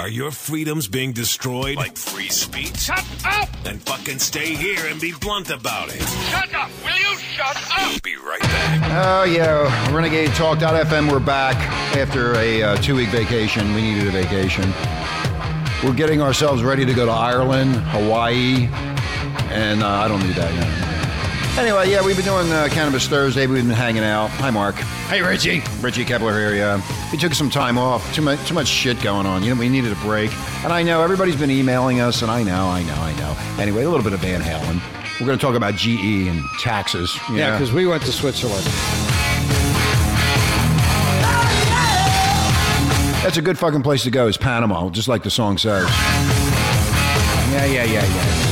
Are 0.00 0.08
your 0.08 0.30
freedoms 0.30 0.88
being 0.88 1.12
destroyed? 1.12 1.76
Like 1.76 1.96
free 1.96 2.28
speech? 2.28 2.76
Shut 2.76 3.04
up! 3.24 3.48
Then 3.62 3.78
fucking 3.78 4.18
stay 4.18 4.54
here 4.54 4.86
and 4.86 5.00
be 5.00 5.12
blunt 5.20 5.50
about 5.50 5.88
it. 5.88 6.02
Shut 6.30 6.54
up! 6.54 6.70
Will 6.84 6.96
you 6.96 7.16
shut 7.18 7.56
up? 7.56 8.02
Be 8.02 8.16
right 8.16 8.40
back. 8.40 8.80
Oh, 8.92 9.24
yeah. 9.24 9.94
Renegade 9.94 10.30
Talk.fm, 10.34 11.10
we're 11.10 11.20
back 11.20 11.56
after 11.96 12.34
a 12.34 12.62
uh, 12.62 12.76
two 12.76 12.96
week 12.96 13.08
vacation. 13.08 13.74
We 13.74 13.82
needed 13.82 14.08
a 14.08 14.10
vacation. 14.10 14.72
We're 15.82 15.94
getting 15.94 16.20
ourselves 16.20 16.62
ready 16.62 16.84
to 16.84 16.92
go 16.92 17.06
to 17.06 17.12
Ireland, 17.12 17.76
Hawaii, 17.76 18.68
and 19.50 19.82
uh, 19.82 19.88
I 19.88 20.08
don't 20.08 20.22
need 20.22 20.34
that 20.34 20.52
yet. 20.52 20.79
Anyway, 21.60 21.90
yeah, 21.90 22.02
we've 22.02 22.16
been 22.16 22.24
doing 22.24 22.50
uh, 22.50 22.68
Cannabis 22.70 23.06
Thursday. 23.06 23.46
We've 23.46 23.62
been 23.62 23.76
hanging 23.76 24.02
out. 24.02 24.30
Hi, 24.30 24.48
Mark. 24.48 24.76
Hey, 24.76 25.20
Richie. 25.20 25.62
Richie 25.82 26.06
Kepler 26.06 26.32
here, 26.32 26.54
yeah. 26.54 26.80
We 27.12 27.18
took 27.18 27.34
some 27.34 27.50
time 27.50 27.76
off. 27.76 28.14
Too 28.14 28.22
much, 28.22 28.48
too 28.48 28.54
much 28.54 28.66
shit 28.66 28.98
going 29.02 29.26
on. 29.26 29.42
You 29.42 29.52
know, 29.54 29.60
we 29.60 29.68
needed 29.68 29.92
a 29.92 29.96
break. 29.96 30.32
And 30.64 30.72
I 30.72 30.82
know 30.82 31.02
everybody's 31.02 31.36
been 31.36 31.50
emailing 31.50 32.00
us, 32.00 32.22
and 32.22 32.30
I 32.30 32.42
know, 32.42 32.68
I 32.68 32.82
know, 32.84 32.94
I 32.94 33.14
know. 33.18 33.62
Anyway, 33.62 33.82
a 33.82 33.90
little 33.90 34.02
bit 34.02 34.14
of 34.14 34.20
Van 34.20 34.40
Halen. 34.40 34.80
We're 35.20 35.26
going 35.26 35.38
to 35.38 35.44
talk 35.44 35.54
about 35.54 35.74
GE 35.74 36.28
and 36.28 36.42
taxes. 36.60 37.14
Yeah, 37.30 37.52
because 37.52 37.74
we 37.74 37.86
went 37.86 38.04
to 38.04 38.12
Switzerland. 38.12 38.64
That's 43.22 43.36
a 43.36 43.42
good 43.42 43.58
fucking 43.58 43.82
place 43.82 44.02
to 44.04 44.10
go, 44.10 44.28
is 44.28 44.38
Panama, 44.38 44.88
just 44.88 45.08
like 45.08 45.24
the 45.24 45.30
song 45.30 45.58
says. 45.58 45.86
Yeah, 47.50 47.66
yeah, 47.66 47.84
yeah, 47.84 48.06
yeah. 48.06 48.49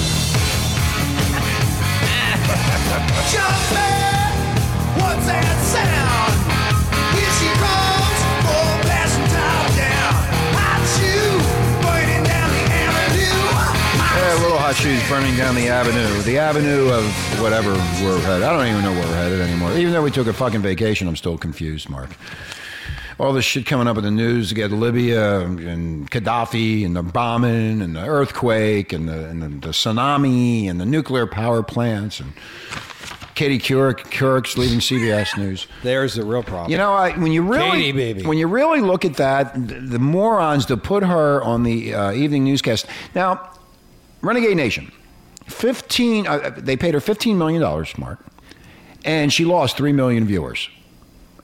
Yeah, 14.78 14.84
little 14.84 15.00
hot 15.00 15.00
shoes 15.00 15.08
burning 15.08 15.36
down 15.36 15.54
the 15.54 15.68
avenue. 15.68 16.22
The 16.22 16.38
avenue 16.38 16.88
of 16.90 17.04
whatever 17.40 17.72
we're 18.02 18.20
headed. 18.20 18.42
I 18.42 18.52
don't 18.52 18.66
even 18.66 18.82
know 18.82 18.92
where 18.92 19.06
we're 19.06 19.14
headed 19.14 19.40
anymore. 19.40 19.72
Even 19.72 19.92
though 19.92 20.02
we 20.02 20.10
took 20.10 20.26
a 20.26 20.32
fucking 20.32 20.62
vacation, 20.62 21.08
I'm 21.08 21.16
still 21.16 21.38
confused, 21.38 21.88
Mark. 21.88 22.10
All 23.18 23.32
this 23.32 23.44
shit 23.44 23.66
coming 23.66 23.88
up 23.88 23.96
in 23.96 24.04
the 24.04 24.10
news. 24.10 24.50
You 24.50 24.56
get 24.56 24.70
Libya 24.70 25.40
and 25.40 26.08
Gaddafi 26.10 26.86
and 26.86 26.94
the 26.94 27.02
bombing 27.02 27.82
and 27.82 27.96
the 27.96 28.06
earthquake 28.06 28.92
and 28.92 29.08
the, 29.08 29.28
and 29.28 29.42
the, 29.42 29.48
the 29.48 29.72
tsunami 29.72 30.70
and 30.70 30.80
the 30.80 30.86
nuclear 30.86 31.26
power 31.26 31.62
plants 31.64 32.20
and 32.20 32.32
Katie 33.34 33.58
Couric, 33.58 34.10
Couric's 34.10 34.58
leaving 34.58 34.80
CBS 34.80 35.36
News. 35.38 35.66
There's 35.82 36.14
the 36.14 36.24
real 36.24 36.42
problem. 36.42 36.70
You 36.70 36.76
know, 36.76 36.92
I, 36.92 37.16
when 37.16 37.32
you 37.32 37.42
really 37.42 37.70
Katie, 37.70 37.92
baby. 37.92 38.22
when 38.24 38.38
you 38.38 38.48
really 38.48 38.80
look 38.80 39.04
at 39.04 39.14
that, 39.14 39.54
the, 39.54 39.74
the 39.74 39.98
morons 39.98 40.66
to 40.66 40.76
put 40.76 41.04
her 41.04 41.42
on 41.42 41.62
the 41.62 41.94
uh, 41.94 42.12
evening 42.12 42.44
newscast. 42.44 42.86
Now, 43.14 43.50
Renegade 44.20 44.56
Nation, 44.56 44.92
fifteen. 45.46 46.26
Uh, 46.26 46.50
they 46.56 46.76
paid 46.76 46.94
her 46.94 47.00
fifteen 47.00 47.38
million 47.38 47.60
dollars, 47.60 47.96
Mark, 47.96 48.18
and 49.04 49.32
she 49.32 49.44
lost 49.44 49.76
three 49.76 49.92
million 49.92 50.24
viewers. 50.24 50.68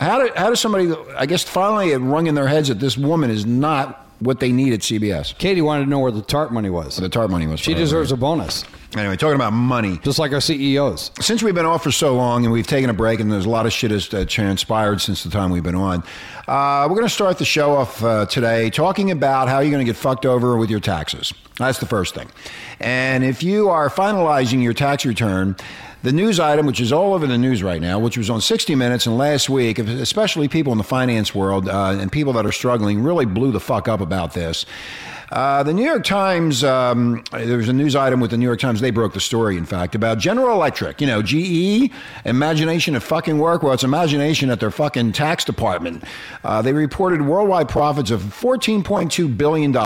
How 0.01 0.19
did 0.19 0.35
how 0.35 0.51
does 0.51 0.61
somebody? 0.61 0.93
I 1.17 1.27
guess 1.27 1.45
finally 1.45 1.93
it 1.93 1.99
rung 1.99 2.27
in 2.27 2.35
their 2.35 2.49
heads 2.49 2.69
that 2.69 2.81
this 2.81 2.99
woman 2.99 3.31
is 3.31 3.47
not 3.47 4.04
what 4.25 4.41
they 4.41 4.51
need 4.53 4.73
at 4.73 4.81
CBS. 4.81 5.37
Katie 5.39 5.63
wanted 5.63 5.85
to 5.85 5.91
know 5.91 5.99
where 6.01 6.11
the 6.13 6.23
TARP 6.23 6.51
money 6.51 6.71
was. 6.71 6.97
The 6.97 7.09
TARP 7.09 7.31
money 7.31 7.47
was. 7.47 7.61
She 7.61 7.75
deserves 7.75 8.11
a 8.13 8.17
bonus, 8.17 8.65
Anyway, 8.97 9.17
talking 9.17 9.35
about 9.35 9.53
money. 9.53 9.99
just 10.05 10.19
like 10.21 10.33
our 10.33 10.41
CEOs. 10.41 11.11
since 11.21 11.43
we've 11.43 11.55
been 11.55 11.67
off 11.67 11.83
for 11.83 11.91
so 11.91 12.15
long 12.15 12.45
and 12.45 12.53
we've 12.53 12.67
taken 12.67 12.91
a 12.91 12.95
break 12.95 13.19
and 13.19 13.31
there's 13.31 13.45
a 13.47 13.51
lot 13.51 13.67
of 13.67 13.73
shit 13.73 13.91
has 13.91 14.13
uh, 14.15 14.25
transpired 14.29 15.01
since 15.01 15.25
the 15.25 15.31
time 15.31 15.51
we've 15.51 15.65
been 15.65 15.75
on, 15.75 16.03
uh, 16.47 16.87
we're 16.89 16.95
going 16.97 17.03
to 17.03 17.09
start 17.09 17.39
the 17.39 17.45
show 17.45 17.75
off 17.75 18.03
uh, 18.05 18.25
today 18.27 18.71
talking 18.71 19.11
about 19.11 19.49
how 19.49 19.59
you're 19.59 19.73
going 19.73 19.85
to 19.85 19.91
get 19.93 19.97
fucked 19.97 20.25
over 20.27 20.57
with 20.57 20.71
your 20.71 20.81
taxes. 20.81 21.33
That's 21.57 21.79
the 21.79 21.87
first 21.87 22.15
thing. 22.15 22.29
And 22.81 23.25
if 23.25 23.43
you 23.43 23.69
are 23.69 23.89
finalizing 23.89 24.63
your 24.63 24.75
tax 24.75 25.05
return, 25.05 25.57
the 26.05 26.13
news 26.13 26.39
item, 26.39 26.67
which 26.67 26.81
is 26.81 26.93
all 26.93 27.15
over 27.15 27.27
the 27.27 27.39
news 27.39 27.63
right 27.63 27.81
now, 27.81 27.99
which 27.99 28.19
was 28.19 28.29
on 28.29 28.43
60 28.43 28.75
Minutes 28.75 29.07
and 29.07 29.17
last 29.17 29.49
week, 29.49 29.79
especially 29.79 30.49
people 30.49 30.71
in 30.71 30.77
the 30.77 30.85
finance 30.85 31.35
world 31.35 31.67
uh, 31.67 31.97
and 31.99 32.13
people 32.13 32.35
that 32.35 32.45
are 32.45 32.53
struggling, 32.53 33.03
really 33.03 33.25
blew 33.25 33.51
the 33.51 33.61
fuck 33.61 33.89
up 33.89 34.03
about 34.03 34.35
this. 34.35 34.67
Uh, 35.35 35.65
the 35.65 35.75
New 35.75 35.83
York 35.83 36.05
Times, 36.05 36.63
um, 36.63 37.25
there 37.33 37.57
was 37.57 37.69
a 37.69 37.73
news 37.73 37.97
item 37.97 38.21
with 38.21 38.31
the 38.31 38.37
New 38.37 38.45
York 38.45 38.61
Times. 38.61 38.81
They 38.81 38.93
broke 38.93 39.15
the 39.15 39.21
story, 39.21 39.57
in 39.57 39.67
fact, 39.67 39.97
about 39.97 40.19
General 40.19 40.53
Electric. 40.53 41.01
You 41.01 41.09
know, 41.09 41.23
GE, 41.23 41.91
imagination 42.25 42.95
of 42.95 43.03
fucking 43.03 43.39
work. 43.39 43.65
Well, 43.65 43.73
it's 43.73 43.83
imagination 43.83 44.49
at 44.49 44.61
their 44.61 44.71
fucking 44.71 45.11
tax 45.11 45.45
department. 45.45 46.05
Uh, 46.45 46.63
they 46.63 46.73
reported 46.73 47.23
worldwide 47.23 47.69
profits 47.69 48.13
of 48.13 48.23
$14.2 48.23 49.37
billion 49.37 49.77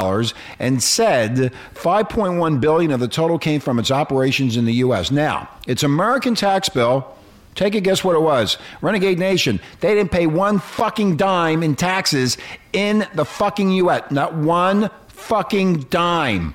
and 0.58 0.82
said 0.82 1.50
5.1 1.74 2.60
billion 2.60 2.90
of 2.90 3.00
the 3.00 3.08
total 3.08 3.38
came 3.38 3.62
from 3.62 3.78
its 3.78 3.90
operations 3.90 4.54
in 4.54 4.66
the 4.66 4.74
U.S. 4.74 5.10
Now, 5.10 5.48
its 5.66 5.82
American 5.82 6.34
tax 6.34 6.68
bill 6.68 7.14
Take 7.54 7.74
a 7.74 7.80
guess 7.80 8.04
what 8.04 8.14
it 8.14 8.20
was. 8.20 8.56
Renegade 8.82 9.18
Nation. 9.18 9.58
They 9.80 9.92
didn't 9.92 10.12
pay 10.12 10.28
one 10.28 10.60
fucking 10.60 11.16
dime 11.16 11.64
in 11.64 11.74
taxes 11.74 12.38
in 12.72 13.04
the 13.14 13.24
fucking 13.24 13.72
U.S. 13.72 14.12
Not 14.12 14.32
one 14.34 14.90
fucking 15.18 15.80
dime. 15.90 16.54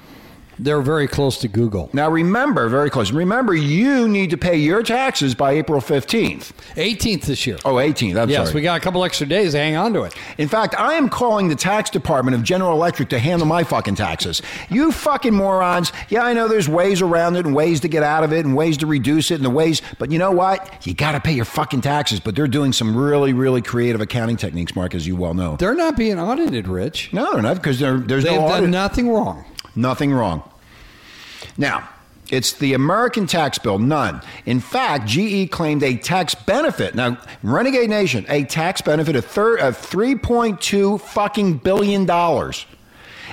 They're 0.59 0.81
very 0.81 1.07
close 1.07 1.37
to 1.39 1.47
Google. 1.47 1.89
Now 1.93 2.09
remember, 2.09 2.67
very 2.69 2.89
close. 2.89 3.11
Remember, 3.11 3.53
you 3.53 4.07
need 4.07 4.29
to 4.29 4.37
pay 4.37 4.57
your 4.57 4.83
taxes 4.83 5.35
by 5.35 5.53
April 5.53 5.81
15th. 5.81 6.51
18th 6.75 7.23
this 7.23 7.47
year. 7.47 7.57
Oh, 7.65 7.75
18th. 7.75 8.21
I'm 8.21 8.29
yes, 8.29 8.47
sorry. 8.47 8.55
we 8.55 8.61
got 8.61 8.77
a 8.77 8.83
couple 8.83 9.03
extra 9.03 9.27
days 9.27 9.53
to 9.53 9.57
hang 9.57 9.75
on 9.75 9.93
to 9.93 10.03
it. 10.03 10.15
In 10.37 10.47
fact, 10.47 10.75
I 10.79 10.93
am 10.93 11.09
calling 11.09 11.47
the 11.47 11.55
tax 11.55 11.89
department 11.89 12.35
of 12.35 12.43
General 12.43 12.73
Electric 12.73 13.09
to 13.09 13.19
handle 13.19 13.47
my 13.47 13.63
fucking 13.63 13.95
taxes. 13.95 14.41
You 14.69 14.91
fucking 14.91 15.33
morons. 15.33 15.91
Yeah, 16.09 16.23
I 16.23 16.33
know 16.33 16.47
there's 16.47 16.69
ways 16.69 17.01
around 17.01 17.35
it 17.35 17.45
and 17.45 17.55
ways 17.55 17.79
to 17.81 17.87
get 17.87 18.03
out 18.03 18.23
of 18.23 18.31
it 18.31 18.45
and 18.45 18.55
ways 18.55 18.77
to 18.77 18.87
reduce 18.87 19.31
it 19.31 19.35
and 19.35 19.45
the 19.45 19.49
ways, 19.49 19.81
but 19.99 20.11
you 20.11 20.19
know 20.19 20.31
what? 20.31 20.85
You 20.85 20.93
got 20.93 21.13
to 21.13 21.19
pay 21.19 21.33
your 21.33 21.45
fucking 21.45 21.81
taxes. 21.81 22.19
But 22.19 22.35
they're 22.35 22.47
doing 22.47 22.73
some 22.73 22.95
really, 22.95 23.33
really 23.33 23.61
creative 23.61 24.01
accounting 24.01 24.37
techniques, 24.37 24.75
Mark, 24.75 24.93
as 24.95 25.07
you 25.07 25.15
well 25.15 25.33
know. 25.33 25.55
They're 25.57 25.75
not 25.75 25.97
being 25.97 26.19
audited, 26.19 26.67
Rich. 26.67 27.11
No, 27.13 27.33
they're 27.33 27.41
not 27.41 27.55
because 27.55 27.79
there's 27.79 28.23
They've 28.23 28.39
no 28.39 28.47
done 28.47 28.71
nothing 28.71 29.09
wrong. 29.09 29.45
Nothing 29.75 30.13
wrong. 30.13 30.49
Now, 31.57 31.89
it's 32.29 32.53
the 32.53 32.73
American 32.73 33.27
tax 33.27 33.57
bill, 33.57 33.79
none. 33.79 34.21
In 34.45 34.59
fact, 34.59 35.07
GE 35.07 35.51
claimed 35.51 35.83
a 35.83 35.97
tax 35.97 36.35
benefit. 36.35 36.95
Now, 36.95 37.17
Renegade 37.43 37.89
Nation, 37.89 38.25
a 38.29 38.43
tax 38.45 38.81
benefit 38.81 39.15
of, 39.15 39.25
thir- 39.25 39.57
of 39.57 39.77
3.2 39.77 40.99
fucking 41.01 41.57
billion 41.57 42.05
dollars. 42.05 42.65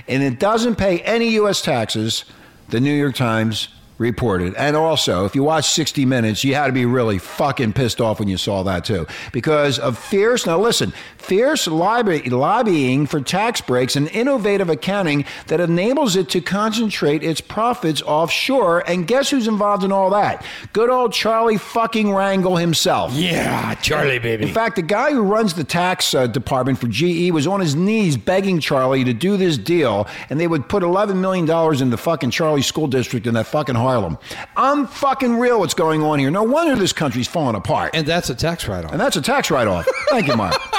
And 0.08 0.22
it 0.22 0.38
doesn't 0.38 0.76
pay 0.76 1.00
any 1.00 1.30
U.S. 1.30 1.62
taxes, 1.62 2.24
the 2.68 2.80
New 2.80 2.92
York 2.92 3.14
Times 3.14 3.68
reported. 4.00 4.54
And 4.54 4.74
also, 4.74 5.26
if 5.26 5.34
you 5.36 5.44
watch 5.44 5.68
60 5.68 6.06
Minutes, 6.06 6.42
you 6.42 6.54
had 6.54 6.66
to 6.68 6.72
be 6.72 6.86
really 6.86 7.18
fucking 7.18 7.74
pissed 7.74 8.00
off 8.00 8.18
when 8.18 8.28
you 8.28 8.38
saw 8.38 8.62
that 8.62 8.84
too. 8.84 9.06
Because 9.30 9.78
of 9.78 9.98
fierce, 9.98 10.46
now 10.46 10.58
listen, 10.58 10.92
fierce 11.18 11.66
lobby, 11.66 12.22
lobbying 12.30 13.06
for 13.06 13.20
tax 13.20 13.60
breaks 13.60 13.96
and 13.96 14.08
innovative 14.08 14.70
accounting 14.70 15.26
that 15.48 15.60
enables 15.60 16.16
it 16.16 16.30
to 16.30 16.40
concentrate 16.40 17.22
its 17.22 17.42
profits 17.42 18.00
offshore. 18.02 18.88
And 18.88 19.06
guess 19.06 19.28
who's 19.28 19.46
involved 19.46 19.84
in 19.84 19.92
all 19.92 20.10
that? 20.10 20.44
Good 20.72 20.88
old 20.88 21.12
Charlie 21.12 21.58
fucking 21.58 22.06
Rangel 22.06 22.58
himself. 22.58 23.12
Yeah, 23.12 23.74
Charlie, 23.74 24.18
baby. 24.18 24.48
In 24.48 24.54
fact, 24.54 24.76
the 24.76 24.82
guy 24.82 25.12
who 25.12 25.20
runs 25.20 25.54
the 25.54 25.64
tax 25.64 26.14
uh, 26.14 26.26
department 26.26 26.78
for 26.78 26.88
GE 26.88 27.30
was 27.32 27.46
on 27.46 27.60
his 27.60 27.74
knees 27.74 28.16
begging 28.16 28.60
Charlie 28.60 29.04
to 29.04 29.12
do 29.12 29.36
this 29.36 29.58
deal, 29.58 30.08
and 30.30 30.40
they 30.40 30.46
would 30.46 30.70
put 30.70 30.82
$11 30.82 31.16
million 31.16 31.44
in 31.82 31.90
the 31.90 31.98
fucking 31.98 32.30
Charlie 32.30 32.62
School 32.62 32.86
District 32.86 33.26
in 33.26 33.34
that 33.34 33.46
fucking 33.46 33.74
Harlem. 33.90 34.18
I'm 34.56 34.86
fucking 34.86 35.36
real 35.38 35.58
what's 35.58 35.74
going 35.74 36.00
on 36.02 36.20
here. 36.20 36.30
No 36.30 36.44
wonder 36.44 36.76
this 36.76 36.92
country's 36.92 37.26
falling 37.26 37.56
apart. 37.56 37.90
and 37.94 38.06
that's 38.06 38.30
a 38.30 38.36
tax 38.36 38.68
write-off. 38.68 38.92
And 38.92 39.00
that's 39.00 39.16
a 39.16 39.22
tax 39.22 39.50
write 39.50 39.66
off. 39.66 39.84
Thank 40.10 40.28
you, 40.28 40.36
Mark. 40.36 40.54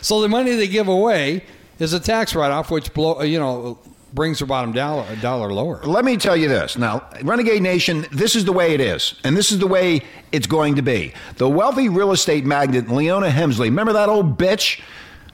So 0.00 0.20
the 0.20 0.28
money 0.28 0.54
they 0.54 0.68
give 0.68 0.88
away 0.88 1.44
is 1.78 1.92
a 1.92 2.00
tax 2.00 2.34
write-off, 2.34 2.70
which 2.70 2.92
blow, 2.92 3.22
you 3.22 3.38
know 3.38 3.78
brings 4.12 4.38
their 4.38 4.46
bottom 4.46 4.72
dollar 4.72 5.06
a 5.10 5.16
dollar 5.16 5.52
lower. 5.52 5.80
Let 5.84 6.04
me 6.04 6.16
tell 6.16 6.36
you 6.36 6.48
this. 6.48 6.76
Now, 6.76 7.08
Renegade 7.22 7.62
Nation, 7.62 8.06
this 8.12 8.36
is 8.36 8.44
the 8.44 8.52
way 8.52 8.74
it 8.74 8.80
is, 8.80 9.14
and 9.24 9.36
this 9.36 9.50
is 9.52 9.58
the 9.58 9.66
way 9.66 10.02
it's 10.32 10.46
going 10.46 10.74
to 10.76 10.82
be. 10.82 11.14
The 11.36 11.48
wealthy 11.48 11.88
real 11.88 12.12
estate 12.12 12.44
magnate 12.44 12.88
Leona 12.88 13.30
Helmsley, 13.30 13.70
remember 13.70 13.92
that 13.94 14.08
old 14.08 14.38
bitch? 14.38 14.80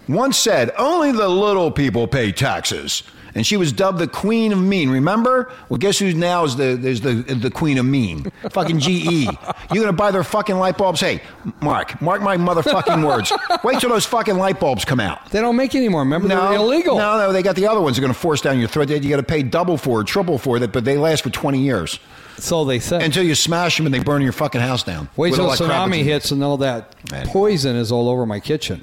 Once 0.07 0.39
said, 0.39 0.71
only 0.79 1.13
the 1.13 1.29
little 1.29 1.71
people 1.71 2.07
pay 2.07 2.33
taxes. 2.33 3.03
And 3.39 3.47
she 3.47 3.57
was 3.57 3.73
dubbed 3.73 3.99
the 4.01 4.09
Queen 4.09 4.53
of 4.53 4.59
Mean. 4.61 4.91
Remember? 4.91 5.51
Well, 5.69 5.79
guess 5.79 5.99
who 6.01 6.13
now 6.13 6.43
is 6.43 6.57
the 6.57 6.65
is 6.65 7.01
the 7.01 7.15
the 7.15 7.51
Queen 7.53 7.79
of 7.79 7.87
Mean? 7.87 8.25
fucking 8.51 8.81
GE. 8.81 9.27
You're 9.73 9.85
gonna 9.85 9.93
buy 9.93 10.11
their 10.11 10.25
fucking 10.25 10.57
light 10.57 10.77
bulbs? 10.77 11.01
Hey, 11.01 11.23
Mark, 11.61 12.03
mark 12.03 12.21
my 12.21 12.37
motherfucking 12.37 13.07
words. 13.07 13.33
Wait 13.63 13.79
till 13.79 13.91
those 13.91 14.05
fucking 14.07 14.37
light 14.37 14.59
bulbs 14.59 14.85
come 14.85 14.99
out. 14.99 15.31
They 15.31 15.41
don't 15.41 15.55
make 15.55 15.77
any 15.77 15.89
more. 15.89 16.01
Remember, 16.01 16.27
they're 16.27 16.53
illegal. 16.55 16.99
No, 16.99 17.17
no, 17.17 17.33
they 17.33 17.43
got 17.45 17.55
the 17.55 17.69
other 17.69 17.81
ones. 17.81 17.97
They're 17.97 18.03
going 18.03 18.13
to 18.13 18.19
force 18.19 18.41
down 18.41 18.59
your 18.59 18.67
throat. 18.69 18.91
You 18.91 19.09
got 19.09 19.17
to 19.19 19.23
pay 19.23 19.45
double 19.45 19.77
for 19.79 20.01
it, 20.01 20.09
triple 20.09 20.37
for 20.37 20.57
it, 20.57 20.73
but 20.73 20.85
they 20.85 20.99
last 20.99 21.23
for 21.23 21.31
20 21.31 21.61
years 21.61 22.01
So 22.39 22.65
they 22.65 22.81
say. 22.81 23.05
until 23.05 23.23
you 23.23 23.37
smash 23.37 23.77
them 23.77 23.87
and 23.87 23.95
they 23.95 24.01
burn 24.01 24.21
your 24.23 24.33
fucking 24.33 24.61
house 24.61 24.83
down. 24.83 25.09
Wait 25.17 25.35
till 25.35 25.47
tsunami 25.49 26.03
hits 26.03 26.33
and 26.33 26.43
all 26.43 26.57
that 26.57 26.97
Man. 27.13 27.27
poison 27.29 27.77
is 27.77 27.93
all 27.93 28.09
over 28.09 28.27
my 28.27 28.41
kitchen. 28.41 28.83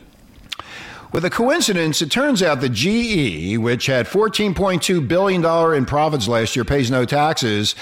With 1.16 1.24
a 1.24 1.30
coincidence, 1.30 2.02
it 2.02 2.12
turns 2.12 2.44
out 2.44 2.60
that 2.60 2.74
GE, 2.74 3.58
which 3.58 3.86
had 3.86 4.06
$14.2 4.06 5.08
billion 5.08 5.74
in 5.74 5.86
profits 5.86 6.28
last 6.28 6.58
year, 6.58 6.66
pays 6.66 6.92
no 6.92 7.06
taxes. 7.06 7.74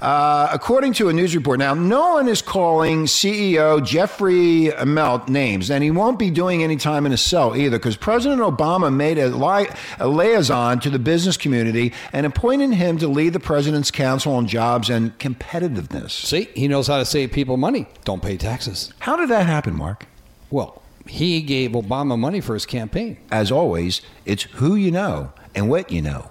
Uh, 0.00 0.48
according 0.50 0.92
to 0.94 1.08
a 1.08 1.12
news 1.12 1.36
report, 1.36 1.60
now 1.60 1.74
no 1.74 2.14
one 2.14 2.26
is 2.26 2.42
calling 2.42 3.04
CEO 3.04 3.86
Jeffrey 3.86 4.72
Immelt 4.76 5.28
names, 5.28 5.70
and 5.70 5.84
he 5.84 5.92
won't 5.92 6.18
be 6.18 6.28
doing 6.28 6.64
any 6.64 6.74
time 6.74 7.06
in 7.06 7.12
a 7.12 7.16
cell 7.16 7.54
either, 7.54 7.78
because 7.78 7.96
President 7.96 8.40
Obama 8.40 8.92
made 8.92 9.16
a, 9.16 9.28
li- 9.28 9.68
a 10.00 10.08
liaison 10.08 10.80
to 10.80 10.90
the 10.90 10.98
business 10.98 11.36
community 11.36 11.92
and 12.12 12.26
appointed 12.26 12.72
him 12.72 12.98
to 12.98 13.06
lead 13.06 13.32
the 13.32 13.38
President's 13.38 13.92
Council 13.92 14.34
on 14.34 14.48
Jobs 14.48 14.90
and 14.90 15.16
Competitiveness. 15.20 16.10
See, 16.10 16.48
he 16.56 16.66
knows 16.66 16.88
how 16.88 16.98
to 16.98 17.04
save 17.04 17.30
people 17.30 17.56
money. 17.56 17.86
Don't 18.04 18.20
pay 18.20 18.36
taxes. 18.36 18.92
How 18.98 19.14
did 19.14 19.28
that 19.28 19.46
happen, 19.46 19.76
Mark? 19.76 20.06
Well, 20.50 20.81
he 21.06 21.42
gave 21.42 21.72
Obama 21.72 22.18
money 22.18 22.40
for 22.40 22.54
his 22.54 22.66
campaign. 22.66 23.16
As 23.30 23.50
always, 23.50 24.00
it's 24.24 24.44
who 24.44 24.74
you 24.74 24.90
know 24.90 25.32
and 25.54 25.68
what 25.68 25.90
you 25.90 26.02
know. 26.02 26.30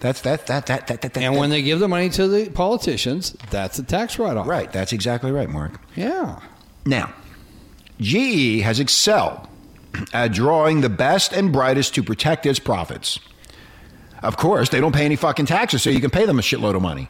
That's 0.00 0.20
that 0.22 0.46
that 0.46 0.66
that 0.66 0.86
that 0.88 1.00
that. 1.02 1.14
that 1.14 1.22
And 1.22 1.36
when 1.36 1.50
they 1.50 1.62
give 1.62 1.80
the 1.80 1.88
money 1.88 2.10
to 2.10 2.28
the 2.28 2.50
politicians, 2.50 3.36
that's 3.50 3.78
a 3.78 3.82
tax 3.82 4.18
write-off. 4.18 4.46
right, 4.46 4.70
that's 4.70 4.92
exactly 4.92 5.32
right, 5.32 5.48
Mark. 5.48 5.80
Yeah. 5.96 6.40
Now, 6.84 7.12
GE 8.00 8.60
has 8.60 8.78
excelled 8.78 9.48
at 10.12 10.32
drawing 10.32 10.82
the 10.82 10.90
best 10.90 11.32
and 11.32 11.52
brightest 11.52 11.94
to 11.94 12.02
protect 12.02 12.44
its 12.44 12.58
profits. 12.58 13.18
Of 14.22 14.36
course, 14.36 14.68
they 14.68 14.80
don't 14.80 14.94
pay 14.94 15.04
any 15.04 15.16
fucking 15.16 15.46
taxes, 15.46 15.82
so 15.82 15.90
you 15.90 16.00
can 16.00 16.10
pay 16.10 16.26
them 16.26 16.38
a 16.38 16.42
shitload 16.42 16.74
of 16.74 16.82
money. 16.82 17.08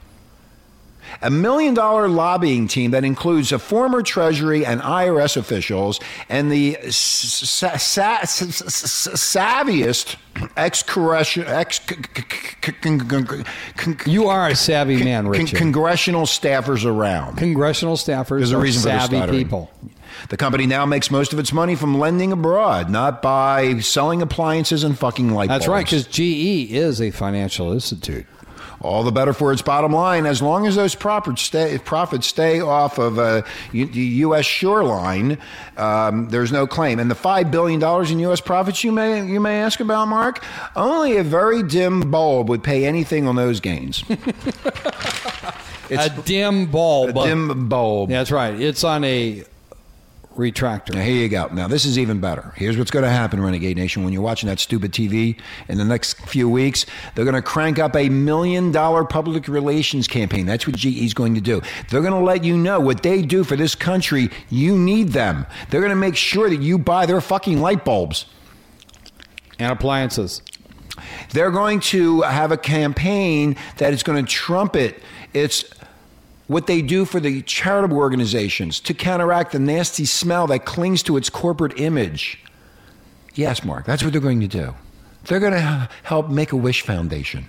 A 1.23 1.31
million 1.31 1.75
dollar 1.75 2.09
lobbying 2.09 2.69
team 2.69 2.91
that 2.93 3.05
includes 3.05 3.53
a 3.53 3.59
former 3.59 4.03
Treasury 4.03 4.65
and 4.67 4.81
IRS 4.81 5.37
officials 5.37 6.01
and 6.29 6.51
the 6.51 6.77
sa- 6.91 7.77
sa- 7.77 8.25
sa- 8.25 8.25
sa- 8.25 9.11
savviest 9.13 10.17
ex 10.57 10.85
You 14.07 14.29
are 14.29 14.49
a 14.49 14.55
savvy 14.55 15.03
man, 15.03 15.29
Richard. 15.29 15.57
Congressional 15.57 16.23
staffers 16.23 16.85
around. 16.85 17.37
Congressional 17.37 17.97
staffers 17.97 18.39
There's 18.39 18.53
a 18.53 18.57
are 18.57 18.61
reason 18.61 18.83
for 18.83 18.89
the 18.97 19.07
savvy 19.07 19.39
people. 19.45 19.71
The 20.29 20.37
company 20.37 20.67
now 20.67 20.87
makes 20.87 21.11
most 21.11 21.33
of 21.33 21.39
its 21.39 21.53
money 21.53 21.75
from 21.75 21.99
lending 21.99 22.33
abroad, 22.33 22.89
not 22.91 23.21
by 23.21 23.81
selling 23.81 24.23
appliances 24.23 24.83
and 24.83 24.99
fucking 24.99 25.31
light 25.31 25.49
That's 25.49 25.67
bulbs. 25.67 25.77
right, 25.77 25.85
because 25.85 26.07
GE 26.07 26.73
is 26.73 27.01
a 27.01 27.11
financial 27.11 27.73
institute. 27.73 28.25
All 28.87 29.03
the 29.03 29.13
better 29.13 29.33
for 29.33 29.53
its 29.53 29.63
bottom 29.63 29.93
line 29.93 30.27
as 30.27 30.41
long 30.41 30.67
as 30.67 30.77
those 30.77 30.95
profits 30.95 31.43
stay, 31.43 31.77
profits 31.79 32.27
stay 32.27 32.61
off 32.61 32.99
of 32.99 33.19
uh, 33.19 33.43
U- 33.73 33.87
the 33.87 34.01
U.S. 34.01 34.47
shoreline. 34.47 35.39
Um, 35.77 36.29
there's 36.29 36.53
no 36.53 36.67
claim, 36.67 36.99
and 36.99 37.11
the 37.11 37.15
five 37.15 37.51
billion 37.51 37.81
dollars 37.81 38.11
in 38.11 38.19
U.S. 38.21 38.41
profits 38.41 38.85
you 38.85 38.93
may 38.93 39.27
you 39.27 39.41
may 39.41 39.61
ask 39.61 39.81
about, 39.81 40.07
Mark. 40.07 40.45
Only 40.75 41.17
a 41.17 41.25
very 41.25 41.63
dim 41.63 42.11
bulb 42.11 42.49
would 42.49 42.63
pay 42.63 42.87
anything 42.87 43.27
on 43.27 43.37
those 43.37 43.61
gains. 43.61 44.05
a 45.91 46.09
dim 46.25 46.67
bulb. 46.67 47.17
a 47.17 47.25
dim 47.25 47.69
bulb. 47.69 48.09
That's 48.11 48.31
right. 48.31 48.59
It's 48.59 48.85
on 48.85 49.05
a 49.05 49.45
retractor. 50.37 50.95
Now, 50.95 51.03
here 51.03 51.17
you 51.23 51.29
go. 51.29 51.49
Now, 51.49 51.69
this 51.69 51.85
is 51.85 51.99
even 51.99 52.21
better. 52.21 52.53
Here's 52.57 52.79
what's 52.79 52.91
going 52.91 53.05
to 53.05 53.11
happen, 53.11 53.43
Renegade 53.43 53.77
Nation. 53.77 54.05
When 54.05 54.13
you're 54.13 54.23
watching 54.23 54.49
that 54.49 54.61
stupid 54.61 54.93
TV 54.93 55.39
in 55.69 55.79
the 55.79 55.85
next 55.85 56.21
few 56.23 56.49
weeks, 56.49 56.87
they're 57.15 57.25
going 57.25 57.35
to 57.35 57.43
crank 57.43 57.79
up 57.79 57.97
a 57.97 58.09
million 58.09 58.73
dollar 58.73 59.05
public 59.05 59.49
relations 59.49 60.07
campaign. 60.07 60.47
That's 60.47 60.67
what 60.67 60.77
GE's 60.77 61.15
going 61.15 61.35
to 61.35 61.41
do. 61.41 61.61
They're 61.91 62.03
going 62.03 62.13
to 62.13 62.21
let 62.21 62.45
you 62.45 62.57
know 62.57 62.81
what 62.81 63.03
they 63.03 63.23
do 63.23 63.45
for 63.45 63.57
this 63.57 63.75
country. 63.75 64.31
You 64.51 64.79
need 64.79 65.09
them. 65.09 65.47
They're 65.71 65.81
going 65.81 65.91
to 65.91 65.97
make 65.97 66.17
sure 66.17 66.49
that 66.49 66.61
you 66.61 66.79
buy 66.79 67.07
their 67.07 67.21
fucking 67.21 67.61
light 67.61 67.85
bulbs. 67.85 68.27
And 69.59 69.73
appliances. 69.73 70.43
They're 71.33 71.51
going 71.51 71.81
to 71.81 72.23
have 72.23 72.53
a 72.53 72.57
campaign 72.57 73.57
that 73.79 73.93
is 73.93 74.03
going 74.03 74.25
to 74.25 74.31
trumpet 74.31 75.03
its 75.33 75.65
what 76.47 76.67
they 76.67 76.81
do 76.81 77.05
for 77.05 77.21
the 77.21 77.43
charitable 77.43 77.97
organizations 77.97 78.79
to 78.81 78.95
counteract 78.95 79.53
the 79.53 79.59
nasty 79.59 80.05
smell 80.05 80.47
that 80.47 80.65
clings 80.65 81.03
to 81.05 81.17
its 81.17 81.29
corporate 81.29 81.79
image. 81.81 82.39
Yes, 83.35 83.65
Mark, 83.65 83.85
that's 83.85 84.03
what 84.03 84.13
they're 84.13 84.21
going 84.21 84.41
to 84.41 84.49
do. 84.49 84.75
They're 85.25 85.41
going 85.41 85.53
to 85.53 85.89
help 86.05 86.29
Make 86.29 86.53
a 86.53 86.57
Wish 86.57 86.83
Foundation. 86.83 87.47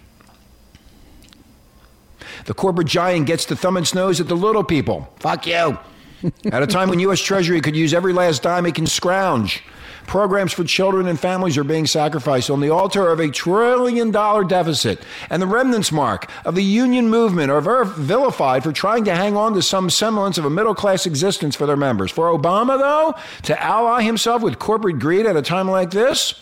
The 2.46 2.54
corporate 2.54 2.88
giant 2.88 3.28
gets 3.28 3.46
to 3.46 3.56
thumb 3.56 3.78
its 3.78 3.94
nose 3.94 4.20
at 4.20 4.28
the 4.28 4.36
little 4.36 4.64
people. 4.64 5.14
Fuck 5.20 5.48
you. 5.48 5.78
At 6.52 6.64
a 6.64 6.68
time 6.68 6.90
when 6.90 7.00
U.S. 7.00 7.20
Treasury 7.22 7.62
could 7.62 7.76
use 7.76 7.94
every 7.94 8.12
last 8.12 8.42
dime 8.42 8.66
it 8.66 8.74
can 8.74 8.88
scrounge, 8.88 9.64
programs 10.08 10.54
for 10.54 10.64
children 10.64 11.08
and 11.08 11.20
families 11.20 11.58
are 11.58 11.64
being 11.64 11.86
sacrificed 11.86 12.50
on 12.50 12.62
the 12.62 12.70
altar 12.70 13.10
of 13.10 13.20
a 13.20 13.30
trillion 13.30 14.10
dollar 14.10 14.44
deficit. 14.44 15.00
And 15.30 15.42
the 15.42 15.48
remnants, 15.48 15.92
Mark, 15.92 16.32
of 16.46 16.56
the 16.56 16.64
union 16.64 17.10
movement 17.10 17.52
are 17.52 17.86
vilified 17.86 18.64
for 18.64 18.72
trying 18.72 19.04
to 19.06 19.16
hang 19.16 19.38
on 19.38 19.54
to 19.54 19.62
some 19.62 19.90
semblance 19.90 20.38
of 20.38 20.46
a 20.46 20.50
middle 20.50 20.74
class 20.74 21.06
existence 21.06 21.56
for 21.56 21.66
their 21.66 21.78
members. 21.78 22.10
For 22.10 22.30
Obama, 22.36 22.80
though, 22.80 23.14
to 23.44 23.62
ally 23.62 24.02
himself 24.02 24.42
with 24.42 24.58
corporate 24.58 25.00
greed 25.00 25.26
at 25.26 25.36
a 25.36 25.42
time 25.42 25.70
like 25.70 25.92
this, 25.92 26.34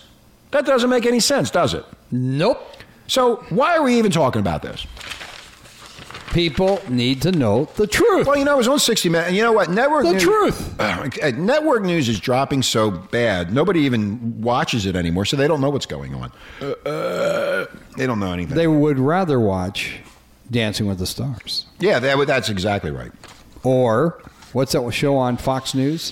that 0.52 0.66
doesn't 0.66 0.90
make 0.90 1.06
any 1.06 1.20
sense, 1.20 1.50
does 1.50 1.74
it? 1.74 1.84
Nope. 2.12 2.62
So, 3.08 3.38
why 3.50 3.76
are 3.76 3.84
we 3.84 3.98
even 3.98 4.12
talking 4.12 4.40
about 4.40 4.62
this? 4.62 4.86
People 6.36 6.82
need 6.90 7.22
to 7.22 7.32
know 7.32 7.64
the 7.78 7.88
truth. 7.88 8.28
Well, 8.28 8.36
you 8.38 8.44
know, 8.44 8.56
it 8.56 8.58
was 8.58 8.68
on 8.68 8.78
60 8.78 9.08
Minutes. 9.08 9.30
And 9.30 9.38
you 9.38 9.42
know 9.42 9.54
what? 9.54 9.70
Network 9.70 10.04
The 10.04 10.12
news, 10.12 10.24
truth. 10.24 10.76
Uh, 10.86 11.32
network 11.32 11.84
news 11.84 12.10
is 12.10 12.20
dropping 12.20 12.62
so 12.62 12.92
bad. 12.92 13.54
Nobody 13.54 13.82
even 13.82 14.42
watches 14.42 14.86
it 14.86 14.98
anymore, 14.98 15.24
so 15.24 15.38
they 15.38 15.48
don't 15.48 15.62
know 15.62 15.70
what's 15.70 15.86
going 15.86 16.14
on. 16.14 16.32
Uh, 16.62 17.66
they 17.96 18.06
don't 18.06 18.20
know 18.20 18.34
anything. 18.34 18.58
They 18.58 18.68
would 18.68 19.00
rather 19.00 19.40
watch 19.40 20.00
Dancing 20.52 20.88
with 20.88 21.00
the 21.00 21.06
Stars. 21.06 21.68
yeah, 21.80 22.00
that, 22.00 22.28
that's 22.28 22.50
exactly 22.50 22.92
right. 22.92 23.12
Or 23.64 24.22
what's 24.52 24.74
that 24.74 24.92
show 24.92 25.16
on 25.16 25.38
Fox 25.38 25.74
News? 25.74 26.12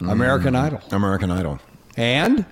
American 0.00 0.54
Idol. 0.54 0.82
American 0.90 1.30
Idol. 1.30 1.58
And 1.96 2.44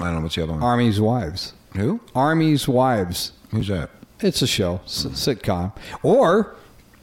I 0.00 0.04
don't 0.04 0.14
know 0.16 0.20
what's 0.22 0.34
the 0.34 0.42
other 0.42 0.54
one. 0.54 0.62
Army's 0.62 1.00
Wives. 1.00 1.52
Who? 1.76 2.00
Army's 2.16 2.66
Wives. 2.66 3.32
Who's 3.50 3.68
that? 3.68 3.90
It's 4.20 4.42
a 4.42 4.46
show, 4.46 4.80
s- 4.84 5.06
sitcom. 5.06 5.72
Or 6.02 6.54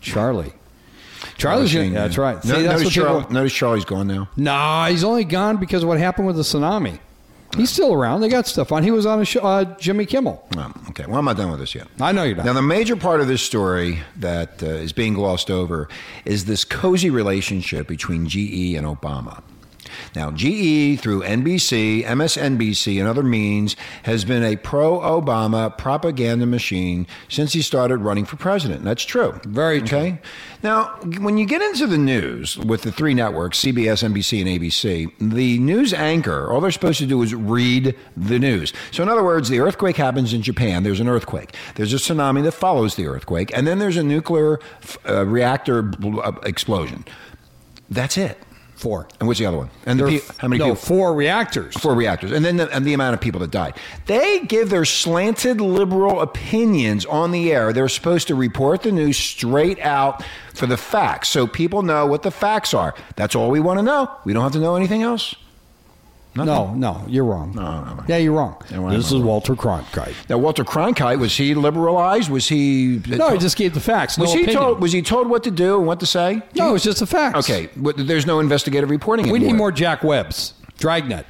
Charlie. 0.02 0.54
Charlie's 1.38 1.72
Sheen, 1.72 1.94
gonna, 1.94 2.02
that's 2.02 2.18
yeah. 2.18 2.22
right. 2.24 2.44
See, 2.44 2.50
that's 2.50 2.64
notice, 2.64 2.84
what 2.86 2.94
people- 2.94 3.08
Charlie, 3.22 3.34
notice 3.34 3.54
Charlie's 3.54 3.86
gone 3.86 4.08
now. 4.08 4.30
Nah, 4.38 4.88
he's 4.88 5.04
only 5.04 5.24
gone 5.24 5.58
because 5.58 5.84
of 5.84 5.90
what 5.90 5.98
happened 5.98 6.28
with 6.28 6.36
the 6.36 6.44
tsunami. 6.44 7.00
He's 7.58 7.70
still 7.70 7.94
around. 7.94 8.20
They 8.22 8.28
got 8.28 8.48
stuff 8.48 8.72
on. 8.74 8.84
He 8.84 8.92
was 8.92 9.06
on 9.06 9.22
a 9.22 9.26
show, 9.26 9.40
uh, 9.40 9.64
Jimmy 9.78 10.06
Kimmel. 10.06 10.46
Oh, 10.58 10.74
okay, 10.90 11.06
well, 11.08 11.20
I'm 11.20 11.26
not 11.26 11.38
done 11.38 11.52
with 11.52 11.60
this 11.62 11.74
yet. 11.74 11.88
I 12.02 12.12
know 12.12 12.24
you're 12.24 12.36
not. 12.36 12.46
Now, 12.46 12.54
the 12.54 12.62
major 12.62 12.98
part 12.98 13.22
of 13.22 13.28
this 13.28 13.42
story 13.42 14.00
that 14.18 14.62
uh, 14.62 14.66
is 14.68 14.92
being 14.92 15.14
glossed 15.14 15.50
over 15.50 15.88
is 16.26 16.46
this 16.46 16.66
cozy 16.66 17.10
relationship 17.10 17.88
between 17.88 18.28
GE 18.28 18.76
and 18.76 18.86
Obama. 18.86 19.42
Now, 20.16 20.32
GE, 20.32 21.00
through 21.00 21.24
NBC, 21.24 22.04
MSNBC, 22.06 23.00
and 23.00 23.08
other 23.08 23.24
means, 23.24 23.76
has 24.04 24.26
been 24.26 24.44
a 24.44 24.56
pro 24.56 25.00
Obama 25.00 25.76
propaganda 25.78 26.46
machine 26.46 27.08
since 27.30 27.54
he 27.54 27.62
started 27.62 27.98
running 27.98 28.26
for 28.26 28.36
president. 28.36 28.84
That's 28.84 29.04
true. 29.04 29.40
Very 29.46 29.82
true. 29.82 29.98
Okay. 29.98 30.20
Now, 30.64 30.96
when 31.20 31.38
you 31.38 31.46
get 31.46 31.62
into 31.62 31.86
the 31.86 31.98
news 31.98 32.58
with 32.58 32.82
the 32.82 32.92
three 32.92 33.14
networks, 33.14 33.60
CBS, 33.62 34.04
NBC, 34.04 34.42
and 34.42 34.50
ABC, 34.50 35.12
the 35.20 35.60
news 35.60 35.94
anchor, 35.94 36.52
all 36.52 36.60
they're 36.60 36.72
supposed 36.72 36.98
to 37.00 37.06
do 37.06 37.22
is 37.22 37.36
read 37.36 37.96
the 38.18 38.40
news. 38.40 38.74
So, 38.92 39.04
in 39.04 39.10
other 39.10 39.24
words, 39.24 39.50
the 39.50 39.60
earthquake 39.60 39.96
happens 39.96 40.34
in 40.34 40.42
Japan. 40.42 40.84
There's 40.84 41.00
an 41.00 41.08
earthquake. 41.08 41.56
There's 41.76 41.94
a 41.94 41.98
tsunami 41.98 42.44
that 42.44 42.54
follows 42.54 42.96
the 42.96 43.06
earthquake, 43.08 43.52
and 43.56 43.68
then 43.68 43.78
there's 43.80 43.98
a 43.98 44.04
nuclear 44.04 44.60
uh, 45.08 45.26
reactor 45.26 45.82
bl- 45.84 46.22
uh, 46.22 46.32
explosion. 46.44 47.06
That's 47.90 48.18
it. 48.18 48.40
Four. 48.76 49.08
And 49.20 49.28
what's 49.28 49.40
the 49.40 49.46
other 49.46 49.58
one? 49.58 49.70
And 49.86 50.00
the 50.00 50.06
pe- 50.06 50.36
how 50.38 50.50
many 50.50 50.60
no, 50.60 50.66
people? 50.66 50.76
four 50.76 51.14
reactors. 51.14 51.76
Four 51.76 51.96
reactors, 51.96 52.32
and 52.32 52.44
then 52.44 52.58
the, 52.58 52.70
and 52.76 52.86
the 52.86 52.94
amount 52.94 53.14
of 53.14 53.22
people 53.22 53.40
that 53.40 53.52
died. 53.52 53.76
They 54.06 54.42
give 54.42 54.70
their 54.70 54.84
slanted 54.84 55.62
liberal 55.62 56.22
opinions 56.22 57.06
on 57.06 57.32
the 57.32 57.54
air. 57.54 57.72
They're 57.72 57.88
supposed 57.88 58.28
to 58.28 58.36
report 58.36 58.84
the 58.84 58.92
news 58.92 59.18
straight 59.18 59.80
out 59.80 60.24
for 60.54 60.68
the 60.68 60.78
facts, 60.78 61.30
so 61.30 61.48
people 61.48 61.84
know 61.84 62.06
what 62.06 62.24
the 62.24 62.32
facts 62.32 62.74
are. 62.74 62.94
That's 63.16 63.34
all 63.34 63.50
we 63.50 63.62
want 63.62 63.80
to 63.80 63.84
know. 63.84 64.12
We 64.26 64.34
don't 64.34 64.44
have 64.44 64.52
to 64.54 64.60
know 64.60 64.76
anything 64.76 65.04
else. 65.04 65.36
No, 66.36 66.74
no, 66.74 67.04
you're 67.08 67.24
wrong. 67.24 67.54
No, 67.56 67.84
no, 67.86 67.94
no. 67.96 68.04
Yeah, 68.08 68.18
you're 68.18 68.34
wrong. 68.34 68.58
Yeah, 68.70 68.90
this 68.90 69.12
is? 69.12 69.22
Walter 69.22 69.56
Cronkite. 69.56 70.14
Now, 70.30 70.38
Walter 70.38 70.64
Cronkite 70.66 71.20
was 71.20 71.36
he 71.36 71.56
liberalized? 71.56 72.30
Was 72.30 72.48
he? 72.50 72.98
Uh, 72.98 73.16
no, 73.16 73.30
he 73.32 73.38
just 73.38 73.56
gave 73.56 73.74
the 73.74 73.80
facts. 73.80 74.18
was 74.18 74.30
no 74.30 74.36
he 74.36 74.44
opinion. 74.44 74.62
told? 74.64 74.82
Was 74.82 74.92
he 74.92 75.02
told 75.02 75.30
what 75.30 75.44
to 75.44 75.52
do 75.52 75.78
and 75.78 75.88
what 75.88 76.00
to 76.02 76.06
say? 76.06 76.42
No, 76.56 76.76
it's 76.76 76.84
just 76.84 77.00
the 77.00 77.06
facts. 77.06 77.50
Okay, 77.50 77.70
but 77.76 77.96
there's 77.98 78.26
no 78.26 78.40
investigative 78.40 78.90
reporting. 78.90 79.26
We 79.28 79.36
anymore. 79.38 79.52
need 79.54 79.58
more 79.58 79.72
Jack 79.72 80.04
Webbs. 80.04 80.54
Dragnet. 80.78 81.26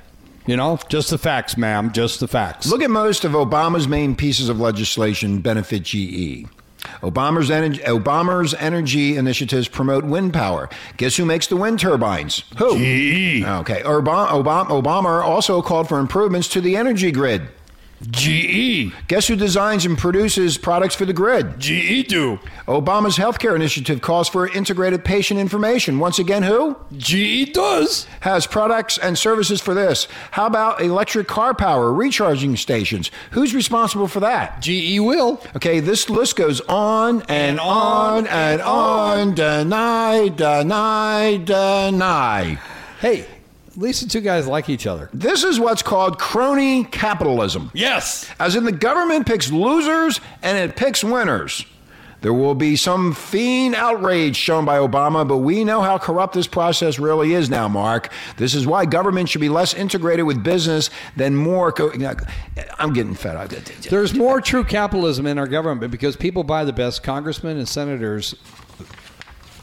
You 0.48 0.58
know, 0.58 0.80
just 0.90 1.10
the 1.10 1.18
facts, 1.18 1.58
ma'am. 1.58 1.92
Just 1.92 2.20
the 2.20 2.28
facts. 2.28 2.68
Look 2.68 2.84
at 2.84 2.92
most 2.92 3.26
of 3.26 3.32
Obama's 3.32 3.88
main 3.88 4.16
pieces 4.16 4.48
of 4.48 4.60
legislation 4.60 5.42
benefit 5.42 5.84
GE. 5.84 6.46
Obama's 7.02 7.52
energy, 7.52 7.82
Obama's 7.84 8.54
energy 8.56 9.18
initiatives 9.18 9.68
promote 9.68 10.04
wind 10.04 10.34
power. 10.34 10.70
Guess 10.98 11.18
who 11.18 11.25
makes 11.25 11.48
the 11.48 11.58
wind 11.58 11.80
turbines? 11.80 12.44
Who? 12.58 12.78
GE. 12.78 13.44
Okay. 13.44 13.82
Obama, 13.84 14.28
Obama 14.68 15.24
also 15.24 15.62
called 15.62 15.88
for 15.88 16.00
improvements 16.00 16.48
to 16.50 16.62
the 16.62 16.75
energy 16.75 17.12
grid. 17.12 17.48
GE. 18.12 18.92
Guess 19.08 19.28
who 19.28 19.36
designs 19.36 19.86
and 19.86 19.98
produces 19.98 20.58
products 20.58 20.96
for 20.96 21.06
the 21.06 21.14
grid? 21.14 21.60
GE 21.60 22.08
do. 22.08 22.40
Obama's 22.68 23.18
healthcare 23.18 23.56
initiative 23.56 24.02
calls 24.02 24.28
for 24.28 24.48
integrated 24.48 25.06
patient 25.06 25.40
information. 25.40 26.00
Once 26.00 26.20
again, 26.20 26.44
who? 26.44 26.75
GE 26.98 27.54
does. 27.54 28.06
Has 28.22 28.48
products 28.48 28.98
and 28.98 29.18
services 29.18 29.62
for 29.62 29.74
this. 29.74 30.08
How 30.32 30.46
about 30.46 30.82
electric 30.82 31.28
car 31.28 31.54
power, 31.54 31.94
recharging 31.94 32.58
stations? 32.58 33.12
Who's 33.32 33.56
responsible 33.56 34.08
for 34.08 34.20
that? 34.20 34.62
GE 34.62 35.00
will. 35.00 35.42
Okay, 35.56 35.80
this 35.80 36.10
list 36.10 36.36
goes 36.36 36.62
on 36.62 37.22
and, 37.24 37.32
And 37.32 37.60
on, 37.60 37.68
on 37.68 38.28
and 38.28 38.62
on. 38.62 39.36
Deny, 39.36 40.28
deny, 40.30 41.38
deny. 41.38 42.60
Hey, 43.00 43.28
at 43.75 43.82
least 43.82 44.01
the 44.03 44.10
two 44.10 44.22
guys 44.22 44.48
like 44.48 44.70
each 44.70 44.88
other. 44.88 45.10
This 45.13 45.44
is 45.44 45.60
what's 45.60 45.82
called 45.82 46.17
crony 46.17 46.86
capitalism. 46.86 47.72
Yes. 47.74 48.29
As 48.39 48.55
in, 48.55 48.63
the 48.63 48.72
government 48.72 49.27
picks 49.27 49.51
losers 49.51 50.22
and 50.41 50.58
it 50.58 50.77
picks 50.77 51.03
winners. 51.03 51.65
There 52.22 52.34
will 52.34 52.55
be 52.55 52.75
some 52.75 53.13
fiend 53.13 53.75
outrage 53.75 54.36
shown 54.36 54.65
by 54.65 54.79
Obama, 54.79 55.27
but 55.27 55.39
we 55.39 55.63
know 55.63 55.82
how 55.82 55.98
corrupt 56.00 56.34
this 56.34 56.48
process 56.48 56.98
really 56.98 57.34
is 57.34 57.51
now, 57.51 57.67
Mark. 57.67 58.12
This 58.38 58.55
is 58.55 58.65
why 58.65 58.86
government 58.86 59.29
should 59.29 59.41
be 59.41 59.50
less 59.50 59.74
integrated 59.75 60.25
with 60.25 60.44
business 60.44 60.89
than 61.17 61.36
more. 61.36 61.72
Co- 61.72 61.91
I'm 62.79 62.94
getting 62.94 63.13
fed 63.13 63.36
up. 63.36 63.50
There's 63.50 64.15
more 64.15 64.41
true 64.41 64.63
capitalism 64.63 65.27
in 65.27 65.38
our 65.38 65.48
government 65.48 65.91
because 65.91 66.15
people 66.15 66.44
buy 66.44 66.63
the 66.63 66.74
best 66.74 67.03
congressmen 67.03 67.58
and 67.58 67.67
senators 67.67 68.34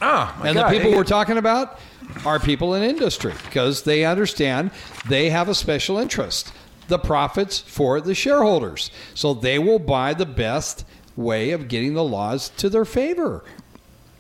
Oh, 0.03 0.37
my 0.41 0.49
and 0.49 0.57
God. 0.57 0.71
the 0.73 0.77
people 0.79 0.93
we're 0.93 1.05
talking 1.05 1.39
about 1.39 1.79
are 2.27 2.39
people 2.41 2.75
in 2.75 2.83
industry 2.83 3.33
because 3.45 3.83
they 3.85 4.05
understand 4.05 4.71
they 5.09 5.31
have 5.31 5.49
a 5.49 5.55
special 5.55 5.99
interest 5.99 6.53
the 6.89 6.99
profits 6.99 7.59
for 7.61 8.01
the 8.01 8.15
shareholders. 8.15 8.91
So 9.15 9.33
they 9.33 9.59
will 9.59 9.79
buy 9.79 10.13
the 10.15 10.27
best 10.27 10.85
way 11.17 11.53
of 11.53 11.69
getting 11.69 11.95
the 11.95 12.03
laws 12.05 12.51
to 12.59 12.69
their 12.69 12.85
favor. 12.85 13.45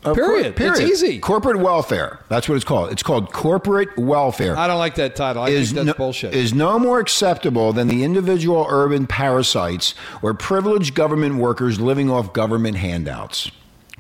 Of 0.04 0.16
period. 0.16 0.56
cour- 0.56 0.68
It's 0.70 0.80
easy. 0.80 1.18
Corporate 1.18 1.58
welfare. 1.58 2.20
That's 2.28 2.48
what 2.48 2.54
it's 2.56 2.64
called. 2.64 2.90
It's 2.90 3.02
called 3.02 3.32
corporate 3.32 3.96
welfare. 3.98 4.56
I 4.56 4.66
don't 4.68 4.78
like 4.78 4.94
that 4.94 5.14
title. 5.16 5.42
I 5.42 5.50
is 5.50 5.68
think 5.72 5.76
that's 5.86 5.98
no, 5.98 6.04
bullshit. 6.04 6.34
is 6.34 6.54
no 6.54 6.78
more 6.78 6.98
acceptable 6.98 7.72
than 7.72 7.88
the 7.88 8.02
individual 8.04 8.66
urban 8.70 9.06
parasites 9.06 9.94
or 10.22 10.32
privileged 10.34 10.94
government 10.94 11.36
workers 11.36 11.78
living 11.80 12.10
off 12.10 12.32
government 12.32 12.78
handouts. 12.78 13.50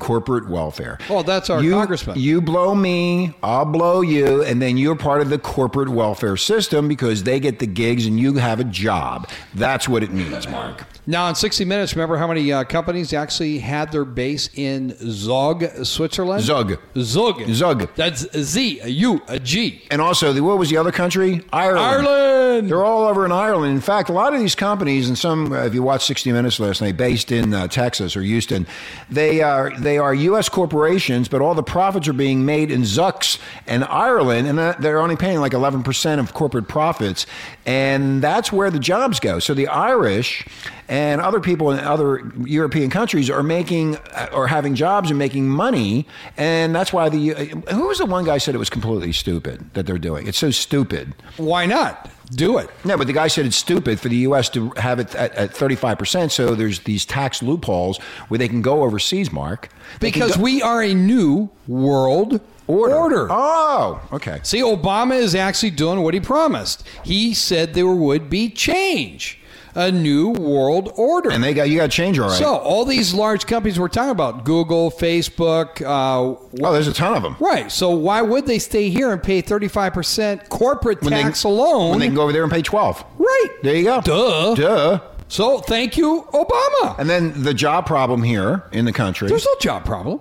Corporate 0.02 0.48
welfare. 0.48 0.98
Oh, 1.08 1.22
that's 1.22 1.48
our 1.48 1.62
you, 1.62 1.70
congressman. 1.70 2.18
You 2.18 2.40
blow 2.40 2.74
me, 2.74 3.34
I'll 3.40 3.64
blow 3.64 4.00
you, 4.00 4.42
and 4.42 4.60
then 4.60 4.76
you're 4.76 4.96
part 4.96 5.20
of 5.22 5.30
the 5.30 5.38
corporate 5.38 5.90
welfare 5.90 6.36
system 6.36 6.88
because 6.88 7.22
they 7.22 7.38
get 7.38 7.60
the 7.60 7.68
gigs 7.68 8.04
and 8.04 8.18
you 8.18 8.34
have 8.34 8.58
a 8.58 8.64
job. 8.64 9.28
That's 9.54 9.88
what 9.88 10.02
it 10.02 10.10
means, 10.10 10.48
Mark. 10.48 10.84
Now, 11.06 11.28
in 11.28 11.34
60 11.34 11.64
Minutes, 11.64 11.94
remember 11.94 12.16
how 12.16 12.26
many 12.26 12.52
uh, 12.52 12.64
companies 12.64 13.12
actually 13.12 13.58
had 13.58 13.90
their 13.92 14.04
base 14.04 14.48
in 14.54 14.96
Zug, 14.98 15.64
Switzerland? 15.84 16.42
Zug. 16.42 16.78
Zug. 16.96 17.42
Zug. 17.48 17.88
That's 17.96 18.26
Z 18.36 18.80
U 18.84 19.20
G. 19.42 19.82
And 19.90 20.00
also, 20.00 20.32
the, 20.32 20.40
what 20.42 20.58
was 20.58 20.70
the 20.70 20.76
other 20.76 20.92
country? 20.92 21.44
Ireland. 21.52 22.06
Ireland. 22.06 22.70
They're 22.70 22.84
all 22.84 23.06
over 23.06 23.24
in 23.24 23.32
Ireland. 23.32 23.74
In 23.74 23.80
fact, 23.80 24.10
a 24.10 24.12
lot 24.12 24.32
of 24.34 24.40
these 24.40 24.54
companies, 24.54 25.08
and 25.08 25.18
some, 25.18 25.52
uh, 25.52 25.64
if 25.64 25.74
you 25.74 25.82
watched 25.82 26.06
60 26.06 26.30
Minutes 26.32 26.60
last 26.60 26.80
night, 26.80 26.96
based 26.96 27.32
in 27.32 27.52
uh, 27.52 27.66
Texas 27.66 28.16
or 28.16 28.22
Houston, 28.22 28.66
they 29.10 29.40
are 29.42 29.72
they 29.78 29.91
are 29.98 30.14
U.S. 30.14 30.48
corporations, 30.48 31.28
but 31.28 31.40
all 31.40 31.54
the 31.54 31.62
profits 31.62 32.08
are 32.08 32.12
being 32.12 32.44
made 32.44 32.70
in 32.70 32.82
Zucks 32.82 33.38
and 33.66 33.84
Ireland, 33.84 34.46
and 34.48 34.58
they're 34.82 35.00
only 35.00 35.16
paying 35.16 35.40
like 35.40 35.52
11 35.52 35.82
percent 35.82 36.20
of 36.20 36.34
corporate 36.34 36.68
profits, 36.68 37.26
and 37.66 38.22
that's 38.22 38.52
where 38.52 38.70
the 38.70 38.78
jobs 38.78 39.20
go. 39.20 39.38
So 39.38 39.54
the 39.54 39.68
Irish 39.68 40.46
and 40.88 41.20
other 41.20 41.40
people 41.40 41.70
in 41.70 41.78
other 41.80 42.30
European 42.44 42.90
countries 42.90 43.30
are 43.30 43.42
making 43.42 43.96
uh, 43.96 44.28
or 44.32 44.46
having 44.46 44.74
jobs 44.74 45.10
and 45.10 45.18
making 45.18 45.48
money, 45.48 46.06
and 46.36 46.74
that's 46.74 46.92
why 46.92 47.08
the 47.08 47.34
uh, 47.34 47.44
who 47.74 47.88
was 47.88 47.98
the 47.98 48.06
one 48.06 48.24
guy 48.24 48.38
said 48.38 48.54
it 48.54 48.58
was 48.58 48.70
completely 48.70 49.12
stupid 49.12 49.72
that 49.74 49.86
they're 49.86 49.98
doing. 49.98 50.26
It's 50.26 50.38
so 50.38 50.50
stupid. 50.50 51.14
Why 51.36 51.66
not? 51.66 52.10
Do 52.30 52.58
it. 52.58 52.70
No, 52.84 52.96
but 52.96 53.06
the 53.06 53.12
guy 53.12 53.28
said 53.28 53.46
it's 53.46 53.56
stupid 53.56 54.00
for 54.00 54.08
the 54.08 54.16
U.S. 54.18 54.48
to 54.50 54.70
have 54.76 54.98
it 55.00 55.14
at, 55.14 55.34
at 55.34 55.50
35%. 55.50 56.30
So 56.30 56.54
there's 56.54 56.80
these 56.80 57.04
tax 57.04 57.42
loopholes 57.42 57.98
where 58.28 58.38
they 58.38 58.48
can 58.48 58.62
go 58.62 58.84
overseas, 58.84 59.30
Mark. 59.32 59.68
They 60.00 60.10
Because 60.10 60.36
go- 60.36 60.42
we 60.42 60.62
are 60.62 60.82
a 60.82 60.94
new 60.94 61.50
world 61.66 62.40
order. 62.66 63.26
Oh, 63.30 64.00
okay. 64.12 64.40
See, 64.44 64.60
Obama 64.60 65.18
is 65.18 65.34
actually 65.34 65.70
doing 65.72 66.00
what 66.00 66.14
he 66.14 66.20
promised. 66.20 66.86
He 67.04 67.34
said 67.34 67.74
there 67.74 67.86
would 67.88 68.30
be 68.30 68.48
change, 68.48 69.38
a 69.74 69.90
new 69.90 70.30
world 70.30 70.92
order. 70.96 71.30
And 71.30 71.42
they 71.42 71.54
got 71.54 71.68
you 71.70 71.76
got 71.78 71.90
to 71.90 71.96
change 71.96 72.18
all 72.18 72.28
right. 72.28 72.38
So 72.38 72.56
all 72.56 72.84
these 72.84 73.14
large 73.14 73.46
companies 73.46 73.78
we're 73.78 73.88
talking 73.88 74.10
about, 74.10 74.44
Google, 74.44 74.90
Facebook, 74.90 75.80
uh, 75.82 76.20
oh, 76.64 76.72
there's 76.72 76.88
a 76.88 76.92
ton 76.92 77.14
of 77.14 77.22
them. 77.22 77.36
right? 77.40 77.70
So 77.72 77.90
why 77.90 78.20
would 78.22 78.46
they 78.46 78.58
stay 78.58 78.90
here 78.90 79.12
and 79.12 79.22
pay 79.22 79.40
thirty 79.40 79.68
five 79.68 79.92
percent 79.94 80.48
corporate 80.48 81.00
When 81.02 81.12
they- 81.12 81.22
tax 81.22 81.44
alone? 81.44 81.90
When 81.90 81.98
they 82.00 82.06
can 82.06 82.14
go 82.14 82.22
over 82.22 82.32
there 82.32 82.42
and 82.42 82.52
pay 82.52 82.62
12. 82.62 83.04
right? 83.18 83.48
There 83.62 83.76
you 83.76 83.84
go. 83.84 84.00
Duh. 84.02 84.54
Duh. 84.54 85.00
So 85.28 85.60
thank 85.60 85.96
you, 85.96 86.26
Obama. 86.34 86.98
And 86.98 87.08
then 87.08 87.42
the 87.42 87.54
job 87.54 87.86
problem 87.86 88.22
here 88.22 88.64
in 88.72 88.84
the 88.84 88.92
country. 88.92 89.28
There's 89.28 89.46
no 89.46 89.54
job 89.60 89.84
problem. 89.86 90.20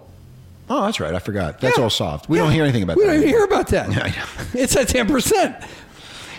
oh, 0.69 0.85
that's 0.85 1.01
right. 1.01 1.13
I 1.13 1.19
forgot. 1.19 1.59
That's 1.59 1.77
Yeah. 1.77 1.83
all 1.83 1.89
solved. 1.89 2.29
We 2.29 2.37
Yeah. 2.37 2.45
don't 2.45 2.53
hear 2.53 2.63
anything 2.63 2.83
about 2.83 2.95
we 2.95 3.03
that. 3.03 3.09
We 3.09 3.13
don't 3.15 3.23
even 3.23 3.35
hear 3.35 3.43
about 3.43 3.67
that. 3.67 4.15
It's 4.53 4.73
at 4.77 4.87
ten 4.87 5.07
percent. 5.07 5.57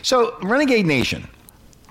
So, 0.00 0.36
Renegade 0.42 0.86
Nation, 0.86 1.28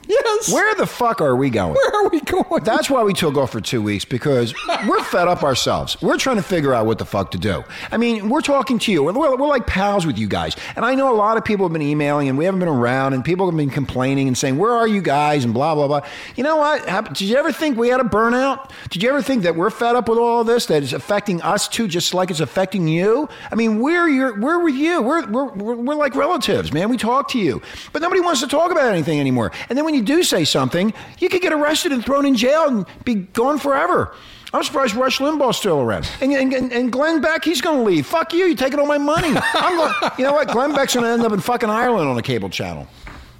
Yes. 0.07 0.51
where 0.51 0.73
the 0.75 0.85
fuck 0.87 1.21
are 1.21 1.35
we 1.35 1.49
going? 1.49 1.73
Where 1.73 1.95
are 2.05 2.09
we 2.09 2.19
going? 2.21 2.63
That's 2.63 2.89
why 2.89 3.03
we 3.03 3.13
took 3.13 3.35
off 3.37 3.51
for 3.51 3.61
two 3.61 3.81
weeks 3.81 4.03
because 4.05 4.53
we're 4.87 5.03
fed 5.03 5.27
up 5.27 5.43
ourselves. 5.43 6.01
We're 6.01 6.17
trying 6.17 6.37
to 6.37 6.41
figure 6.43 6.73
out 6.73 6.85
what 6.85 6.97
the 6.97 7.05
fuck 7.05 7.31
to 7.31 7.37
do. 7.37 7.63
I 7.91 7.97
mean, 7.97 8.29
we're 8.29 8.41
talking 8.41 8.79
to 8.79 8.91
you. 8.91 9.03
We're, 9.03 9.13
we're, 9.13 9.35
we're 9.37 9.47
like 9.47 9.67
pals 9.67 10.05
with 10.05 10.17
you 10.17 10.27
guys. 10.27 10.55
And 10.75 10.83
I 10.83 10.95
know 10.95 11.13
a 11.13 11.15
lot 11.15 11.37
of 11.37 11.45
people 11.45 11.65
have 11.65 11.73
been 11.73 11.81
emailing 11.81 12.27
and 12.29 12.37
we 12.37 12.45
haven't 12.45 12.59
been 12.59 12.69
around 12.69 13.13
and 13.13 13.23
people 13.23 13.45
have 13.49 13.55
been 13.55 13.69
complaining 13.69 14.27
and 14.27 14.37
saying, 14.37 14.57
Where 14.57 14.71
are 14.73 14.87
you 14.87 15.01
guys? 15.01 15.45
and 15.45 15.53
blah, 15.53 15.75
blah, 15.75 15.87
blah. 15.87 16.01
You 16.35 16.43
know 16.43 16.57
what? 16.57 16.85
Did 17.13 17.21
you 17.21 17.37
ever 17.37 17.51
think 17.51 17.77
we 17.77 17.89
had 17.89 17.99
a 17.99 18.03
burnout? 18.03 18.71
Did 18.89 19.03
you 19.03 19.09
ever 19.09 19.21
think 19.21 19.43
that 19.43 19.55
we're 19.55 19.69
fed 19.69 19.95
up 19.95 20.09
with 20.09 20.17
all 20.17 20.41
of 20.41 20.47
this, 20.47 20.65
that 20.67 20.83
it's 20.83 20.93
affecting 20.93 21.41
us 21.41 21.67
too, 21.67 21.87
just 21.87 22.13
like 22.13 22.31
it's 22.31 22.39
affecting 22.39 22.87
you? 22.87 23.29
I 23.51 23.55
mean, 23.55 23.79
we're, 23.79 24.07
your, 24.09 24.39
we're 24.39 24.63
with 24.63 24.75
you. 24.75 25.01
We're, 25.01 25.25
we're, 25.27 25.51
we're, 25.53 25.75
we're 25.75 25.95
like 25.95 26.15
relatives, 26.15 26.73
man. 26.73 26.89
We 26.89 26.97
talk 26.97 27.29
to 27.29 27.39
you. 27.39 27.61
But 27.93 28.01
nobody 28.01 28.21
wants 28.21 28.41
to 28.41 28.47
talk 28.47 28.71
about 28.71 28.91
anything 28.91 29.19
anymore. 29.19 29.51
And 29.69 29.77
then 29.77 29.85
when 29.91 29.99
you 29.99 30.05
do 30.05 30.23
say 30.23 30.45
something, 30.45 30.93
you 31.19 31.27
could 31.27 31.41
get 31.41 31.51
arrested 31.51 31.91
and 31.91 32.03
thrown 32.03 32.25
in 32.25 32.35
jail 32.35 32.67
and 32.67 32.85
be 33.03 33.15
gone 33.15 33.59
forever. 33.59 34.15
I'm 34.53 34.63
surprised 34.63 34.95
Rush 34.95 35.19
Limbaugh's 35.19 35.57
still 35.57 35.79
around. 35.81 36.09
And, 36.21 36.31
and, 36.33 36.71
and 36.73 36.91
Glenn 36.91 37.21
Beck, 37.21 37.43
he's 37.43 37.61
going 37.61 37.77
to 37.77 37.83
leave. 37.83 38.05
Fuck 38.05 38.33
you. 38.33 38.45
You're 38.45 38.55
taking 38.55 38.79
all 38.79 38.85
my 38.85 38.97
money. 38.97 39.33
I'm 39.53 39.77
going, 39.77 40.11
you 40.17 40.23
know 40.25 40.33
what? 40.33 40.47
Glenn 40.49 40.73
Beck's 40.73 40.93
going 40.93 41.05
to 41.05 41.09
end 41.11 41.23
up 41.23 41.31
in 41.31 41.39
fucking 41.39 41.69
Ireland 41.69 42.09
on 42.09 42.17
a 42.17 42.21
cable 42.21 42.49
channel. 42.49 42.87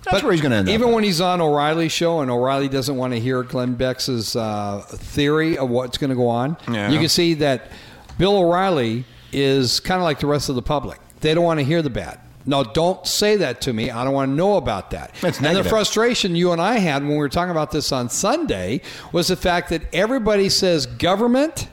That's 0.04 0.24
where 0.24 0.32
he's 0.32 0.42
going 0.42 0.52
to 0.52 0.58
end 0.58 0.68
up. 0.70 0.74
Even 0.74 0.92
when 0.92 1.04
he's 1.04 1.22
on 1.22 1.42
O'Reilly's 1.42 1.92
show 1.92 2.22
and 2.22 2.32
O'Reilly 2.32 2.68
doesn't 2.68 2.96
want 2.96 3.14
to 3.14 3.20
hear 3.20 3.44
Glenn 3.44 3.76
Beck's 3.76 4.10
uh, 4.36 4.84
theory 4.88 5.58
of 5.58 5.70
what's 5.70 5.98
going 5.98 6.10
to 6.10 6.16
go 6.16 6.28
on, 6.28 6.58
Yeah. 6.70 6.90
you 6.92 7.00
can 7.00 7.10
see 7.10 7.36
that 7.36 7.72
Bill 8.18 8.38
O'Reilly 8.38 9.06
is 9.32 9.80
kind 9.80 10.02
of 10.02 10.04
like 10.04 10.20
the 10.20 10.28
rest 10.28 10.50
of 10.50 10.56
the 10.56 10.62
public. 10.62 11.00
They 11.22 11.34
don't 11.34 11.44
want 11.44 11.60
to 11.60 11.66
hear 11.66 11.82
the 11.82 11.90
bad. 11.90 12.20
No, 12.46 12.64
don't 12.64 13.06
say 13.06 13.38
that 13.38 13.62
to 13.62 13.74
me. 13.74 13.92
I 13.92 14.04
don't 14.04 14.14
want 14.14 14.32
to 14.32 14.36
know 14.36 14.58
about 14.58 14.92
that. 14.92 15.14
That's 15.22 15.40
and 15.40 15.56
the 15.56 15.64
frustration 15.64 16.36
you 16.36 16.52
and 16.52 16.62
I 16.62 16.80
had 16.80 17.04
when 17.04 17.12
we 17.12 17.18
were 17.18 17.30
talking 17.30 17.52
about 17.52 17.72
this 17.72 17.92
on 17.92 18.10
Sunday 18.10 18.82
was 19.12 19.28
the 19.28 19.36
fact 19.36 19.70
that 19.70 19.84
everybody 19.94 20.50
says 20.50 20.86
government. 20.86 21.68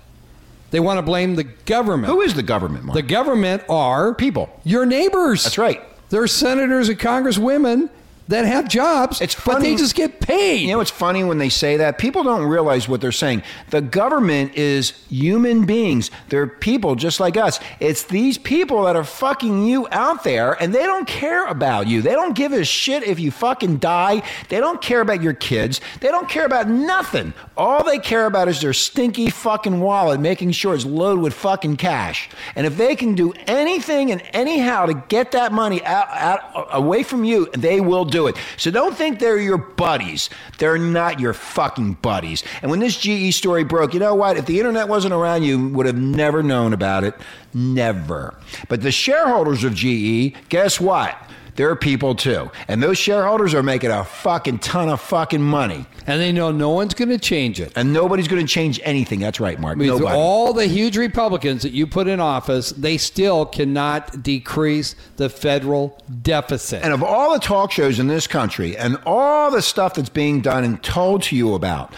They 0.71 0.81
want 0.81 0.99
to 0.99 1.03
blame 1.03 1.37
the 1.37 1.45
government. 1.45 2.13
Who 2.13 2.21
is 2.21 2.35
the 2.35 2.43
government, 2.43 2.85
Mark? 2.85 2.95
The 2.95 3.03
government 3.03 3.63
are 3.69 4.15
People. 4.15 4.51
Your 4.65 4.85
neighbors. 4.85 5.45
That's 5.45 5.59
right. 5.59 5.83
There 6.11 6.23
are 6.23 6.29
senators 6.29 6.89
and 6.89 6.99
congresswomen 6.99 7.89
that 8.29 8.45
have 8.45 8.69
jobs, 8.69 9.23
It's 9.23 9.35
but 9.35 9.61
they 9.61 9.75
just 9.75 9.95
get 9.95 10.21
paid. 10.21 10.61
You 10.61 10.69
know 10.69 10.81
it's 10.81 10.91
funny 10.91 11.25
when 11.25 11.39
they 11.39 11.49
say 11.49 11.79
that? 11.79 11.97
People 11.97 12.23
don't 12.23 12.45
realize 12.45 12.87
what 12.87 13.01
they're 13.01 13.11
saying. 13.11 13.43
The 13.71 13.81
government 13.81 14.55
is 14.55 14.91
human 15.09 15.65
beings. 15.65 16.11
They're 16.29 16.47
people 16.47 16.95
just 16.95 17.21
like 17.21 17.39
us. 17.39 17.59
It's 17.81 18.05
these 18.05 18.37
people 18.37 18.85
that 18.85 18.97
are 18.97 19.05
fucking 19.05 19.65
you 19.65 19.89
out 19.91 20.25
there 20.25 20.53
and 20.63 20.75
they 20.75 20.85
don't 20.85 21.09
care 21.09 21.47
about 21.47 21.87
you. 21.87 22.03
They 22.03 22.13
don't 22.13 22.37
give 22.37 22.53
a 22.53 22.65
shit 22.65 23.03
if 23.03 23.19
you 23.19 23.31
fucking 23.31 23.79
die. 23.79 24.23
They 24.51 24.59
don't 24.59 24.83
care 24.83 25.01
about 25.01 25.23
your 25.23 25.33
kids. 25.33 25.81
They 26.01 26.09
don't 26.09 26.29
care 26.29 26.45
about 26.45 26.69
nothing. 26.69 27.33
All 27.57 27.83
they 27.83 27.99
care 27.99 28.27
about 28.27 28.49
is 28.49 28.61
their 28.61 28.75
stinky 28.75 29.31
fucking 29.31 29.81
wallet, 29.81 30.21
making 30.21 30.53
sure 30.53 30.75
it's 30.75 30.85
loaded 30.85 31.23
with 31.23 31.33
fucking 31.33 31.79
cash. 31.79 32.29
And 32.55 32.67
if 32.67 32.77
they 32.77 32.95
can 32.95 33.15
do 33.15 33.33
anything 33.47 34.13
and 34.13 34.23
anyhow 34.35 34.85
to 34.85 34.95
get 35.09 35.33
that 35.33 35.51
money 35.51 35.83
out, 35.85 36.09
out 36.11 36.69
away 36.73 37.03
from 37.03 37.25
you, 37.25 37.49
they 37.53 37.81
will 37.81 38.05
do 38.05 38.18
do 38.19 38.27
it. 38.27 38.37
So 38.57 38.71
don't 38.71 38.97
think 38.97 39.19
they're 39.19 39.39
your 39.39 39.59
buddies. 39.59 40.29
They're 40.59 40.79
not 40.79 41.21
your 41.21 41.33
fucking 41.33 41.95
buddies. 41.95 42.43
And 42.63 42.71
when 42.71 42.81
this 42.81 42.97
GE 42.97 43.35
story 43.35 43.65
broke, 43.65 43.95
you 43.95 44.01
know 44.01 44.15
what? 44.15 44.37
If 44.37 44.47
the 44.47 44.59
internet 44.59 44.89
wasn't 44.89 45.15
around, 45.15 45.45
you 45.45 45.69
would 45.69 45.87
have 45.87 45.97
never 45.97 46.43
known 46.43 46.73
about 46.73 47.05
it. 47.05 47.15
Never. 47.55 48.35
But 48.69 48.83
the 48.83 48.93
shareholders 48.93 49.65
of 49.65 49.75
GE, 49.75 50.35
guess 50.49 50.81
what? 50.81 51.17
They're 51.59 51.75
people 51.75 52.15
too. 52.15 52.53
And 52.69 52.81
those 52.81 52.99
shareholders 52.99 53.53
are 53.53 53.65
making 53.65 53.91
a 53.91 54.05
fucking 54.05 54.61
ton 54.61 54.89
of 54.89 55.01
fucking 55.01 55.43
money. 55.43 55.87
And 56.07 56.21
they 56.21 56.31
know 56.31 56.53
no 56.53 56.71
one's 56.71 56.95
going 56.95 57.09
to 57.09 57.19
change 57.19 57.61
it. 57.61 57.73
And 57.75 57.93
nobody's 57.93 58.29
going 58.29 58.47
to 58.47 58.49
change 58.49 58.79
anything. 58.85 59.19
That's 59.19 59.41
right, 59.41 59.59
Mark. 59.59 59.77
With 59.77 59.89
Nobody. 59.89 60.17
all 60.17 60.53
the 60.53 60.69
huge 60.69 60.97
Republicans 60.97 61.63
that 61.63 61.73
you 61.73 61.89
put 61.89 62.07
in 62.07 62.21
office, 62.21 62.71
they 62.71 62.97
still 62.97 63.45
cannot 63.45 64.23
decrease 64.23 64.95
the 65.17 65.29
federal 65.29 66.01
deficit. 66.23 66.85
And 66.85 66.93
of 66.93 67.03
all 67.03 67.33
the 67.33 67.41
talk 67.41 67.73
shows 67.73 67.99
in 67.99 68.07
this 68.07 68.29
country 68.29 68.77
and 68.77 68.97
all 69.05 69.51
the 69.51 69.61
stuff 69.61 69.95
that's 69.95 70.11
being 70.11 70.41
done 70.41 70.63
and 70.63 70.81
told 70.81 71.25
to 71.25 71.35
you 71.35 71.55
about, 71.55 71.93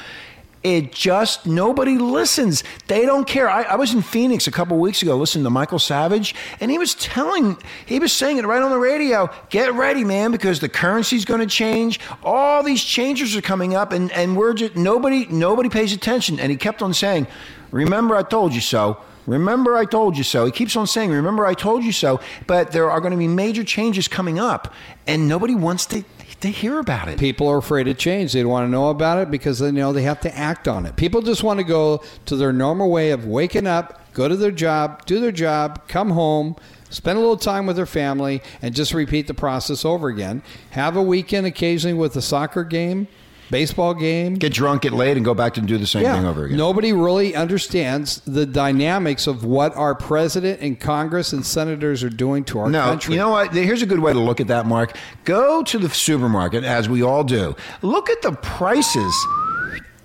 it 0.62 0.92
just 0.92 1.46
nobody 1.46 1.96
listens. 1.96 2.62
They 2.86 3.06
don't 3.06 3.26
care. 3.26 3.48
I, 3.48 3.62
I 3.62 3.76
was 3.76 3.94
in 3.94 4.02
Phoenix 4.02 4.46
a 4.46 4.50
couple 4.50 4.78
weeks 4.78 5.00
ago 5.00 5.16
listening 5.16 5.44
to 5.44 5.50
Michael 5.50 5.78
Savage, 5.78 6.34
and 6.60 6.70
he 6.70 6.76
was 6.76 6.94
telling, 6.94 7.56
he 7.86 7.98
was 7.98 8.12
saying 8.12 8.36
it 8.36 8.44
right 8.44 8.62
on 8.62 8.70
the 8.70 8.78
radio. 8.78 9.30
Get 9.48 9.72
ready, 9.72 10.04
man, 10.04 10.32
because 10.32 10.60
the 10.60 10.68
currency's 10.68 11.24
going 11.24 11.40
to 11.40 11.46
change. 11.46 11.98
All 12.22 12.62
these 12.62 12.84
changes 12.84 13.34
are 13.36 13.40
coming 13.42 13.74
up, 13.74 13.92
and 13.92 14.12
and 14.12 14.36
we're 14.36 14.52
just 14.52 14.76
nobody 14.76 15.26
nobody 15.30 15.70
pays 15.70 15.94
attention. 15.94 16.38
And 16.38 16.50
he 16.50 16.56
kept 16.56 16.82
on 16.82 16.92
saying, 16.92 17.26
"Remember, 17.70 18.14
I 18.16 18.22
told 18.22 18.54
you 18.54 18.60
so." 18.60 18.98
Remember, 19.26 19.76
I 19.76 19.84
told 19.84 20.16
you 20.16 20.24
so. 20.24 20.44
He 20.46 20.50
keeps 20.50 20.74
on 20.74 20.88
saying, 20.88 21.10
Remember, 21.10 21.46
I 21.46 21.54
told 21.54 21.84
you 21.84 21.92
so. 21.92 22.20
But 22.48 22.72
there 22.72 22.90
are 22.90 23.00
going 23.00 23.12
to 23.12 23.16
be 23.18 23.28
major 23.28 23.62
changes 23.62 24.08
coming 24.08 24.40
up, 24.40 24.74
and 25.06 25.28
nobody 25.28 25.54
wants 25.54 25.86
to, 25.86 26.02
to 26.40 26.48
hear 26.48 26.78
about 26.78 27.08
it. 27.08 27.18
People 27.18 27.48
are 27.48 27.58
afraid 27.58 27.88
of 27.88 27.98
change. 27.98 28.32
They 28.32 28.44
want 28.44 28.66
to 28.66 28.70
know 28.70 28.90
about 28.90 29.18
it 29.18 29.30
because 29.30 29.58
they 29.58 29.70
know 29.72 29.92
they 29.92 30.02
have 30.02 30.20
to 30.20 30.36
act 30.36 30.68
on 30.68 30.86
it. 30.86 30.96
People 30.96 31.22
just 31.22 31.42
want 31.42 31.58
to 31.58 31.64
go 31.64 32.02
to 32.26 32.36
their 32.36 32.52
normal 32.52 32.90
way 32.90 33.10
of 33.10 33.26
waking 33.26 33.66
up, 33.66 34.00
go 34.12 34.28
to 34.28 34.36
their 34.36 34.50
job, 34.50 35.04
do 35.06 35.20
their 35.20 35.32
job, 35.32 35.86
come 35.88 36.10
home, 36.10 36.56
spend 36.90 37.16
a 37.16 37.20
little 37.20 37.36
time 37.36 37.66
with 37.66 37.76
their 37.76 37.86
family, 37.86 38.42
and 38.62 38.74
just 38.74 38.94
repeat 38.94 39.26
the 39.26 39.34
process 39.34 39.84
over 39.84 40.08
again. 40.08 40.42
Have 40.70 40.96
a 40.96 41.02
weekend 41.02 41.46
occasionally 41.46 41.94
with 41.94 42.16
a 42.16 42.22
soccer 42.22 42.64
game, 42.64 43.08
baseball 43.50 43.94
game. 43.94 44.34
Get 44.34 44.52
drunk, 44.52 44.82
get 44.82 44.92
laid, 44.92 45.16
and 45.16 45.24
go 45.24 45.34
back 45.34 45.56
and 45.56 45.66
do 45.66 45.76
the 45.78 45.86
same 45.86 46.04
thing 46.04 46.24
over 46.26 46.44
again. 46.44 46.56
Nobody 46.56 46.92
really 46.92 47.34
understands 47.34 48.20
the 48.26 48.46
dynamics 48.46 49.26
of 49.26 49.44
what 49.44 49.74
our 49.76 49.94
president 49.94 50.60
and 50.60 50.78
Congress 50.78 51.32
and 51.32 51.44
senators 51.44 52.02
are 52.02 52.10
doing 52.10 52.44
to 52.44 52.60
our 52.60 52.70
No, 52.70 52.82
country. 52.84 53.14
you 53.14 53.20
know 53.20 53.30
what? 53.30 53.52
Here's 53.52 53.82
a 53.82 53.86
good 53.86 54.00
way 54.00 54.12
to 54.12 54.20
look 54.20 54.40
at 54.40 54.46
that, 54.48 54.66
Mark. 54.66 54.96
Go 55.24 55.62
to 55.64 55.78
the 55.78 55.88
supermarket, 55.90 56.64
as 56.64 56.88
we 56.88 57.02
all 57.02 57.24
do. 57.24 57.54
Look 57.82 58.08
at 58.10 58.22
the 58.22 58.32
prices. 58.32 59.14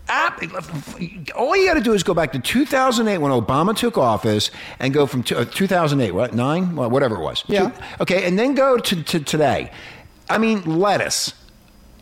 App, 0.08 0.40
all 1.36 1.58
you 1.58 1.66
got 1.68 1.74
to 1.74 1.82
do 1.82 1.94
is 1.94 2.04
go 2.04 2.14
back 2.14 2.32
to 2.34 2.40
2008 2.40 3.18
when 3.18 3.32
Obama 3.32 3.75
took 3.75 3.98
office 3.98 4.52
and 4.80 4.94
go 4.94 5.08
from 5.08 5.24
two- 5.24 5.36
uh, 5.36 5.46
2008, 5.46 6.12
what, 6.14 6.34
nine? 6.36 6.75
Well, 6.75 6.92
whatever 6.92 7.16
it 7.16 7.22
was. 7.22 7.44
Yeah. 7.48 7.70
Two- 7.70 7.84
okay, 8.02 8.25
and 8.28 8.38
then 8.38 8.54
go 8.54 8.78
to, 8.78 9.04
to 9.04 9.20
today. 9.20 9.72
I 10.30 10.38
mean, 10.38 10.62
lettuce. 10.64 11.34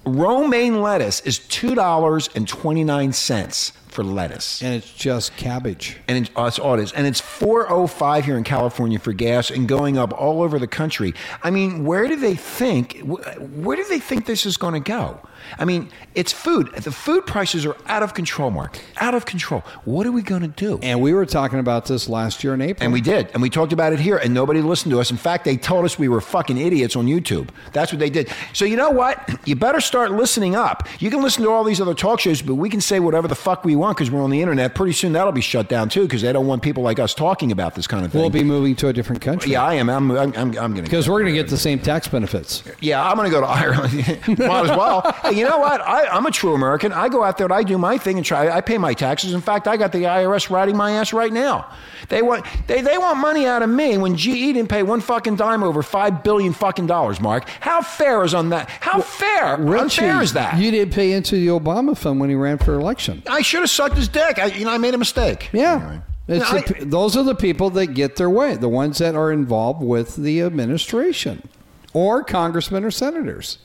Romaine 0.05 0.81
lettuce 0.81 1.21
is 1.21 1.39
$2.29 1.39 3.71
for 3.87 4.03
lettuce. 4.03 4.61
and 4.63 4.73
it's 4.73 4.91
just 4.91 5.37
cabbage. 5.37 5.97
and 6.07 6.25
it, 6.25 6.31
oh, 6.35 6.45
that's 6.45 6.57
all 6.59 6.73
it 6.73 6.79
is. 6.81 6.91
And 6.93 7.05
it's 7.05 7.21
405 7.21 8.25
here 8.25 8.35
in 8.37 8.43
California 8.43 8.97
for 8.99 9.13
gas 9.13 9.51
and 9.51 9.67
going 9.67 9.97
up 9.99 10.11
all 10.13 10.41
over 10.41 10.57
the 10.57 10.65
country. 10.67 11.13
I 11.43 11.51
mean, 11.51 11.85
where 11.85 12.07
do 12.07 12.15
they 12.15 12.33
think 12.35 12.99
where 13.03 13.77
do 13.77 13.83
they 13.85 13.99
think 13.99 14.25
this 14.25 14.45
is 14.47 14.57
going 14.57 14.73
to 14.73 14.79
go? 14.79 15.19
I 15.57 15.65
mean, 15.65 15.89
it's 16.15 16.31
food. 16.31 16.71
The 16.73 16.91
food 16.91 17.25
prices 17.25 17.65
are 17.65 17.75
out 17.87 18.03
of 18.03 18.13
control, 18.13 18.51
Mark. 18.51 18.79
Out 18.97 19.15
of 19.15 19.25
control. 19.25 19.61
What 19.85 20.05
are 20.05 20.11
we 20.11 20.21
going 20.21 20.41
to 20.41 20.47
do? 20.47 20.79
And 20.81 21.01
we 21.01 21.13
were 21.13 21.25
talking 21.25 21.59
about 21.59 21.85
this 21.85 22.07
last 22.09 22.43
year 22.43 22.53
in 22.53 22.61
April. 22.61 22.83
And 22.83 22.93
we 22.93 23.01
did. 23.01 23.29
And 23.33 23.41
we 23.41 23.49
talked 23.49 23.73
about 23.73 23.93
it 23.93 23.99
here, 23.99 24.17
and 24.17 24.33
nobody 24.33 24.61
listened 24.61 24.91
to 24.91 24.99
us. 24.99 25.11
In 25.11 25.17
fact, 25.17 25.45
they 25.45 25.57
told 25.57 25.85
us 25.85 25.97
we 25.97 26.07
were 26.07 26.21
fucking 26.21 26.57
idiots 26.57 26.95
on 26.95 27.05
YouTube. 27.07 27.49
That's 27.71 27.91
what 27.91 27.99
they 27.99 28.09
did. 28.09 28.29
So, 28.53 28.65
you 28.65 28.75
know 28.75 28.89
what? 28.91 29.29
You 29.45 29.55
better 29.55 29.81
start 29.81 30.11
listening 30.11 30.55
up. 30.55 30.87
You 30.99 31.09
can 31.09 31.21
listen 31.21 31.43
to 31.43 31.49
all 31.51 31.63
these 31.63 31.81
other 31.81 31.93
talk 31.93 32.19
shows, 32.19 32.41
but 32.41 32.55
we 32.55 32.69
can 32.69 32.81
say 32.81 32.99
whatever 32.99 33.27
the 33.27 33.35
fuck 33.35 33.63
we 33.63 33.75
want 33.75 33.97
because 33.97 34.11
we're 34.11 34.21
on 34.23 34.29
the 34.29 34.41
internet. 34.41 34.75
Pretty 34.75 34.93
soon 34.93 35.13
that'll 35.13 35.31
be 35.31 35.41
shut 35.41 35.69
down, 35.69 35.89
too, 35.89 36.03
because 36.03 36.21
they 36.21 36.31
don't 36.33 36.47
want 36.47 36.61
people 36.61 36.83
like 36.83 36.99
us 36.99 37.13
talking 37.13 37.51
about 37.51 37.75
this 37.75 37.87
kind 37.87 38.05
of 38.05 38.11
thing. 38.11 38.21
we'll 38.21 38.29
be 38.29 38.43
moving 38.43 38.75
to 38.77 38.87
a 38.87 38.93
different 38.93 39.21
country. 39.21 39.51
yeah, 39.51 39.63
I 39.63 39.75
am. 39.75 39.89
I'm, 39.89 40.11
I'm, 40.11 40.33
I'm, 40.33 40.35
I'm 40.35 40.53
going 40.53 40.75
to. 40.75 40.81
Because 40.83 41.09
we're 41.09 41.21
going 41.21 41.33
to 41.33 41.39
get 41.39 41.49
the 41.49 41.57
same 41.57 41.79
tax 41.79 42.07
benefits. 42.07 42.63
Yeah, 42.81 43.03
I'm 43.03 43.15
going 43.17 43.29
to 43.29 43.31
go 43.31 43.41
to 43.41 43.47
Ireland. 43.47 43.93
Might 44.39 44.69
as 44.69 44.77
well. 44.77 45.01
Hey, 45.23 45.37
you 45.37 45.42
know 45.43 45.57
what? 45.59 45.81
I, 45.81 46.07
I'm 46.07 46.25
a 46.25 46.31
true 46.31 46.53
American. 46.53 46.91
I 46.91 47.09
go 47.09 47.23
out 47.23 47.37
there 47.37 47.45
and 47.45 47.53
I 47.53 47.63
do 47.63 47.77
my 47.77 47.97
thing 47.97 48.17
and 48.17 48.25
try. 48.25 48.49
I 48.49 48.61
pay 48.61 48.77
my 48.77 48.93
taxes. 48.93 49.33
In 49.33 49.41
fact, 49.41 49.67
I 49.67 49.77
got 49.77 49.91
the 49.91 50.03
IRS 50.03 50.49
riding 50.49 50.75
my 50.77 50.93
ass 50.93 51.13
right 51.13 51.31
now. 51.31 51.69
They 52.09 52.21
want 52.21 52.45
they, 52.67 52.81
they 52.81 52.97
want 52.97 53.19
money 53.19 53.45
out 53.45 53.61
of 53.61 53.69
me 53.69 53.97
when 53.97 54.15
GE 54.15 54.25
didn't 54.25 54.67
pay 54.67 54.83
one 54.83 55.01
fucking 55.01 55.35
dime 55.35 55.63
over 55.63 55.81
five 55.81 56.23
billion 56.23 56.53
fucking 56.53 56.87
dollars. 56.87 57.19
Mark, 57.19 57.47
how 57.59 57.81
fair 57.81 58.23
is 58.23 58.33
on 58.33 58.49
that? 58.49 58.69
How 58.69 59.01
fair? 59.01 59.55
Unfair 59.55 60.21
is 60.21 60.33
that? 60.33 60.57
You 60.57 60.71
didn't 60.71 60.93
pay 60.93 61.13
into 61.13 61.35
the 61.35 61.47
Obama 61.47 61.97
fund 61.97 62.19
when 62.19 62.29
he 62.29 62.35
ran 62.35 62.57
for 62.57 62.73
election. 62.73 63.23
I 63.27 63.41
should 63.41 63.61
have 63.61 63.69
sucked 63.69 63.95
his 63.95 64.07
dick. 64.07 64.39
I, 64.39 64.45
you 64.45 64.65
know, 64.65 64.71
I 64.71 64.77
made 64.77 64.93
a 64.93 64.97
mistake. 64.97 65.49
Yeah. 65.53 65.75
Anyway. 65.75 66.01
It's 66.27 66.79
No, 66.79 66.85
those 66.85 67.17
are 67.17 67.23
the 67.23 67.35
people 67.35 67.69
that 67.71 67.87
get 67.87 68.15
their 68.15 68.29
way, 68.29 68.55
the 68.55 68.69
ones 68.69 68.99
that 68.99 69.15
are 69.15 69.31
involved 69.31 69.83
with 69.83 70.15
the 70.15 70.41
administration 70.41 71.47
or 71.93 72.23
congressmen 72.23 72.83
or 72.83 72.91
senators. 72.91 73.57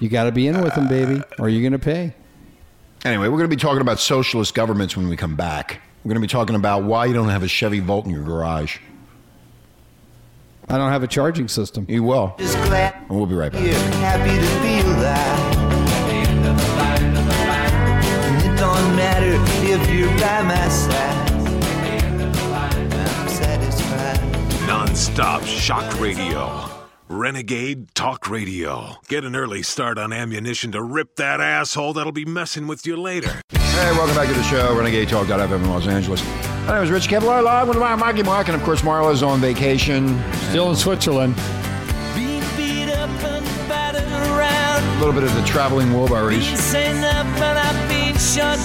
You 0.00 0.08
got 0.08 0.24
to 0.24 0.32
be 0.32 0.46
in 0.46 0.60
with 0.62 0.74
them, 0.74 0.88
baby, 0.88 1.22
or 1.38 1.48
you're 1.48 1.62
going 1.62 1.72
to 1.72 1.78
pay. 1.84 2.14
Anyway, 3.04 3.24
we're 3.28 3.38
going 3.38 3.50
to 3.50 3.56
be 3.56 3.60
talking 3.60 3.80
about 3.80 3.98
socialist 4.00 4.54
governments 4.54 4.96
when 4.96 5.08
we 5.08 5.16
come 5.16 5.34
back. 5.36 5.80
We're 6.04 6.10
going 6.10 6.22
to 6.22 6.26
be 6.26 6.30
talking 6.30 6.54
about 6.56 6.84
why 6.84 7.06
you 7.06 7.14
don't 7.14 7.28
have 7.28 7.42
a 7.42 7.48
Chevy 7.48 7.80
Volt 7.80 8.04
in 8.06 8.12
your 8.12 8.22
garage. 8.24 8.78
I 10.68 10.76
don't 10.78 10.90
have 10.90 11.02
a 11.02 11.06
charging 11.08 11.48
system. 11.48 11.86
You 11.88 12.02
will. 12.02 12.34
Just 12.38 12.54
glad 12.64 12.94
And 12.94 13.10
we'll 13.10 13.26
be 13.26 13.34
right 13.34 13.50
back. 13.50 13.62
you're 13.62 13.72
happy 13.74 14.30
to 14.30 14.46
feel 14.84 14.94
that. 15.00 15.56
And 17.00 18.44
it 18.44 18.56
don't 18.58 18.96
matter 18.96 19.32
if 19.72 19.90
you're 19.94 20.08
by 20.18 20.42
my 20.42 20.68
side. 20.68 21.30
I'm 22.92 23.28
satisfied. 23.28 24.66
Non-stop 24.66 25.42
shock 25.44 25.98
radio. 26.00 26.68
Renegade 27.08 27.94
Talk 27.94 28.28
Radio. 28.28 28.96
Get 29.08 29.24
an 29.24 29.34
early 29.34 29.62
start 29.62 29.96
on 29.98 30.12
ammunition 30.12 30.72
to 30.72 30.82
rip 30.82 31.16
that 31.16 31.40
asshole 31.40 31.94
that'll 31.94 32.12
be 32.12 32.26
messing 32.26 32.66
with 32.66 32.86
you 32.86 32.96
later. 32.96 33.40
Hey, 33.50 33.92
welcome 33.92 34.14
back 34.14 34.28
to 34.28 34.34
the 34.34 34.42
show, 34.42 34.76
Renegade 34.76 35.08
Talk.fm 35.08 35.50
in 35.54 35.70
Los 35.70 35.86
Angeles. 35.86 36.22
My 36.66 36.74
name 36.74 36.84
is 36.84 36.90
Rich 36.90 37.08
Kevlar, 37.08 37.42
live 37.42 37.66
with 37.68 37.78
my 37.78 37.94
Marky 37.94 38.22
Mark, 38.22 38.48
and 38.48 38.56
of 38.56 38.62
course, 38.62 38.82
Marla's 38.82 39.22
on 39.22 39.40
vacation. 39.40 40.22
Still 40.50 40.68
in 40.68 40.76
Switzerland. 40.76 41.34
Being 42.14 42.42
beat 42.58 42.90
up 42.92 43.08
and 43.08 43.44
battered 43.68 44.02
around. 44.02 44.96
A 44.96 44.98
little 44.98 45.14
bit 45.14 45.24
of 45.24 45.34
the 45.34 45.44
traveling 45.44 45.88
Wilburys. 45.88 46.46
Been 46.46 46.56
saying 46.58 47.04
up 47.04 47.24
and 47.24 47.58
I've 47.58 47.88
been 47.88 48.18
shut 48.18 48.58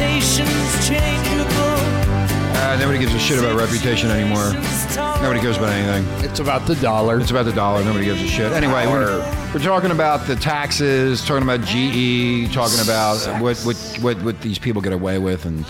Reputation's 0.00 0.86
changeable. 0.88 1.50
Uh, 2.56 2.76
nobody 2.78 3.00
gives 3.00 3.12
a 3.12 3.18
shit 3.18 3.40
about 3.40 3.58
reputation 3.58 4.08
anymore. 4.08 4.52
Nobody 5.20 5.40
cares 5.40 5.56
about 5.56 5.70
anything. 5.72 6.24
It's 6.24 6.38
about 6.38 6.64
the 6.68 6.76
dollar. 6.76 7.18
It's 7.18 7.32
about 7.32 7.46
the 7.46 7.52
dollar. 7.52 7.82
Nobody 7.84 8.04
gives 8.04 8.22
a 8.22 8.26
shit. 8.28 8.52
Anyway, 8.52 8.86
we're, 8.86 9.18
we're 9.52 9.58
talking 9.60 9.90
about 9.90 10.28
the 10.28 10.36
taxes, 10.36 11.24
talking 11.26 11.42
about 11.42 11.62
GE, 11.62 12.52
talking 12.54 12.78
about 12.80 13.16
what, 13.42 13.58
what, 13.62 13.76
what, 14.00 14.22
what 14.22 14.40
these 14.42 14.60
people 14.60 14.80
get 14.80 14.92
away 14.92 15.18
with, 15.18 15.44
and 15.44 15.66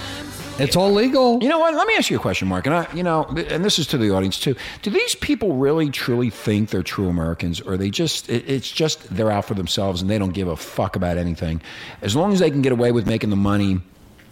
It's 0.58 0.76
all 0.76 0.92
legal. 0.92 1.42
You 1.42 1.48
know 1.48 1.58
what? 1.58 1.72
Let 1.74 1.86
me 1.86 1.94
ask 1.94 2.10
you 2.10 2.18
a 2.18 2.20
question, 2.20 2.46
Mark. 2.46 2.66
And 2.66 2.74
I, 2.74 2.92
you 2.94 3.02
know, 3.02 3.24
and 3.24 3.64
this 3.64 3.78
is 3.78 3.86
to 3.88 3.98
the 3.98 4.10
audience 4.10 4.38
too. 4.38 4.54
Do 4.82 4.90
these 4.90 5.14
people 5.14 5.54
really 5.54 5.88
truly 5.88 6.28
think 6.28 6.68
they're 6.68 6.82
true 6.82 7.08
Americans, 7.08 7.62
or 7.62 7.78
they 7.78 7.88
just 7.88 8.28
it's 8.28 8.70
just 8.70 9.02
they're 9.16 9.30
out 9.30 9.46
for 9.46 9.54
themselves 9.54 10.02
and 10.02 10.10
they 10.10 10.18
don't 10.18 10.34
give 10.34 10.48
a 10.48 10.56
fuck 10.56 10.94
about 10.94 11.16
anything, 11.16 11.62
as 12.02 12.14
long 12.14 12.34
as 12.34 12.40
they 12.40 12.50
can 12.50 12.60
get 12.60 12.72
away 12.72 12.92
with 12.92 13.06
making 13.06 13.30
the 13.30 13.36
money, 13.36 13.80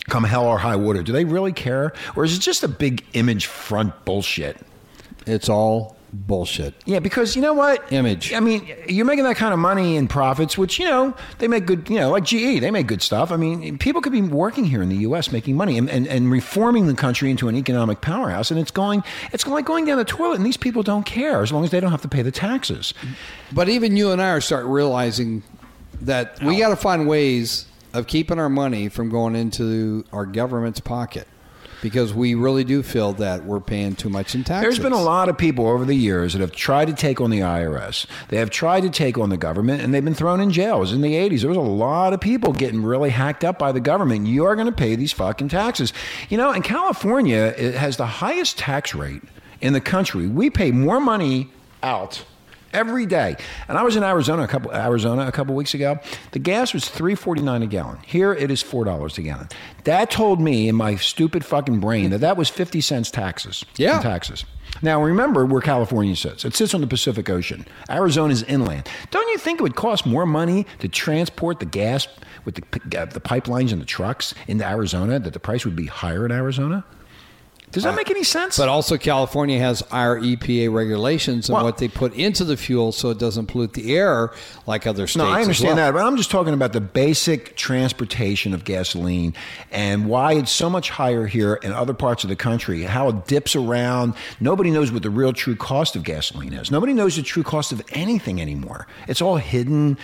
come 0.09 0.25
hell 0.25 0.47
or 0.47 0.59
high 0.59 0.77
water? 0.77 1.03
Do 1.03 1.12
they 1.12 1.25
really 1.25 1.53
care, 1.53 1.92
or 2.16 2.25
is 2.25 2.37
it 2.37 2.40
just 2.40 2.62
a 2.62 2.68
big 2.68 3.05
image 3.12 3.47
front 3.47 4.05
bullshit? 4.05 4.59
It's 5.27 5.49
all 5.49 5.99
bullshit. 6.12 6.75
Yeah, 6.87 7.01
because 7.01 7.37
you 7.37 7.42
know 7.42 7.55
what? 7.55 7.92
Image. 7.92 8.33
I 8.33 8.40
mean, 8.40 8.66
you're 8.88 9.05
making 9.05 9.25
that 9.25 9.37
kind 9.37 9.53
of 9.53 9.59
money 9.59 9.97
and 9.97 10.09
profits, 10.09 10.57
which, 10.57 10.79
you 10.79 10.87
know, 10.87 11.14
they 11.38 11.49
make 11.49 11.66
good, 11.66 11.88
you 11.88 11.97
know, 11.97 12.11
like 12.11 12.25
GE, 12.25 12.61
they 12.61 12.71
make 12.71 12.87
good 12.87 13.03
stuff. 13.03 13.31
I 13.31 13.37
mean, 13.37 13.79
people 13.79 14.01
could 14.01 14.12
be 14.12 14.23
working 14.23 14.64
here 14.64 14.83
in 14.83 14.88
the 14.88 14.97
U.S. 14.97 15.31
making 15.31 15.57
money 15.57 15.79
and, 15.79 15.88
and, 15.90 16.07
and 16.07 16.31
reforming 16.31 16.87
the 16.87 16.94
country 16.94 17.31
into 17.31 17.49
an 17.49 17.57
economic 17.57 18.01
powerhouse. 18.01 18.51
And 18.51 18.59
it's 18.59 18.71
going, 18.71 19.03
it's 19.33 19.47
like 19.47 19.64
going 19.64 19.85
down 19.85 19.99
the 19.99 20.05
toilet. 20.05 20.37
And 20.37 20.47
these 20.47 20.57
people 20.57 20.83
don't 20.83 21.05
care 21.05 21.42
as 21.42 21.53
long 21.53 21.64
as 21.64 21.71
they 21.71 21.81
don't 21.81 21.90
have 21.90 22.03
to 22.03 22.09
pay 22.09 22.23
the 22.23 22.33
taxes. 22.33 22.94
But 23.53 23.68
even 23.68 23.97
you 23.97 24.11
and 24.11 24.23
I 24.23 24.31
are 24.31 24.40
start 24.40 24.66
realizing 24.66 25.42
that 26.01 26.42
we 26.42 26.59
got 26.59 26.68
to 26.68 26.77
find 26.77 27.09
ways 27.09 27.66
of 27.92 28.07
keeping 28.07 28.38
our 28.38 28.48
money 28.48 28.88
from 28.88 29.09
going 29.09 29.35
into 29.35 30.05
our 30.12 30.27
government's 30.27 30.81
pocket 30.81 31.27
because 31.83 32.12
we 32.12 32.35
really 32.35 32.64
do 32.64 32.83
feel 32.83 33.12
that 33.14 33.44
we're 33.44 33.61
paying 33.61 33.94
too 33.94 34.09
much 34.09 34.35
in 34.35 34.44
taxes. 34.44 34.62
There's 34.62 34.79
been 34.83 34.98
a 34.98 35.03
lot 35.03 35.29
of 35.29 35.38
people 35.38 35.66
over 35.66 35.85
the 35.85 35.94
years 35.94 36.33
that 36.33 36.40
have 36.40 36.53
tried 36.53 36.87
to 36.87 36.92
take 36.92 37.20
on 37.20 37.31
the 37.31 37.40
IRS. 37.40 38.07
They 38.29 38.38
have 38.38 38.51
tried 38.51 38.81
to 38.83 38.90
take 38.90 39.18
on 39.18 39.31
the 39.31 39.37
government, 39.37 39.83
and 39.83 39.94
they've 39.94 40.05
been 40.05 40.14
thrown 40.14 40.40
in 40.40 40.51
jail. 40.51 40.79
It 40.79 40.81
was 40.81 40.92
in 40.92 41.01
the 41.01 41.14
80s. 41.14 41.40
There 41.40 41.48
was 41.48 41.57
a 41.57 41.61
lot 41.61 42.12
of 42.12 42.20
people 42.20 42.53
getting 42.53 42.83
really 42.83 43.11
hacked 43.11 43.44
up 43.44 43.59
by 43.59 43.72
the 43.72 43.81
government. 43.81 44.27
You 44.27 44.44
are 44.44 44.57
going 44.57 44.66
to 44.66 44.72
pay 44.72 44.96
these 44.96 45.12
fucking 45.12 45.48
taxes. 45.48 45.92
You 46.29 46.37
know, 46.37 46.53
in 46.53 46.62
California, 46.62 47.55
it 47.57 47.74
has 47.74 47.96
the 47.96 48.07
highest 48.07 48.59
tax 48.59 48.94
rate 48.94 49.22
in 49.61 49.72
the 49.72 49.81
country. 49.81 50.27
We 50.27 50.51
pay 50.51 50.70
more 50.70 51.01
money 51.01 51.51
out 51.83 52.24
every 52.72 53.07
day. 53.07 53.37
And 53.68 53.78
I 53.78 53.83
was 53.83 53.96
in 53.96 54.02
Arizona 54.02 54.42
a 54.42 54.48
couple 54.48 54.72
Arizona 54.72 55.26
a 55.26 55.33
couple 55.33 55.54
weeks 55.54 55.74
ago. 55.74 55.98
The 56.33 56.38
gas 56.38 56.74
was 56.74 56.85
3.49 56.85 57.62
a 57.62 57.66
gallon. 57.66 57.98
Here 58.07 58.33
it 58.33 58.50
is 58.50 58.62
$4 58.62 59.18
a 59.18 59.22
gallon. 59.22 59.48
That 59.85 60.11
told 60.11 60.40
me 60.40 60.68
in 60.68 60.74
my 60.76 60.96
stupid 60.96 61.44
fucking 61.44 61.81
brain 61.81 62.11
that 62.11 62.18
that 62.18 62.37
was 62.37 62.48
50 62.48 62.81
cents 62.81 63.11
taxes. 63.11 63.64
Yeah. 63.76 64.00
taxes. 64.00 64.44
Now 64.83 65.02
remember 65.02 65.44
where 65.46 65.61
California 65.61 66.14
sits. 66.14 66.44
It 66.44 66.54
sits 66.54 66.74
on 66.74 66.81
the 66.81 66.87
Pacific 66.87 67.28
Ocean. 67.31 67.66
Arizona's 67.88 68.42
inland. 68.44 68.88
Don't 69.11 69.28
you 69.28 69.38
think 69.38 69.61
it 69.61 69.62
would 69.62 69.76
cost 69.76 70.07
more 70.07 70.26
money 70.26 70.66
to 70.81 70.88
transport 70.88 71.59
the 71.59 71.66
gas 71.66 72.07
with 72.44 72.57
the, 72.57 73.00
uh, 73.00 73.07
the 73.07 73.20
pipelines 73.20 73.72
and 73.72 73.81
the 73.81 73.87
trucks 73.87 74.35
into 74.46 74.66
Arizona 74.66 75.18
that 75.18 75.33
the 75.33 75.40
price 75.40 75.64
would 75.64 75.74
be 75.76 75.87
higher 75.87 76.24
in 76.26 76.33
Arizona? 76.33 76.85
Does 77.70 77.83
that 77.85 77.94
make 77.94 78.11
any 78.11 78.24
sense? 78.24 78.59
Uh, 78.59 78.62
But 78.62 78.68
also, 78.70 78.96
California 78.96 79.59
has 79.59 79.83
our 79.92 80.18
EPA 80.18 80.68
regulations 80.72 81.48
and 81.48 81.54
Well- 81.54 81.64
what 81.64 81.78
they 81.78 81.88
put 81.88 82.14
into 82.14 82.44
the 82.44 82.57
fuel 82.57 82.92
so 82.92 83.11
it 83.11 83.18
doesn't 83.18 83.46
pollute 83.46 83.74
the 83.74 83.94
air 83.94 84.31
like 84.66 84.87
other 84.87 85.07
states. 85.07 85.16
No, 85.16 85.26
I 85.28 85.42
understand 85.42 85.76
well. 85.76 85.87
that, 85.87 85.92
but 85.98 86.04
I'm 86.07 86.16
just 86.16 86.31
talking 86.31 86.54
about 86.54 86.72
the 86.72 86.81
basic 86.81 87.57
transportation 87.57 88.54
of 88.54 88.64
gasoline 88.64 89.35
and 89.70 90.07
why 90.07 90.33
it's 90.33 90.50
so 90.50 90.70
much 90.70 90.90
higher 90.90 91.26
here 91.26 91.54
in 91.62 91.72
other 91.72 91.94
parts 91.94 92.24
of 92.24 92.31
the 92.31 92.37
country, 92.37 92.83
how 92.85 93.09
it 93.09 93.26
dips 93.26 93.54
around. 93.54 94.14
Nobody 94.40 94.70
knows 94.70 94.90
what 94.90 95.02
the 95.02 95.11
real 95.11 95.33
true 95.33 95.54
cost 95.57 95.94
of 95.96 96.04
gasoline 96.04 96.52
is. 96.54 96.70
Nobody 96.70 96.92
knows 96.94 97.16
the 97.16 97.22
true 97.22 97.42
cost 97.42 97.70
of 97.72 97.83
anything 97.92 98.40
anymore. 98.40 98.87
It's 99.07 99.20
all 99.20 99.37
hidden, 99.37 99.98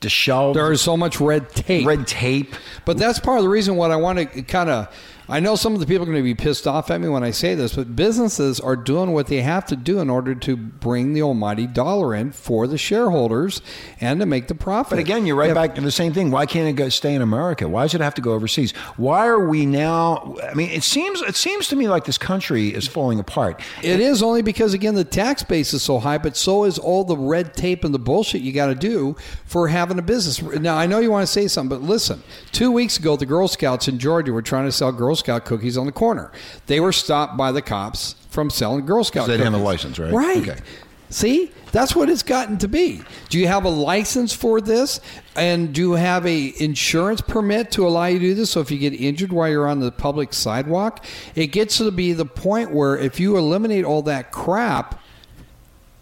disheveled, 0.00 0.56
There 0.56 0.70
is 0.72 0.80
so 0.80 0.96
much 0.96 1.20
red 1.20 1.48
tape. 1.50 1.86
red 1.86 2.06
tape. 2.06 2.54
But 2.84 2.98
that's 2.98 3.18
part 3.18 3.38
of 3.38 3.44
the 3.44 3.48
reason 3.48 3.76
what 3.76 3.90
I 3.90 3.96
want 3.96 4.18
to 4.32 4.42
kind 4.42 4.70
of. 4.70 4.88
I 5.28 5.40
know 5.40 5.56
some 5.56 5.74
of 5.74 5.80
the 5.80 5.86
people 5.86 6.04
are 6.04 6.06
going 6.06 6.18
to 6.18 6.22
be 6.22 6.34
pissed 6.34 6.66
off 6.68 6.90
at 6.90 7.00
me 7.00 7.08
when 7.08 7.24
I 7.24 7.32
say 7.32 7.54
this, 7.56 7.74
but 7.74 7.96
businesses 7.96 8.60
are 8.60 8.76
doing 8.76 9.12
what 9.12 9.26
they 9.26 9.40
have 9.42 9.66
to 9.66 9.76
do 9.76 9.98
in 9.98 10.08
order 10.08 10.34
to 10.36 10.56
bring 10.56 11.14
the 11.14 11.22
almighty 11.22 11.66
dollar 11.66 12.14
in 12.14 12.30
for 12.30 12.68
the 12.68 12.78
shareholders 12.78 13.60
and 14.00 14.20
to 14.20 14.26
make 14.26 14.46
the 14.46 14.54
profit. 14.54 14.90
But 14.90 14.98
again, 15.00 15.26
you're 15.26 15.34
right 15.34 15.50
If- 15.50 15.54
back 15.56 15.74
to 15.74 15.80
the 15.80 15.90
same 15.90 16.12
thing. 16.12 16.30
Why 16.30 16.46
can't 16.46 16.68
it 16.68 16.74
go 16.74 16.88
stay 16.90 17.12
in 17.14 17.22
America? 17.22 17.68
Why 17.68 17.82
does 17.82 17.94
it 17.94 18.00
have 18.00 18.14
to 18.14 18.20
go 18.22 18.34
overseas? 18.34 18.70
Why 18.96 19.26
are 19.26 19.48
we 19.48 19.66
now? 19.66 20.36
I 20.48 20.54
mean, 20.54 20.70
it 20.70 20.84
seems 20.84 21.20
it 21.22 21.34
seems 21.34 21.66
to 21.68 21.76
me 21.76 21.88
like 21.88 22.04
this 22.04 22.18
country 22.18 22.68
is 22.68 22.86
falling 22.86 23.18
apart. 23.18 23.60
It 23.82 23.98
is 23.98 24.22
only 24.22 24.42
because 24.42 24.74
again 24.74 24.94
the 24.94 25.02
tax 25.04 25.42
base 25.42 25.74
is 25.74 25.82
so 25.82 25.98
high, 25.98 26.18
but 26.18 26.36
so 26.36 26.62
is 26.64 26.78
all 26.78 27.02
the 27.02 27.16
red 27.16 27.54
tape 27.54 27.82
and 27.84 27.92
the 27.92 27.98
bullshit 27.98 28.42
you 28.42 28.52
got 28.52 28.66
to 28.66 28.76
do 28.76 29.16
for 29.44 29.66
having 29.66 29.98
a 29.98 30.02
business. 30.02 30.40
Now 30.60 30.76
I 30.76 30.86
know 30.86 31.00
you 31.00 31.10
want 31.10 31.26
to 31.26 31.32
say 31.32 31.48
something, 31.48 31.80
but 31.80 31.84
listen. 31.84 32.22
Two 32.52 32.70
weeks 32.70 32.96
ago, 32.98 33.16
the 33.16 33.26
Girl 33.26 33.48
Scouts 33.48 33.88
in 33.88 33.98
Georgia 33.98 34.32
were 34.32 34.40
trying 34.42 34.66
to 34.66 34.72
sell 34.72 34.92
Girl 34.92 35.15
Scout 35.16 35.44
cookies 35.44 35.76
on 35.76 35.86
the 35.86 35.92
corner. 35.92 36.30
They 36.66 36.80
were 36.80 36.92
stopped 36.92 37.36
by 37.36 37.52
the 37.52 37.62
cops 37.62 38.14
from 38.30 38.50
selling 38.50 38.86
Girl 38.86 39.02
Scout. 39.02 39.26
they 39.26 39.34
didn't 39.36 39.52
have 39.52 39.60
a 39.60 39.64
license, 39.64 39.98
right? 39.98 40.12
Right. 40.12 40.48
Okay. 40.48 40.60
See, 41.08 41.52
that's 41.72 41.94
what 41.94 42.08
it's 42.08 42.22
gotten 42.22 42.58
to 42.58 42.68
be. 42.68 43.02
Do 43.28 43.38
you 43.38 43.46
have 43.46 43.64
a 43.64 43.68
license 43.68 44.32
for 44.32 44.60
this? 44.60 45.00
And 45.36 45.72
do 45.72 45.80
you 45.80 45.92
have 45.92 46.26
a 46.26 46.52
insurance 46.58 47.20
permit 47.20 47.70
to 47.72 47.86
allow 47.86 48.06
you 48.06 48.18
to 48.18 48.24
do 48.24 48.34
this? 48.34 48.50
So 48.50 48.60
if 48.60 48.70
you 48.70 48.78
get 48.78 48.92
injured 48.92 49.32
while 49.32 49.48
you're 49.48 49.68
on 49.68 49.80
the 49.80 49.92
public 49.92 50.32
sidewalk, 50.32 51.04
it 51.34 51.48
gets 51.48 51.78
to 51.78 51.90
be 51.90 52.12
the 52.12 52.24
point 52.24 52.72
where 52.72 52.96
if 52.96 53.20
you 53.20 53.36
eliminate 53.36 53.84
all 53.84 54.02
that 54.02 54.32
crap 54.32 55.00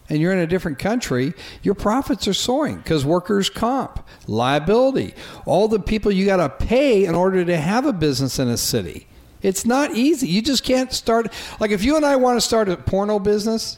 and 0.08 0.20
you're 0.20 0.32
in 0.32 0.38
a 0.38 0.46
different 0.46 0.78
country, 0.78 1.32
your 1.62 1.74
profits 1.74 2.28
are 2.28 2.34
soaring 2.34 2.76
because 2.76 3.04
workers' 3.04 3.48
comp, 3.48 4.06
liability, 4.26 5.14
all 5.46 5.68
the 5.68 5.80
people 5.80 6.12
you 6.12 6.26
got 6.26 6.36
to 6.36 6.66
pay 6.66 7.04
in 7.04 7.14
order 7.14 7.44
to 7.44 7.56
have 7.56 7.86
a 7.86 7.92
business 7.92 8.38
in 8.38 8.48
a 8.48 8.56
city. 8.56 9.06
It's 9.42 9.66
not 9.66 9.92
easy. 9.92 10.26
You 10.26 10.42
just 10.42 10.64
can't 10.64 10.92
start. 10.92 11.32
Like 11.60 11.70
if 11.70 11.84
you 11.84 11.96
and 11.96 12.04
I 12.04 12.16
want 12.16 12.36
to 12.38 12.40
start 12.40 12.68
a 12.68 12.76
porno 12.76 13.18
business, 13.18 13.76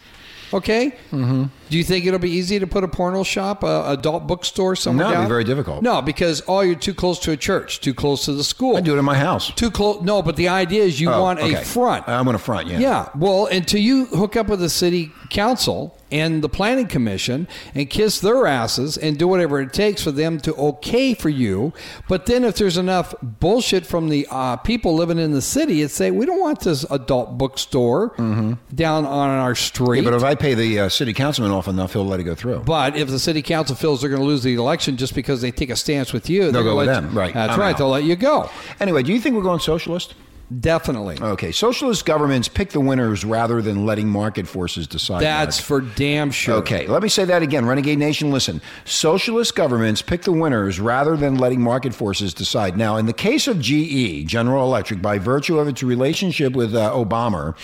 okay? 0.52 0.92
Mm-hmm. 1.10 1.44
Do 1.68 1.76
you 1.78 1.84
think 1.84 2.06
it'll 2.06 2.18
be 2.18 2.30
easy 2.30 2.58
to 2.58 2.66
put 2.66 2.84
a 2.84 2.88
porno 2.88 3.22
shop, 3.22 3.62
a 3.62 3.90
adult 3.90 4.26
bookstore 4.26 4.76
somewhere? 4.76 5.06
No, 5.06 5.12
it'd 5.12 5.24
be 5.24 5.28
very 5.28 5.44
difficult. 5.44 5.82
No, 5.82 6.00
because 6.02 6.42
oh, 6.48 6.60
you're 6.60 6.74
too 6.76 6.94
close 6.94 7.18
to 7.20 7.32
a 7.32 7.36
church, 7.36 7.80
too 7.80 7.94
close 7.94 8.24
to 8.26 8.32
the 8.32 8.44
school. 8.44 8.76
I 8.76 8.80
do 8.80 8.94
it 8.94 8.98
in 8.98 9.04
my 9.04 9.16
house. 9.16 9.50
Too 9.52 9.70
close. 9.70 10.02
No, 10.02 10.22
but 10.22 10.36
the 10.36 10.48
idea 10.48 10.84
is 10.84 11.00
you 11.00 11.10
Oh, 11.10 11.22
want 11.22 11.40
okay. 11.40 11.54
a 11.54 11.64
front. 11.64 12.08
I 12.08 12.20
want 12.22 12.36
a 12.36 12.38
front. 12.38 12.68
Yeah. 12.68 12.78
Yeah. 12.78 13.08
Well, 13.16 13.46
until 13.46 13.80
you 13.80 14.06
hook 14.06 14.36
up 14.36 14.48
with 14.48 14.60
the 14.60 14.68
city 14.70 15.12
council 15.30 15.96
and 16.12 16.40
the 16.42 16.48
planning 16.48 16.86
commission 16.86 17.48
and 17.74 17.90
kiss 17.90 18.20
their 18.20 18.46
asses 18.46 18.96
and 18.96 19.18
do 19.18 19.26
whatever 19.26 19.60
it 19.60 19.72
takes 19.72 20.02
for 20.04 20.12
them 20.12 20.38
to 20.40 20.54
okay 20.54 21.14
for 21.14 21.28
you. 21.28 21.72
But 22.08 22.26
then 22.26 22.44
if 22.44 22.56
there's 22.56 22.76
enough 22.76 23.12
bullshit 23.22 23.84
from 23.84 24.08
the 24.08 24.26
uh, 24.30 24.56
people 24.56 24.94
living 24.94 25.18
in 25.18 25.32
the 25.32 25.42
city, 25.42 25.82
it's 25.82 25.94
say 25.94 26.10
we 26.12 26.26
don't 26.26 26.40
want 26.40 26.60
this 26.60 26.84
adult 26.90 27.36
bookstore 27.38 28.14
down 28.16 29.04
on 29.04 29.30
our 29.30 29.54
street. 29.54 29.98
Mm-hmm. 29.98 30.04
Yeah, 30.04 30.10
but 30.10 30.16
if 30.16 30.22
I 30.24 30.34
pay 30.36 30.54
the 30.54 30.80
uh, 30.80 30.88
city 30.88 31.12
councilman 31.12 31.50
off 31.56 31.66
enough, 31.68 31.92
he'll 31.94 32.06
let 32.06 32.20
it 32.20 32.24
go 32.24 32.34
through. 32.36 32.60
But 32.60 32.96
if 32.96 33.08
the 33.08 33.18
city 33.18 33.42
council 33.42 33.74
feels 33.74 34.00
they're 34.02 34.10
going 34.10 34.22
to 34.22 34.26
lose 34.28 34.42
the 34.44 34.54
election 34.54 34.96
just 34.96 35.14
because 35.14 35.40
they 35.40 35.50
take 35.50 35.70
a 35.70 35.76
stance 35.76 36.12
with 36.12 36.30
you, 36.30 36.52
they'll 36.52 36.62
go 36.62 36.76
with 36.76 36.86
them. 36.86 37.10
you- 37.10 37.18
Right. 37.18 37.34
That's 37.34 37.54
I'm 37.54 37.58
right. 37.60 37.70
out. 37.70 37.78
They'll 37.78 37.88
let 37.88 38.04
you 38.04 38.14
go. 38.16 38.48
Anyway, 38.78 39.02
do 39.02 39.12
you 39.12 39.20
think 39.20 39.34
we're 39.34 39.42
going 39.42 39.58
socialist? 39.60 40.14
Definitely. 40.60 41.18
Okay, 41.20 41.50
socialist 41.50 42.06
governments 42.06 42.46
pick 42.46 42.70
the 42.70 42.78
winners 42.78 43.24
rather 43.24 43.60
than 43.60 43.84
letting 43.84 44.08
market 44.08 44.46
forces 44.46 44.86
decide. 44.86 45.20
That's 45.20 45.56
that. 45.56 45.62
for 45.64 45.80
damn 45.80 46.30
sure. 46.30 46.54
Okay, 46.58 46.86
let 46.86 47.02
me 47.02 47.08
say 47.08 47.24
that 47.24 47.42
again. 47.42 47.66
Renegade 47.66 47.98
Nation, 47.98 48.30
listen. 48.30 48.62
Socialist 48.84 49.56
governments 49.56 50.02
pick 50.02 50.22
the 50.22 50.30
winners 50.30 50.78
rather 50.78 51.16
than 51.16 51.34
letting 51.36 51.60
market 51.60 51.92
forces 51.94 52.32
decide. 52.32 52.76
Now, 52.78 52.96
in 52.96 53.06
the 53.06 53.12
case 53.12 53.48
of 53.48 53.58
GE, 53.60 54.24
General 54.26 54.64
Electric, 54.64 55.02
by 55.02 55.18
virtue 55.18 55.58
of 55.58 55.66
its 55.66 55.82
relationship 55.82 56.52
with 56.52 56.76
uh, 56.76 56.92
Obama, 56.92 57.56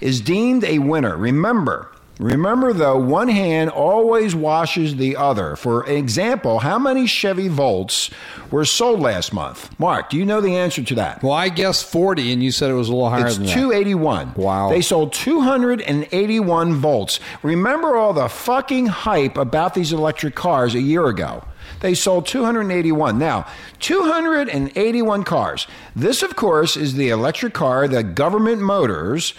is 0.00 0.20
deemed 0.20 0.62
a 0.62 0.78
winner. 0.78 1.16
Remember, 1.16 1.90
Remember, 2.18 2.72
though, 2.72 2.98
one 2.98 3.28
hand 3.28 3.70
always 3.70 4.34
washes 4.34 4.96
the 4.96 5.16
other. 5.16 5.54
For 5.54 5.86
example, 5.86 6.58
how 6.58 6.78
many 6.78 7.06
Chevy 7.06 7.46
Volts 7.46 8.10
were 8.50 8.64
sold 8.64 9.00
last 9.00 9.32
month? 9.32 9.78
Mark, 9.78 10.10
do 10.10 10.16
you 10.16 10.24
know 10.24 10.40
the 10.40 10.56
answer 10.56 10.82
to 10.82 10.94
that? 10.96 11.22
Well, 11.22 11.32
I 11.32 11.48
guessed 11.48 11.86
40, 11.86 12.32
and 12.32 12.42
you 12.42 12.50
said 12.50 12.70
it 12.70 12.74
was 12.74 12.88
a 12.88 12.92
little 12.92 13.10
higher 13.10 13.26
It's 13.26 13.36
than 13.36 13.46
that. 13.46 13.54
281. 13.54 14.34
Wow. 14.34 14.68
They 14.68 14.80
sold 14.80 15.12
281 15.12 16.74
volts. 16.74 17.20
Remember 17.44 17.96
all 17.96 18.12
the 18.12 18.28
fucking 18.28 18.86
hype 18.86 19.36
about 19.36 19.74
these 19.74 19.92
electric 19.92 20.34
cars 20.34 20.74
a 20.74 20.80
year 20.80 21.06
ago. 21.06 21.44
They 21.80 21.94
sold 21.94 22.26
281. 22.26 23.18
Now, 23.18 23.46
281 23.78 25.22
cars. 25.22 25.66
This, 25.94 26.22
of 26.22 26.34
course, 26.34 26.76
is 26.76 26.94
the 26.94 27.10
electric 27.10 27.54
car 27.54 27.86
that 27.86 28.14
government 28.14 28.60
motors 28.60 29.34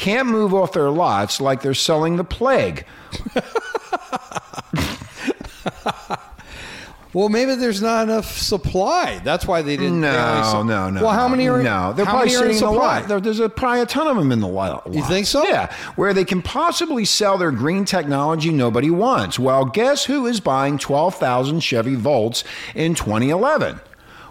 can't 0.00 0.26
move 0.28 0.52
off 0.54 0.72
their 0.72 0.90
lots 0.90 1.40
like 1.40 1.60
they're 1.62 1.74
selling 1.74 2.16
the 2.16 2.24
plague. 2.24 2.86
Well, 7.12 7.28
maybe 7.28 7.56
there's 7.56 7.82
not 7.82 8.04
enough 8.04 8.38
supply. 8.38 9.20
That's 9.24 9.44
why 9.44 9.62
they 9.62 9.76
didn't. 9.76 10.00
they 10.02 10.06
only 10.08 10.40
No, 10.42 10.48
sold- 10.52 10.66
no, 10.68 10.90
no. 10.90 11.02
Well, 11.02 11.10
how 11.10 11.26
many 11.26 11.48
are? 11.48 11.60
No, 11.60 11.92
they're 11.92 12.04
probably 12.06 12.26
many 12.26 12.36
are 12.36 12.46
in 12.50 12.54
sitting 12.54 12.68
in 12.68 12.74
the 12.74 12.78
supply? 12.78 12.98
lot. 13.00 13.08
There- 13.08 13.20
There's 13.20 13.40
a, 13.40 13.48
probably 13.48 13.80
a 13.80 13.86
ton 13.86 14.06
of 14.06 14.16
them 14.16 14.30
in 14.30 14.38
the 14.38 14.46
lot. 14.46 14.86
You 14.94 15.02
think 15.02 15.26
so? 15.26 15.42
Yeah, 15.42 15.74
where 15.96 16.14
they 16.14 16.24
can 16.24 16.40
possibly 16.40 17.04
sell 17.04 17.36
their 17.36 17.50
green 17.50 17.84
technology 17.84 18.50
nobody 18.52 18.90
wants. 18.90 19.40
Well, 19.40 19.64
guess 19.64 20.04
who 20.04 20.24
is 20.26 20.38
buying 20.38 20.78
12,000 20.78 21.58
Chevy 21.58 21.96
Volts 21.96 22.44
in 22.76 22.94
2011? 22.94 23.80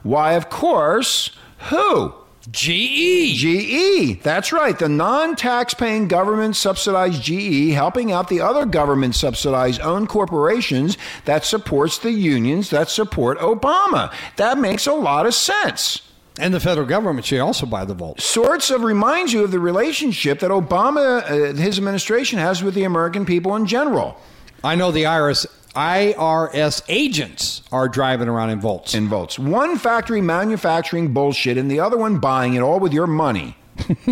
Why, 0.03 0.33
of 0.35 0.49
course, 0.49 1.31
who? 1.69 2.13
GE. 2.51 3.35
GE. 3.35 4.21
That's 4.23 4.51
right. 4.51 4.77
The 4.77 4.89
non 4.89 5.35
tax-paying 5.35 6.07
government 6.07 6.55
subsidized 6.55 7.21
GE 7.21 7.71
helping 7.73 8.11
out 8.11 8.29
the 8.29 8.41
other 8.41 8.65
government 8.65 9.15
subsidized 9.15 9.81
owned 9.81 10.09
corporations 10.09 10.97
that 11.25 11.45
supports 11.45 11.97
the 11.97 12.11
unions 12.11 12.69
that 12.69 12.89
support 12.89 13.37
Obama. 13.39 14.13
That 14.37 14.57
makes 14.57 14.87
a 14.87 14.93
lot 14.93 15.25
of 15.25 15.33
sense. 15.33 16.01
And 16.39 16.53
the 16.53 16.59
federal 16.59 16.87
government 16.87 17.25
should 17.25 17.41
also 17.41 17.65
buy 17.65 17.83
the 17.83 17.93
volts. 17.93 18.23
Sorts 18.23 18.71
of 18.71 18.83
reminds 18.83 19.33
you 19.33 19.43
of 19.43 19.51
the 19.51 19.59
relationship 19.59 20.39
that 20.39 20.51
Obama, 20.51 21.21
uh, 21.23 21.53
his 21.53 21.77
administration, 21.77 22.39
has 22.39 22.63
with 22.63 22.75
the 22.75 22.85
American 22.85 23.25
people 23.25 23.55
in 23.57 23.65
general. 23.65 24.17
I 24.63 24.75
know 24.75 24.91
the 24.91 25.03
IRS 25.03 25.45
IRS 25.75 26.81
agents 26.87 27.61
are 27.71 27.87
driving 27.87 28.27
around 28.27 28.49
in 28.49 28.59
volts. 28.59 28.93
In 28.93 29.07
volts. 29.07 29.37
one 29.37 29.77
factory 29.77 30.21
manufacturing 30.21 31.13
bullshit, 31.13 31.57
and 31.57 31.69
the 31.69 31.79
other 31.79 31.97
one 31.97 32.19
buying 32.19 32.55
it 32.55 32.61
all 32.61 32.79
with 32.79 32.93
your 32.93 33.07
money. 33.07 33.55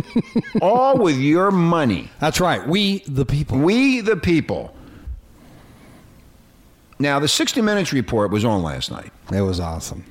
all 0.61 0.97
with 0.97 1.17
your 1.17 1.51
money. 1.51 2.09
That's 2.19 2.39
right. 2.39 2.65
We 2.67 2.99
the 2.99 3.25
people. 3.25 3.57
We 3.57 4.01
the 4.01 4.15
people. 4.15 4.73
Now, 6.99 7.19
the 7.19 7.27
60 7.27 7.61
Minutes 7.61 7.93
report 7.93 8.31
was 8.31 8.43
on 8.43 8.63
last 8.63 8.89
night. 8.89 9.11
It 9.31 9.41
was 9.41 9.59
awesome. 9.59 10.03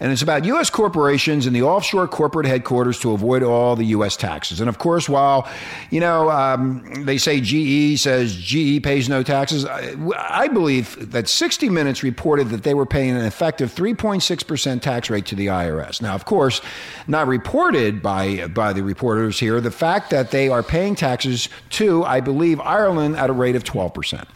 And 0.00 0.12
it's 0.12 0.22
about 0.22 0.44
U.S. 0.44 0.70
corporations 0.70 1.46
and 1.46 1.54
the 1.54 1.62
offshore 1.62 2.08
corporate 2.08 2.46
headquarters 2.46 2.98
to 3.00 3.12
avoid 3.12 3.42
all 3.42 3.76
the 3.76 3.86
U.S. 3.86 4.16
taxes. 4.16 4.60
And 4.60 4.68
of 4.68 4.78
course, 4.78 5.08
while, 5.08 5.48
you 5.90 6.00
know, 6.00 6.30
um, 6.30 7.04
they 7.04 7.18
say 7.18 7.40
GE 7.40 8.00
says 8.00 8.34
GE 8.36 8.82
pays 8.82 9.08
no 9.08 9.22
taxes, 9.22 9.64
I, 9.64 9.94
I 10.16 10.48
believe 10.48 11.12
that 11.12 11.28
60 11.28 11.68
Minutes 11.68 12.02
reported 12.02 12.50
that 12.50 12.62
they 12.62 12.74
were 12.74 12.86
paying 12.86 13.10
an 13.10 13.24
effective 13.24 13.74
3.6% 13.74 14.80
tax 14.80 15.10
rate 15.10 15.26
to 15.26 15.34
the 15.34 15.46
IRS. 15.46 16.02
Now, 16.02 16.14
of 16.14 16.24
course, 16.24 16.60
not 17.06 17.26
reported 17.26 18.02
by, 18.02 18.48
by 18.48 18.72
the 18.72 18.82
reporters 18.82 19.38
here, 19.38 19.60
the 19.60 19.70
fact 19.70 20.10
that 20.10 20.30
they 20.30 20.48
are 20.48 20.62
paying 20.62 20.94
taxes 20.94 21.48
to, 21.70 22.04
I 22.04 22.20
believe, 22.20 22.60
Ireland 22.60 23.16
at 23.16 23.30
a 23.30 23.32
rate 23.32 23.56
of 23.56 23.64
12%. 23.64 24.26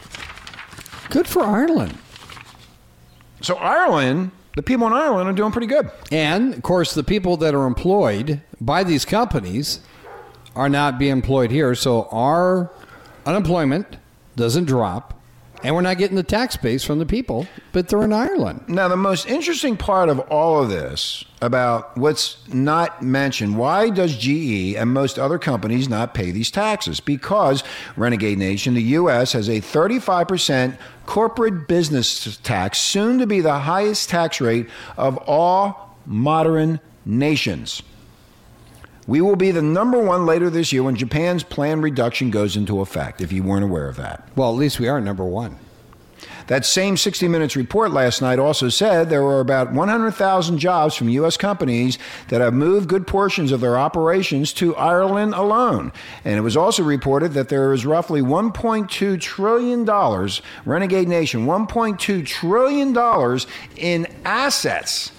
Good 1.09 1.27
for 1.27 1.41
Ireland. 1.41 1.97
So, 3.41 3.55
Ireland, 3.55 4.31
the 4.59 4.63
people 4.63 4.87
in 4.87 4.91
Ireland 4.91 5.29
are 5.29 5.31
doing 5.31 5.53
pretty 5.53 5.67
good. 5.67 5.89
And 6.11 6.53
of 6.53 6.63
course, 6.63 6.93
the 6.93 7.01
people 7.01 7.37
that 7.37 7.55
are 7.55 7.65
employed 7.65 8.41
by 8.59 8.83
these 8.83 9.05
companies 9.05 9.79
are 10.53 10.67
not 10.67 10.99
being 10.99 11.13
employed 11.13 11.49
here. 11.49 11.73
So 11.75 12.09
our 12.11 12.69
unemployment 13.25 13.95
doesn't 14.35 14.65
drop, 14.65 15.18
and 15.63 15.75
we're 15.75 15.81
not 15.81 15.97
getting 15.97 16.15
the 16.15 16.23
tax 16.23 16.55
base 16.55 16.83
from 16.83 16.99
the 16.99 17.05
people, 17.05 17.47
but 17.71 17.87
they're 17.87 18.03
in 18.03 18.13
Ireland. 18.13 18.63
Now, 18.67 18.87
the 18.87 18.97
most 18.97 19.27
interesting 19.27 19.77
part 19.77 20.09
of 20.09 20.19
all 20.19 20.63
of 20.63 20.69
this 20.69 21.25
about 21.41 21.97
what's 21.97 22.37
not 22.49 23.01
mentioned 23.01 23.57
why 23.57 23.89
does 23.89 24.17
GE 24.17 24.75
and 24.75 24.93
most 24.93 25.17
other 25.17 25.37
companies 25.37 25.89
not 25.89 26.13
pay 26.13 26.31
these 26.31 26.51
taxes? 26.51 26.99
Because, 26.99 27.63
Renegade 27.95 28.37
Nation, 28.37 28.73
the 28.73 28.81
U.S. 28.81 29.33
has 29.33 29.49
a 29.49 29.61
35% 29.61 30.77
corporate 31.05 31.67
business 31.67 32.37
tax, 32.37 32.77
soon 32.77 33.19
to 33.19 33.27
be 33.27 33.41
the 33.41 33.59
highest 33.59 34.09
tax 34.09 34.39
rate 34.39 34.67
of 34.97 35.17
all 35.17 35.97
modern 36.05 36.79
nations. 37.05 37.81
We 39.09 39.21
will 39.21 39.35
be 39.35 39.49
the 39.49 39.63
number 39.63 39.99
one 39.99 40.27
later 40.27 40.51
this 40.51 40.71
year 40.71 40.83
when 40.83 40.95
Japan's 40.95 41.41
planned 41.41 41.81
reduction 41.81 42.29
goes 42.29 42.55
into 42.55 42.79
effect, 42.79 43.21
if 43.21 43.31
you 43.31 43.41
weren't 43.41 43.63
aware 43.63 43.89
of 43.89 43.95
that. 43.95 44.29
Well, 44.35 44.51
at 44.51 44.55
least 44.55 44.79
we 44.79 44.87
are 44.87 45.01
number 45.01 45.25
one. 45.25 45.57
That 46.45 46.63
same 46.63 46.95
60 46.95 47.27
Minutes 47.27 47.55
report 47.55 47.89
last 47.89 48.21
night 48.21 48.37
also 48.37 48.69
said 48.69 49.09
there 49.09 49.23
were 49.23 49.39
about 49.39 49.73
100,000 49.73 50.59
jobs 50.59 50.95
from 50.95 51.09
U.S. 51.09 51.37
companies 51.37 51.97
that 52.27 52.39
have 52.39 52.53
moved 52.53 52.87
good 52.87 53.07
portions 53.07 53.51
of 53.51 53.61
their 53.61 53.79
operations 53.79 54.53
to 54.53 54.75
Ireland 54.75 55.33
alone. 55.33 55.91
And 56.23 56.37
it 56.37 56.41
was 56.41 56.55
also 56.55 56.83
reported 56.83 57.33
that 57.33 57.49
there 57.49 57.73
is 57.73 57.87
roughly 57.87 58.21
$1.2 58.21 59.19
trillion, 59.19 60.29
Renegade 60.65 61.07
Nation, 61.07 61.47
$1.2 61.47 62.25
trillion 62.27 63.39
in 63.75 64.05
assets 64.23 65.11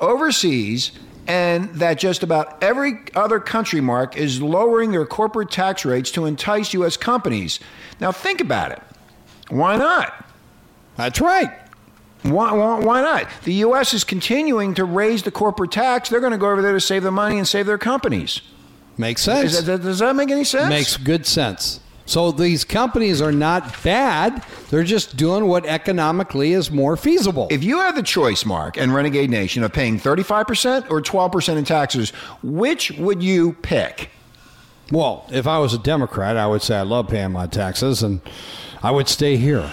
overseas 0.00 0.92
and 1.26 1.74
that 1.74 1.98
just 1.98 2.22
about 2.22 2.62
every 2.62 3.00
other 3.14 3.40
country 3.40 3.80
mark 3.80 4.16
is 4.16 4.40
lowering 4.40 4.92
their 4.92 5.06
corporate 5.06 5.50
tax 5.50 5.84
rates 5.84 6.10
to 6.12 6.24
entice 6.26 6.72
U.S. 6.74 6.96
companies. 6.96 7.60
Now, 8.00 8.12
think 8.12 8.40
about 8.40 8.72
it. 8.72 8.82
Why 9.48 9.76
not? 9.76 10.28
That's 10.96 11.20
right. 11.20 11.50
Why, 12.22 12.52
why, 12.52 12.80
why 12.80 13.00
not? 13.02 13.28
The 13.44 13.54
U.S. 13.54 13.94
is 13.94 14.04
continuing 14.04 14.74
to 14.74 14.84
raise 14.84 15.22
the 15.22 15.30
corporate 15.30 15.72
tax. 15.72 16.08
They're 16.08 16.20
going 16.20 16.32
to 16.32 16.38
go 16.38 16.50
over 16.50 16.62
there 16.62 16.72
to 16.72 16.80
save 16.80 17.02
the 17.02 17.10
money 17.10 17.38
and 17.38 17.46
save 17.46 17.66
their 17.66 17.78
companies. 17.78 18.40
Makes 18.98 19.22
sense. 19.22 19.60
That, 19.62 19.82
does 19.82 19.98
that 19.98 20.16
make 20.16 20.30
any 20.30 20.44
sense? 20.44 20.68
Makes 20.68 20.96
good 20.96 21.26
sense. 21.26 21.80
So 22.06 22.30
these 22.30 22.64
companies 22.64 23.20
are 23.20 23.32
not 23.32 23.82
bad. 23.82 24.44
They're 24.70 24.84
just 24.84 25.16
doing 25.16 25.46
what 25.46 25.66
economically 25.66 26.52
is 26.52 26.70
more 26.70 26.96
feasible. 26.96 27.48
If 27.50 27.64
you 27.64 27.78
have 27.80 27.96
the 27.96 28.02
choice, 28.02 28.44
Mark, 28.44 28.76
and 28.78 28.94
Renegade 28.94 29.28
Nation 29.28 29.62
of 29.64 29.72
paying 29.72 29.98
35% 29.98 30.90
or 30.90 31.02
12% 31.02 31.56
in 31.56 31.64
taxes, 31.64 32.10
which 32.42 32.92
would 32.92 33.22
you 33.22 33.54
pick? 33.54 34.10
Well, 34.92 35.26
if 35.30 35.48
I 35.48 35.58
was 35.58 35.74
a 35.74 35.78
Democrat, 35.78 36.36
I 36.36 36.46
would 36.46 36.62
say 36.62 36.76
I 36.76 36.82
love 36.82 37.08
paying 37.08 37.32
my 37.32 37.48
taxes 37.48 38.04
and 38.04 38.20
I 38.82 38.92
would 38.92 39.08
stay 39.08 39.36
here 39.36 39.68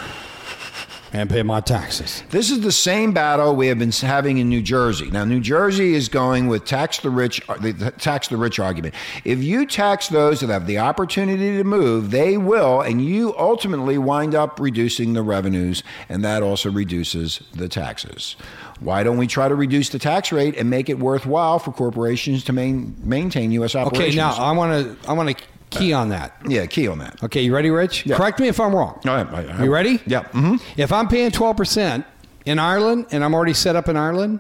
and 1.14 1.30
pay 1.30 1.44
my 1.44 1.62
taxes. 1.62 2.24
This 2.32 2.50
is 2.50 2.62
the 2.62 2.72
same 2.72 3.14
battle 3.14 3.56
we 3.56 3.68
have 3.68 3.78
been 3.78 3.92
having 3.92 4.40
in 4.40 4.50
New 4.50 4.64
Jersey. 4.64 5.12
Now, 5.12 5.24
New 5.26 5.40
Jersey 5.40 5.94
is 5.94 6.10
going 6.10 6.48
with 6.48 6.66
tax 6.66 7.00
the 7.00 7.12
rich, 7.12 7.40
the 7.62 7.94
tax 8.00 8.28
the 8.28 8.38
rich 8.38 8.60
argument. 8.60 8.96
If 9.24 9.44
you 9.44 9.68
tax 9.68 10.08
those 10.08 10.40
that 10.42 10.50
have 10.50 10.66
the 10.66 10.80
opportunity 10.80 11.56
to 11.58 11.64
move, 11.64 12.10
they 12.10 12.38
will, 12.38 12.82
and 12.82 13.04
you 13.04 13.36
ultimately 13.38 14.00
wind 14.00 14.34
up 14.34 14.60
reducing 14.60 15.14
the 15.14 15.22
revenues, 15.22 15.84
and 16.10 16.26
that 16.26 16.42
also 16.42 16.72
reduces 16.72 17.42
the 17.54 17.70
taxes. 17.70 18.36
Why 18.80 19.04
don't 19.04 19.18
we 19.18 19.28
try 19.28 19.48
to 19.48 19.56
reduce 19.56 19.90
the 19.90 20.00
tax 20.00 20.32
rate 20.32 20.58
and 20.58 20.70
make 20.70 20.90
it 20.90 21.00
worthwhile 21.00 21.60
for 21.60 21.72
corporations 21.72 22.44
to 22.46 22.54
main, 22.54 22.96
maintain 23.04 23.52
U.S. 23.52 23.76
operations? 23.76 24.16
Okay, 24.16 24.18
now 24.18 24.34
I 24.34 24.52
want 24.52 25.02
to 25.02 25.10
I 25.10 25.14
want 25.14 25.30
to 25.30 25.44
key 25.80 25.94
on 25.94 26.10
that. 26.10 26.36
yeah, 26.48 26.66
key 26.66 26.88
on 26.88 27.00
that. 27.00 27.22
Okay, 27.24 27.42
you 27.42 27.54
ready, 27.54 27.70
Rich? 27.70 28.06
Yeah. 28.06 28.16
Correct 28.18 28.40
me 28.40 28.48
if 28.48 28.60
I'm 28.60 28.74
wrong. 28.76 29.00
All 29.06 29.16
right, 29.16 29.28
I- 29.34 29.60
I- 29.60 29.64
You 29.64 29.72
ready? 29.74 30.00
Yeah. 30.06 30.24
hmm 30.24 30.56
If 30.78 30.92
I'm 30.94 31.08
paying 31.08 31.32
12% 31.32 32.06
in 32.46 32.60
Ireland 32.60 33.08
and 33.12 33.24
I'm 33.24 33.34
already 33.34 33.54
set 33.54 33.76
up 33.76 33.88
in 33.90 33.98
Ireland, 33.98 34.40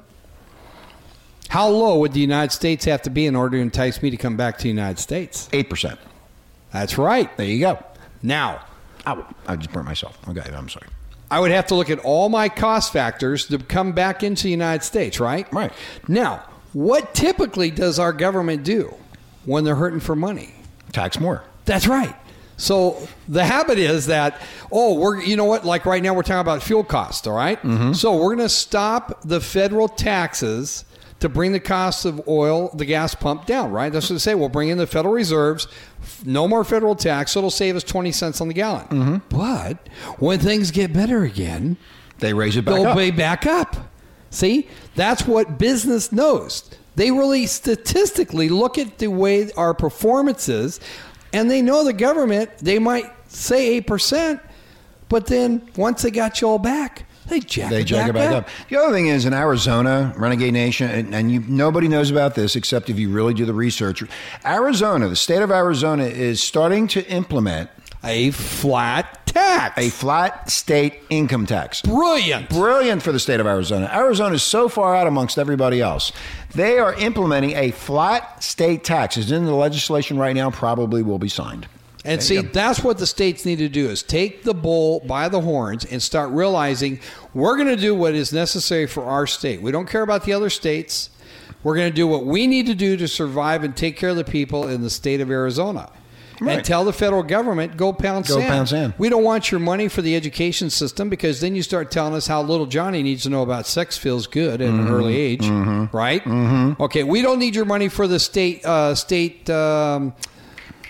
how 1.49 1.67
low 1.69 1.99
would 1.99 2.13
the 2.13 2.19
United 2.19 2.51
States 2.51 2.85
have 2.85 3.01
to 3.03 3.09
be 3.09 3.25
in 3.25 3.35
order 3.35 3.57
to 3.57 3.61
entice 3.61 4.01
me 4.01 4.09
to 4.09 4.17
come 4.17 4.35
back 4.37 4.57
to 4.57 4.63
the 4.63 4.69
United 4.69 4.99
States? 4.99 5.47
8%. 5.51 5.97
That's 6.71 6.97
right. 6.97 7.35
There 7.37 7.45
you 7.45 7.59
go. 7.59 7.83
Now, 8.23 8.61
Ow, 9.05 9.25
I 9.47 9.55
just 9.57 9.71
burnt 9.71 9.85
myself. 9.85 10.17
Okay, 10.29 10.41
I'm 10.55 10.69
sorry. 10.69 10.87
I 11.29 11.39
would 11.39 11.51
have 11.51 11.67
to 11.67 11.75
look 11.75 11.89
at 11.89 11.99
all 11.99 12.29
my 12.29 12.47
cost 12.47 12.93
factors 12.93 13.47
to 13.47 13.57
come 13.57 13.91
back 13.91 14.23
into 14.23 14.43
the 14.43 14.49
United 14.51 14.83
States, 14.83 15.19
right? 15.19 15.51
Right. 15.53 15.73
Now, 16.07 16.43
what 16.73 17.13
typically 17.13 17.69
does 17.69 17.99
our 17.99 18.13
government 18.13 18.63
do 18.63 18.93
when 19.45 19.63
they're 19.63 19.75
hurting 19.75 19.99
for 19.99 20.15
money? 20.15 20.53
Tax 20.93 21.19
more. 21.19 21.43
That's 21.65 21.87
right. 21.87 22.15
So 22.55 23.05
the 23.27 23.43
habit 23.43 23.77
is 23.79 24.05
that 24.05 24.39
oh 24.71 24.93
we're 24.93 25.21
you 25.21 25.35
know 25.35 25.45
what 25.45 25.65
like 25.65 25.85
right 25.85 26.01
now 26.01 26.13
we're 26.13 26.21
talking 26.23 26.39
about 26.39 26.61
fuel 26.63 26.83
costs 26.83 27.25
all 27.27 27.35
right? 27.35 27.61
Mm-hmm. 27.61 27.93
so 27.93 28.15
we're 28.15 28.35
going 28.35 28.47
to 28.47 28.49
stop 28.49 29.21
the 29.23 29.41
federal 29.41 29.87
taxes 29.89 30.85
to 31.19 31.29
bring 31.29 31.51
the 31.51 31.59
cost 31.59 32.05
of 32.05 32.21
oil 32.27 32.69
the 32.75 32.85
gas 32.85 33.15
pump 33.15 33.45
down 33.47 33.71
right 33.71 33.91
that's 33.91 34.07
what 34.09 34.15
they 34.15 34.19
say 34.19 34.35
we'll 34.35 34.49
bring 34.49 34.69
in 34.69 34.77
the 34.77 34.85
federal 34.85 35.13
reserves 35.15 35.67
no 36.25 36.47
more 36.47 36.63
federal 36.63 36.95
tax 36.95 37.31
so 37.31 37.39
it'll 37.39 37.49
save 37.49 37.75
us 37.75 37.83
20 37.83 38.11
cents 38.11 38.39
on 38.39 38.47
the 38.47 38.53
gallon 38.53 38.85
mm-hmm. 38.87 39.17
but 39.29 39.89
when 40.19 40.37
things 40.39 40.69
get 40.69 40.93
better 40.93 41.23
again 41.23 41.75
They 42.19 42.33
raise 42.33 42.55
it 42.55 42.65
back 42.65 42.75
they'll 42.75 42.87
up. 42.87 42.97
pay 42.97 43.09
back 43.11 43.45
up. 43.47 43.75
See, 44.29 44.67
that's 44.95 45.25
what 45.27 45.57
business 45.57 46.11
knows. 46.11 46.69
They 46.95 47.11
really 47.11 47.47
statistically 47.47 48.49
look 48.49 48.77
at 48.77 48.99
the 48.99 49.07
way 49.07 49.51
our 49.53 49.73
performance 49.73 50.47
is, 50.49 50.79
and 51.31 51.49
they 51.49 51.61
know 51.61 51.83
the 51.83 51.93
government, 51.93 52.51
they 52.59 52.79
might 52.79 53.11
say 53.27 53.81
8%, 53.81 54.39
but 55.09 55.25
then 55.25 55.67
once 55.75 56.03
they 56.03 56.11
got 56.11 56.41
you 56.41 56.47
all 56.47 56.59
back, 56.59 57.05
they 57.27 57.39
jack, 57.39 57.69
They 57.69 57.81
it, 57.81 57.85
jack 57.85 58.01
back 58.01 58.09
it 58.09 58.13
back 58.13 58.31
up. 58.31 58.43
up. 58.45 58.49
The 58.69 58.77
other 58.77 58.93
thing 58.93 59.07
is 59.07 59.25
in 59.25 59.33
Arizona, 59.33 60.13
Renegade 60.17 60.53
Nation, 60.53 60.89
and, 60.89 61.15
and 61.15 61.31
you, 61.31 61.39
nobody 61.47 61.87
knows 61.87 62.11
about 62.11 62.35
this 62.35 62.55
except 62.55 62.89
if 62.89 62.99
you 62.99 63.09
really 63.09 63.33
do 63.33 63.45
the 63.45 63.53
research. 63.53 64.03
Arizona, 64.45 65.07
the 65.07 65.15
state 65.15 65.41
of 65.41 65.49
Arizona, 65.49 66.03
is 66.03 66.43
starting 66.43 66.87
to 66.89 67.07
implement 67.09 67.69
A 68.03 68.31
flat 68.31 69.22
tax. 69.33 69.77
a 69.77 69.89
flat 69.89 70.49
state 70.49 71.01
income 71.09 71.45
tax. 71.45 71.81
Brilliant. 71.81 72.49
Brilliant 72.49 73.01
for 73.01 73.11
the 73.11 73.19
state 73.19 73.39
of 73.39 73.47
Arizona. 73.47 73.89
Arizona 73.93 74.35
is 74.35 74.43
so 74.43 74.69
far 74.69 74.95
out 74.95 75.07
amongst 75.07 75.37
everybody 75.37 75.81
else. 75.81 76.11
They 76.53 76.79
are 76.79 76.93
implementing 76.95 77.51
a 77.51 77.71
flat 77.71 78.43
state 78.43 78.83
tax. 78.83 79.17
It's 79.17 79.31
in 79.31 79.45
the 79.45 79.55
legislation 79.55 80.17
right 80.17 80.35
now, 80.35 80.51
probably 80.51 81.01
will 81.01 81.19
be 81.19 81.29
signed. 81.29 81.67
And 82.05 82.21
see, 82.21 82.37
that's 82.37 82.83
what 82.83 82.97
the 82.97 83.07
states 83.07 83.45
need 83.45 83.59
to 83.59 83.69
do 83.69 83.89
is 83.89 84.03
take 84.03 84.43
the 84.43 84.53
bull 84.53 84.99
by 85.01 85.29
the 85.29 85.39
horns 85.39 85.85
and 85.85 86.01
start 86.01 86.31
realizing 86.31 86.99
we're 87.33 87.55
going 87.55 87.69
to 87.69 87.77
do 87.77 87.95
what 87.95 88.13
is 88.13 88.33
necessary 88.33 88.87
for 88.87 89.05
our 89.05 89.25
state. 89.25 89.61
We 89.61 89.71
don't 89.71 89.87
care 89.87 90.01
about 90.01 90.25
the 90.25 90.33
other 90.33 90.49
states. 90.49 91.09
We're 91.63 91.75
going 91.75 91.89
to 91.89 91.95
do 91.95 92.05
what 92.05 92.25
we 92.25 92.45
need 92.45 92.65
to 92.67 92.75
do 92.75 92.97
to 92.97 93.07
survive 93.07 93.63
and 93.63 93.75
take 93.75 93.95
care 93.95 94.09
of 94.09 94.17
the 94.17 94.25
people 94.25 94.67
in 94.67 94.81
the 94.81 94.89
state 94.89 95.21
of 95.21 95.31
Arizona. 95.31 95.89
Right. 96.43 96.57
And 96.57 96.65
tell 96.65 96.83
the 96.85 96.93
federal 96.93 97.23
government, 97.23 97.77
go 97.77 97.93
pound 97.93 98.27
Go 98.27 98.35
sand. 98.37 98.47
pound 98.49 98.69
sand. 98.69 98.93
We 98.97 99.09
don't 99.09 99.23
want 99.23 99.51
your 99.51 99.59
money 99.59 99.87
for 99.87 100.01
the 100.01 100.15
education 100.15 100.69
system 100.69 101.09
because 101.09 101.41
then 101.41 101.55
you 101.55 101.63
start 101.63 101.89
telling 101.91 102.13
us 102.13 102.27
how 102.27 102.41
little 102.41 102.65
Johnny 102.65 103.01
needs 103.03 103.23
to 103.23 103.29
know 103.29 103.41
about 103.43 103.65
sex 103.67 103.97
feels 103.97 104.27
good 104.27 104.61
at 104.61 104.69
Mm-hmm. 104.69 104.87
an 104.87 104.93
early 104.93 105.15
age, 105.17 105.45
right? 105.93 106.23
Mm-hmm. 106.23 106.81
Okay, 106.83 107.03
we 107.03 107.21
don't 107.21 107.39
need 107.39 107.55
your 107.55 107.65
money 107.65 107.87
for 107.89 108.07
the 108.07 108.19
state 108.19 108.65
uh, 108.65 108.93
state. 108.95 109.49
Um, 109.49 110.13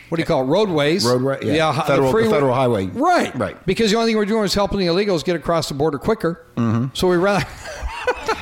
what 0.10 0.18
do 0.18 0.22
you 0.22 0.26
call 0.28 0.42
it? 0.44 0.46
Roadways. 0.46 1.06
Roadway- 1.06 1.40
yeah. 1.44 1.72
hi- 1.74 1.88
Federal- 1.88 2.12
freeway- 2.12 2.30
federal 2.32 2.54
highway. 2.54 2.86
Right. 2.88 3.34
Right. 3.36 3.66
Because 3.66 3.90
the 3.92 3.98
only 3.98 4.10
thing 4.12 4.18
we're 4.18 4.26
doing 4.26 4.44
is 4.44 4.54
helping 4.54 4.78
the 4.80 4.86
illegals 4.86 5.24
get 5.24 5.36
across 5.36 5.70
the 5.70 5.74
border 5.74 5.98
quicker. 5.98 6.46
Mm-hmm. 6.56 6.88
So 6.94 7.08
we 7.10 7.18
rather. 7.18 7.46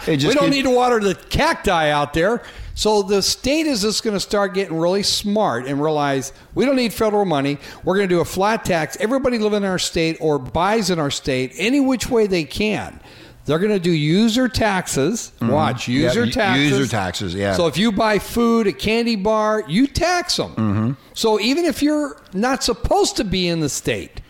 We 0.08 0.17
don't 0.17 0.50
need 0.50 0.63
to 0.63 0.71
water 0.71 1.00
the 1.00 1.13
cacti 1.13 1.89
out 1.91 2.13
there. 2.13 2.41
So 2.82 3.04
the 3.04 3.22
state 3.22 3.67
is 3.67 3.84
just 3.84 4.02
going 4.02 4.15
to 4.15 4.20
start 4.20 4.56
getting 4.56 4.76
really 4.76 5.04
smart 5.04 5.67
and 5.67 5.80
realize 5.80 6.34
we 6.56 6.65
don't 6.65 6.76
need 6.76 6.91
federal 6.91 7.26
money. 7.26 7.60
We're 7.84 7.96
going 7.96 8.10
to 8.10 8.15
do 8.15 8.22
a 8.22 8.26
flat 8.26 8.65
tax. 8.65 8.98
Everybody 9.00 9.38
living 9.38 9.58
in 9.58 9.70
our 9.70 9.78
state 9.78 10.17
or 10.20 10.39
buys 10.39 10.89
in 10.89 10.98
our 10.98 11.12
state 11.12 11.52
any 11.58 11.80
which 11.80 12.10
way 12.10 12.26
they 12.26 12.44
can. 12.44 13.00
They're 13.46 13.60
going 13.60 13.72
to 13.72 13.78
do 13.80 13.91
user 13.91 14.48
taxes. 14.48 15.32
Watch 15.39 15.88
user 15.88 16.22
Mm-hmm. 16.22 16.30
Yeah, 16.30 16.34
taxes. 16.34 16.72
user 16.72 16.88
taxes, 16.89 17.36
yeah. 17.36 17.54
So 17.54 17.67
if 17.67 17.78
you 17.78 17.91
buy 17.91 18.17
food, 18.17 18.65
a 18.65 18.74
candy 18.74 19.15
bar, 19.15 19.63
you 19.67 19.86
tax 19.86 20.38
them. 20.38 20.56
Mm-hmm. 20.56 20.91
So 21.13 21.39
even 21.39 21.65
if 21.65 21.84
you're 21.84 22.20
not 22.34 22.63
supposed 22.63 23.15
to 23.17 23.24
be 23.24 23.48
in 23.48 23.60
the 23.60 23.70
state, 23.70 24.22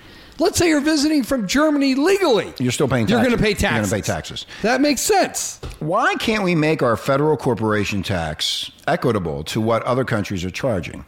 let's 0.42 0.58
say 0.58 0.68
you're 0.70 0.82
visiting 0.82 1.24
from 1.24 1.48
Germany 1.48 1.96
legally, 1.96 2.54
You're 2.60 2.72
still 2.72 2.88
paying 2.88 3.08
You're 3.08 3.20
taxes. 3.20 3.34
going 3.34 3.38
to 3.38 3.44
pay 3.44 3.54
taxes. 3.54 3.92
You're 3.92 4.00
gonna 4.00 4.04
pay 4.04 4.14
taxes. 4.14 4.46
That 4.64 4.82
makes 4.82 5.02
sense. 5.02 5.60
Why 5.80 6.16
can't 6.16 6.44
we 6.44 6.56
make 6.56 6.82
our 6.84 6.98
federal 6.98 7.38
corporation 7.38 8.04
tax 8.04 8.72
equitable 8.88 9.44
to 9.46 9.62
what 9.62 9.84
other 9.84 10.04
countries 10.04 10.44
are 10.44 10.50
charging 10.52 11.06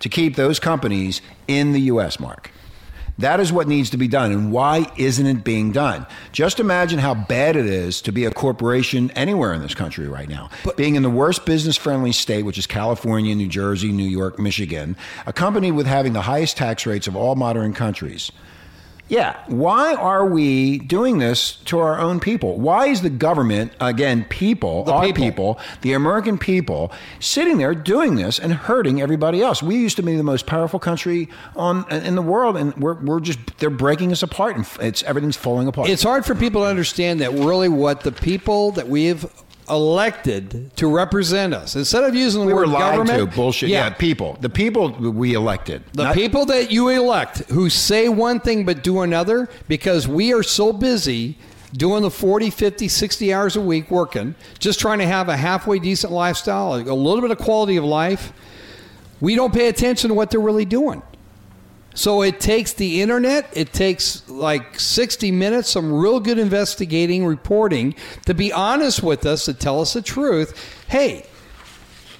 to 0.00 0.08
keep 0.08 0.36
those 0.36 0.60
companies 0.60 1.20
in 1.48 1.72
the 1.72 1.80
U.S. 1.92 2.20
mark? 2.20 2.50
That 3.18 3.40
is 3.40 3.52
what 3.52 3.66
needs 3.66 3.90
to 3.90 3.96
be 3.96 4.06
done. 4.06 4.30
And 4.30 4.52
why 4.52 4.86
isn't 4.96 5.26
it 5.26 5.42
being 5.42 5.72
done? 5.72 6.06
Just 6.30 6.60
imagine 6.60 7.00
how 7.00 7.14
bad 7.14 7.56
it 7.56 7.66
is 7.66 8.00
to 8.02 8.12
be 8.12 8.24
a 8.24 8.30
corporation 8.30 9.10
anywhere 9.16 9.52
in 9.52 9.60
this 9.60 9.74
country 9.74 10.06
right 10.06 10.28
now. 10.28 10.50
being 10.76 10.94
in 10.94 11.02
the 11.02 11.10
worst 11.10 11.44
business 11.44 11.76
friendly 11.76 12.12
state, 12.12 12.44
which 12.44 12.58
is 12.58 12.66
California, 12.68 13.34
New 13.34 13.48
Jersey, 13.48 13.90
New 13.90 14.06
York, 14.06 14.38
Michigan, 14.38 14.96
a 15.26 15.32
company 15.32 15.72
with 15.72 15.86
having 15.86 16.12
the 16.12 16.22
highest 16.22 16.56
tax 16.56 16.86
rates 16.86 17.08
of 17.08 17.16
all 17.16 17.34
modern 17.34 17.72
countries. 17.72 18.30
Yeah. 19.08 19.36
Why 19.46 19.94
are 19.94 20.26
we 20.26 20.78
doing 20.78 21.18
this 21.18 21.52
to 21.66 21.78
our 21.78 21.98
own 21.98 22.20
people? 22.20 22.58
Why 22.58 22.88
is 22.88 23.02
the 23.02 23.10
government, 23.10 23.72
again, 23.80 24.24
people, 24.28 24.84
The 24.84 24.92
our 24.92 25.04
people. 25.06 25.22
people, 25.24 25.60
the 25.80 25.94
American 25.94 26.38
people, 26.38 26.92
sitting 27.18 27.58
there 27.58 27.74
doing 27.74 28.16
this 28.16 28.38
and 28.38 28.52
hurting 28.52 29.00
everybody 29.00 29.42
else? 29.42 29.62
We 29.62 29.76
used 29.76 29.96
to 29.96 30.02
be 30.02 30.16
the 30.16 30.22
most 30.22 30.46
powerful 30.46 30.78
country 30.78 31.28
on 31.56 31.90
in 31.90 32.14
the 32.14 32.22
world, 32.22 32.56
and 32.56 32.76
we're, 32.76 32.94
we're 32.94 33.20
just 33.20 33.38
they're 33.58 33.70
breaking 33.70 34.12
us 34.12 34.22
apart, 34.22 34.56
and 34.56 34.66
it's 34.80 35.02
everything's 35.04 35.36
falling 35.36 35.68
apart. 35.68 35.88
It's 35.88 36.02
hard 36.02 36.24
for 36.26 36.34
people 36.34 36.62
to 36.62 36.68
understand 36.68 37.20
that 37.20 37.32
really 37.32 37.68
what 37.68 38.02
the 38.02 38.12
people 38.12 38.72
that 38.72 38.88
we've 38.88 39.24
elected 39.70 40.70
to 40.76 40.86
represent 40.88 41.54
us, 41.54 41.76
instead 41.76 42.04
of 42.04 42.14
using 42.14 42.42
the 42.42 42.46
we 42.46 42.52
word 42.54 42.60
were 42.68 42.72
lied 42.74 42.96
government, 42.96 43.30
to. 43.30 43.36
Bullshit. 43.36 43.68
Yeah. 43.68 43.90
people. 43.90 44.36
The 44.40 44.48
people 44.48 44.90
we 44.90 45.34
elected. 45.34 45.82
The 45.92 46.04
Not- 46.04 46.14
people 46.14 46.46
that 46.46 46.70
you 46.70 46.88
elect 46.88 47.38
who 47.50 47.70
say 47.70 48.08
one 48.08 48.40
thing 48.40 48.64
but 48.64 48.82
do 48.82 49.00
another 49.00 49.48
because 49.68 50.06
we 50.08 50.32
are 50.32 50.42
so 50.42 50.72
busy 50.72 51.36
doing 51.74 52.02
the 52.02 52.10
40, 52.10 52.50
50, 52.50 52.88
60 52.88 53.32
hours 53.34 53.56
a 53.56 53.60
week 53.60 53.90
working, 53.90 54.34
just 54.58 54.80
trying 54.80 54.98
to 55.00 55.06
have 55.06 55.28
a 55.28 55.36
halfway 55.36 55.78
decent 55.78 56.12
lifestyle, 56.12 56.74
a 56.74 56.80
little 56.80 57.20
bit 57.20 57.30
of 57.30 57.38
quality 57.38 57.76
of 57.76 57.84
life, 57.84 58.32
we 59.20 59.34
don't 59.34 59.52
pay 59.52 59.68
attention 59.68 60.08
to 60.08 60.14
what 60.14 60.30
they're 60.30 60.40
really 60.40 60.64
doing. 60.64 61.02
So 61.98 62.22
it 62.22 62.38
takes 62.38 62.74
the 62.74 63.02
internet, 63.02 63.50
it 63.54 63.72
takes 63.72 64.22
like 64.28 64.78
60 64.78 65.32
minutes, 65.32 65.68
some 65.68 65.92
real 65.92 66.20
good 66.20 66.38
investigating, 66.38 67.26
reporting 67.26 67.96
to 68.26 68.34
be 68.34 68.52
honest 68.52 69.02
with 69.02 69.26
us, 69.26 69.46
to 69.46 69.52
tell 69.52 69.80
us 69.80 69.94
the 69.94 70.02
truth. 70.02 70.56
Hey, 70.86 71.26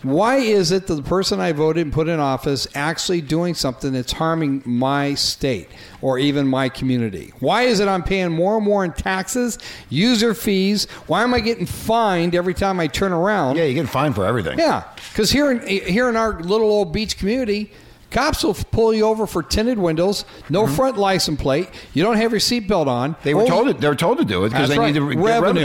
why 0.03 0.39
is 0.39 0.73
it 0.73 0.89
that 0.89 0.95
the 0.95 1.03
person 1.03 1.39
I 1.39 1.53
voted 1.53 1.85
and 1.85 1.93
put 1.93 2.09
in 2.09 2.19
office 2.19 2.67
actually 2.75 3.21
doing 3.21 3.55
something 3.55 3.93
that's 3.93 4.11
harming 4.11 4.65
my 4.65 5.15
state 5.15 5.69
or 6.03 6.19
even 6.19 6.49
my 6.49 6.69
community? 6.69 7.33
Why 7.39 7.63
is 7.63 7.79
it 7.79 7.87
I'm 7.87 8.03
paying 8.03 8.33
more 8.33 8.57
and 8.57 8.65
more 8.65 8.85
in 8.85 8.93
taxes, 8.93 9.61
user 9.91 10.35
fees? 10.35 10.87
Why 11.07 11.23
am 11.23 11.33
I 11.35 11.39
getting 11.39 11.67
fined 11.67 12.35
every 12.35 12.55
time 12.55 12.81
I 12.81 12.89
turn 12.89 13.13
around? 13.13 13.55
yeah, 13.55 13.65
you 13.65 13.75
get 13.75 13.89
fined 13.89 14.17
for 14.17 14.27
everything. 14.27 14.59
Yeah, 14.59 14.83
because 15.13 15.31
here 15.31 15.53
in 15.53 15.65
here 15.65 16.09
in 16.09 16.17
our 16.17 16.41
little 16.41 16.69
old 16.69 16.93
beach 16.93 17.17
community, 17.17 17.71
cops 18.11 18.43
will 18.43 18.55
pull 18.55 18.95
you 18.95 19.05
over 19.05 19.27
for 19.27 19.43
tinted 19.43 19.79
windows, 19.79 20.25
no 20.49 20.67
front 20.67 20.97
license 20.97 21.41
plate. 21.41 21.69
You 21.95 22.03
don't 22.03 22.17
have 22.17 22.31
your 22.31 22.41
seatbelt 22.41 22.87
on. 22.87 23.13
Mm-hmm. 23.15 23.23
They 23.25 23.35
were 23.35 23.43
Oh, 23.43 23.47
told 23.47 23.69
it. 23.69 23.81
They 23.81 23.89
were 23.89 23.95
told 23.95 24.19
to 24.19 24.25
do 24.25 24.45
it 24.45 24.51
because 24.51 24.69
they 24.69 24.79
right. 24.79 24.87
need 24.87 24.95
to 24.95 25.03
revenue, 25.03 25.23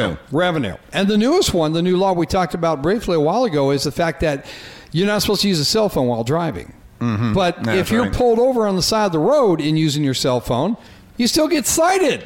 revenue. 0.08 0.17
revenue. 0.32 0.75
And 0.91 1.08
the 1.08 1.17
newest 1.17 1.53
one, 1.53 1.73
the 1.73 1.82
new 1.82 1.97
law 1.97 2.13
we 2.13 2.25
talked 2.25 2.53
about 2.53 2.82
briefly 2.82 3.15
a 3.15 3.19
while 3.19 3.43
ago, 3.45 3.71
is 3.71 3.84
the 3.84 3.91
fact 3.91 4.19
that 4.21 4.45
you're 4.91 5.08
not 5.08 5.21
supposed 5.21 5.41
to 5.41 5.47
use 5.47 5.60
a 5.60 5.65
cell 5.65 5.89
phone 5.89 6.08
while 6.08 6.23
driving. 6.23 6.73
But 6.99 7.06
Mm-hmm. 7.06 7.63
That's 7.65 7.77
if 7.79 7.91
you're 7.91 8.03
right. 8.03 8.13
pulled 8.13 8.39
over 8.39 8.65
on 8.65 8.75
the 8.77 8.82
side 8.82 9.08
of 9.08 9.12
the 9.12 9.19
road 9.19 9.60
and 9.60 9.77
using 9.77 10.03
your 10.06 10.13
cell 10.13 10.39
phone, 10.39 10.77
you 11.17 11.27
still 11.27 11.47
get 11.49 11.65
cited. 11.65 12.25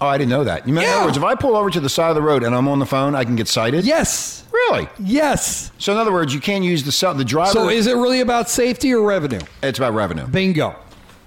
Oh, 0.00 0.06
I 0.06 0.16
didn't 0.16 0.30
know 0.30 0.44
that. 0.44 0.66
You 0.66 0.72
mean, 0.72 0.84
In 0.84 0.88
Yeah. 0.90 0.96
other 0.96 1.06
words, 1.06 1.16
if 1.18 1.24
I 1.24 1.34
pull 1.34 1.56
over 1.56 1.68
to 1.70 1.80
the 1.80 1.88
side 1.90 2.08
of 2.08 2.14
the 2.14 2.22
road 2.22 2.42
and 2.42 2.54
I'm 2.54 2.68
on 2.68 2.78
the 2.78 2.86
phone, 2.86 3.14
I 3.14 3.24
can 3.24 3.36
get 3.36 3.48
cited. 3.48 3.84
Yes, 3.84 4.44
Really? 4.50 4.88
yes. 4.98 5.70
So 5.78 5.92
in 5.92 5.98
other 5.98 6.12
words, 6.12 6.32
you 6.32 6.40
can't 6.40 6.64
use 6.64 6.84
the 6.84 6.92
cell. 6.92 7.12
The 7.14 7.24
driver. 7.24 7.50
So 7.52 7.68
is 7.68 7.86
it 7.86 7.94
really 7.96 8.20
about 8.20 8.48
safety 8.48 8.94
or 8.94 9.02
revenue? 9.02 9.40
it's 9.62 9.78
about 9.78 9.94
revenue. 9.94 10.26
Bingo. 10.26 10.74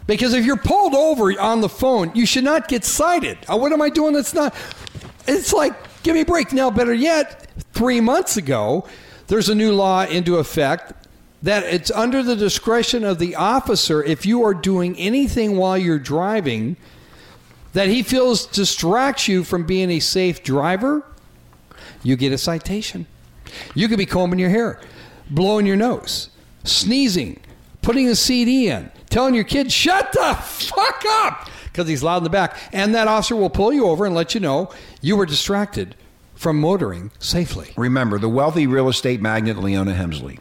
Because 0.08 0.34
if 0.34 0.44
you're 0.46 0.58
pulled 0.58 0.96
over 0.96 1.40
on 1.40 1.62
the 1.62 1.70
phone, 1.70 2.12
you 2.14 2.26
should 2.26 2.44
not 2.44 2.68
get 2.68 2.84
cited. 2.84 3.38
Uh, 3.50 3.58
What 3.58 3.72
am 3.72 3.82
I 3.82 3.90
doing 3.90 4.14
that's 4.14 4.34
not? 4.34 4.54
It's 5.28 5.54
like, 5.54 5.74
give 6.04 6.16
me 6.16 6.22
a 6.22 6.26
break. 6.26 6.52
Now, 6.52 6.70
better 6.72 6.94
yet, 6.94 7.48
three 7.74 8.02
months 8.02 8.36
ago, 8.38 8.86
there's 9.28 9.48
a 9.50 9.56
new 9.56 9.72
law 9.72 10.04
into 10.04 10.38
effect 10.38 10.92
that 11.44 11.64
it's 11.64 11.92
under 11.92 12.24
the 12.24 12.36
discretion 12.36 13.04
of 13.06 13.20
the 13.20 13.36
officer 13.36 14.04
if 14.04 14.26
you 14.26 14.44
are 14.44 14.54
doing 14.54 14.98
anything 14.98 15.58
while 15.58 15.78
you're 15.78 16.00
driving 16.00 16.76
that 17.74 17.88
he 17.88 18.04
feels 18.04 18.46
distracts 18.46 19.28
you 19.28 19.44
from 19.44 19.66
being 19.66 19.92
a 19.92 20.00
safe 20.00 20.44
driver, 20.44 21.06
you 22.04 22.16
get 22.16 22.32
a 22.32 22.38
citation. 22.38 23.06
You 23.76 23.88
could 23.88 23.98
be 23.98 24.06
combing 24.06 24.40
your 24.40 24.50
hair, 24.50 24.80
blowing 25.30 25.66
your 25.66 25.76
nose, 25.76 26.30
sneezing, 26.64 27.40
putting 27.82 28.08
a 28.08 28.16
CD 28.16 28.70
in, 28.70 28.92
telling 29.10 29.36
your 29.36 29.44
kid, 29.44 29.72
shut 29.72 30.12
the 30.14 30.34
fuck 30.36 31.04
up, 31.08 31.50
because 31.66 31.88
he's 31.88 32.04
loud 32.04 32.18
in 32.18 32.24
the 32.24 32.30
back. 32.30 32.58
And 32.72 32.96
that 32.96 33.08
officer 33.08 33.36
will 33.36 33.50
pull 33.50 33.74
you 33.74 33.88
over 33.88 34.06
and 34.06 34.16
let 34.16 34.34
you 34.34 34.40
know 34.40 34.72
you 35.02 35.16
were 35.18 35.26
distracted 35.26 35.96
from 36.36 36.60
motoring 36.60 37.12
safely. 37.20 37.72
Remember, 37.78 38.18
the 38.20 38.30
wealthy 38.30 38.68
real 38.68 38.90
estate 38.90 39.22
magnate 39.22 39.58
Leona 39.58 39.94
Helmsley. 39.94 40.40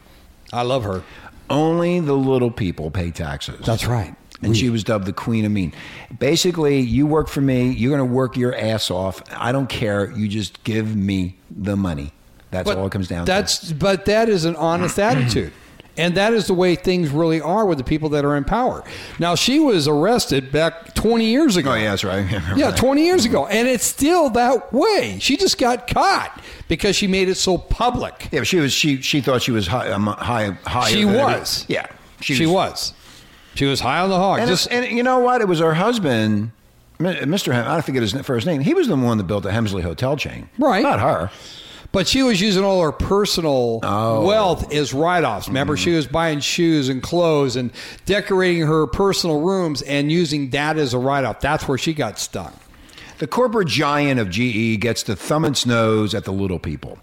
I 0.53 0.62
love 0.62 0.85
her. 0.85 1.03
Only 1.49 2.01
the 2.01 2.14
little 2.14 2.51
people 2.51 2.90
pay 2.90 3.11
taxes. 3.11 3.64
That's 3.64 3.87
right. 3.87 4.14
And 4.42 4.57
she 4.57 4.70
was 4.70 4.83
dubbed 4.83 5.07
the 5.07 5.12
Queen 5.12 5.44
of 5.44 5.52
Mean. 5.52 5.72
Basically, 6.18 6.81
you 6.81 7.07
work 7.07 7.28
for 7.28 7.40
me. 7.40 7.70
You're 7.70 7.96
going 7.96 8.09
to 8.09 8.14
work 8.14 8.37
your 8.37 8.55
ass 8.55 8.90
off. 8.90 9.22
I 9.33 9.52
don't 9.52 9.68
care. 9.68 10.11
You 10.11 10.26
just 10.26 10.64
give 10.64 10.96
me 10.96 11.37
the 11.50 11.76
money. 11.76 12.12
That's 12.50 12.68
all 12.70 12.87
it 12.87 12.92
comes 12.92 13.09
down 13.09 13.24
that's, 13.24 13.68
to. 13.68 13.74
But 13.74 14.05
that 14.07 14.28
is 14.28 14.44
an 14.44 14.57
honest 14.57 14.98
attitude. 14.98 15.52
And 15.96 16.14
that 16.16 16.33
is 16.33 16.46
the 16.46 16.55
way 16.55 16.74
things 16.74 17.11
really 17.11 17.40
are 17.40 17.66
with 17.66 17.76
the 17.76 17.85
people 17.85 18.09
that 18.11 18.24
are 18.24 18.35
in 18.37 18.44
power. 18.44 18.83
Now, 19.18 19.35
she 19.35 19.59
was 19.59 19.87
arrested 19.87 20.50
back 20.50 20.94
20 20.94 21.26
years 21.26 21.57
ago. 21.59 21.72
Oh, 21.72 21.74
yeah, 21.74 21.90
that's 21.90 22.05
right. 22.05 22.26
Yeah, 22.57 22.70
20 22.70 23.05
years 23.05 23.24
ago. 23.26 23.46
And 23.46 23.68
it's 23.68 23.85
still 23.85 24.31
that 24.31 24.72
way. 24.72 25.18
She 25.20 25.37
just 25.37 25.59
got 25.59 25.87
caught 25.87 26.40
because 26.68 26.96
she 26.96 27.07
made 27.07 27.28
it 27.28 27.35
so 27.35 27.59
public. 27.59 28.28
Yeah, 28.33 28.40
but 28.40 28.46
she 28.46 28.59
was. 28.59 28.72
She 28.72 29.02
she 29.02 29.20
thought 29.20 29.42
she 29.42 29.52
was 29.52 29.66
high. 29.66 29.90
Um, 29.90 30.07
high. 30.07 30.50
high 30.64 30.88
She 30.90 31.05
was. 31.05 31.66
Yeah, 31.68 31.87
She, 32.20 32.46
was. 32.46 32.94
She 33.54 33.64
was 33.66 33.80
high 33.80 34.00
on 34.00 34.08
the 34.10 34.16
hog. 34.16 34.40
And, 34.40 34.48
Just 34.48 34.70
and 34.70 34.86
you 34.96 35.02
know 35.02 35.18
what? 35.18 35.40
It 35.40 35.48
was 35.48 35.58
her 35.60 35.74
husband, 35.74 36.52
Mr. 36.98 37.52
Hem. 37.52 37.66
I 37.68 37.80
forget 37.82 38.02
his 38.02 38.12
first 38.22 38.46
name. 38.46 38.60
He 38.62 38.74
was 38.74 38.88
the 38.88 38.96
one 38.96 39.18
that 39.18 39.24
built 39.24 39.42
the 39.42 39.52
Helmsley 39.52 39.82
Hotel 39.82 40.16
chain. 40.16 40.48
Right. 40.58 40.82
Not 40.82 41.00
her. 41.00 41.30
But 41.92 42.08
she 42.08 42.22
was 42.22 42.40
using 42.40 42.64
all 42.64 42.80
her 42.80 42.92
personal 42.92 43.80
Oh. 43.82 44.24
wealth 44.26 44.72
as 44.72 44.94
write 44.94 45.24
offs. 45.24 45.48
Remember, 45.48 45.74
Mm-hmm. 45.74 45.82
she 45.84 45.90
was 45.90 46.06
buying 46.06 46.40
shoes 46.40 46.88
and 46.88 47.02
clothes 47.02 47.54
and 47.56 47.70
decorating 48.06 48.66
her 48.66 48.86
personal 48.86 49.40
rooms 49.42 49.82
and 49.82 50.10
using 50.10 50.48
that 50.50 50.78
as 50.78 50.94
a 50.94 50.98
write 50.98 51.24
off. 51.24 51.40
That's 51.40 51.68
where 51.68 51.76
she 51.76 51.92
got 51.92 52.18
stuck. 52.18 52.54
The 53.18 53.26
corporate 53.26 53.68
giant 53.68 54.18
of 54.18 54.30
GE 54.30 54.80
gets 54.80 55.02
to 55.04 55.14
thumb 55.14 55.44
its 55.44 55.66
nose 55.66 56.14
at 56.14 56.24
the 56.24 56.32
little 56.32 56.58
people. 56.58 56.98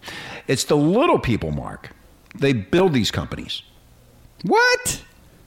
It's 0.47 0.63
the 0.63 0.75
little 0.75 1.19
people, 1.19 1.51
Mark. 1.51 1.91
They 2.35 2.53
build 2.53 2.93
these 2.93 3.11
companies. 3.11 3.61
What? 4.43 5.03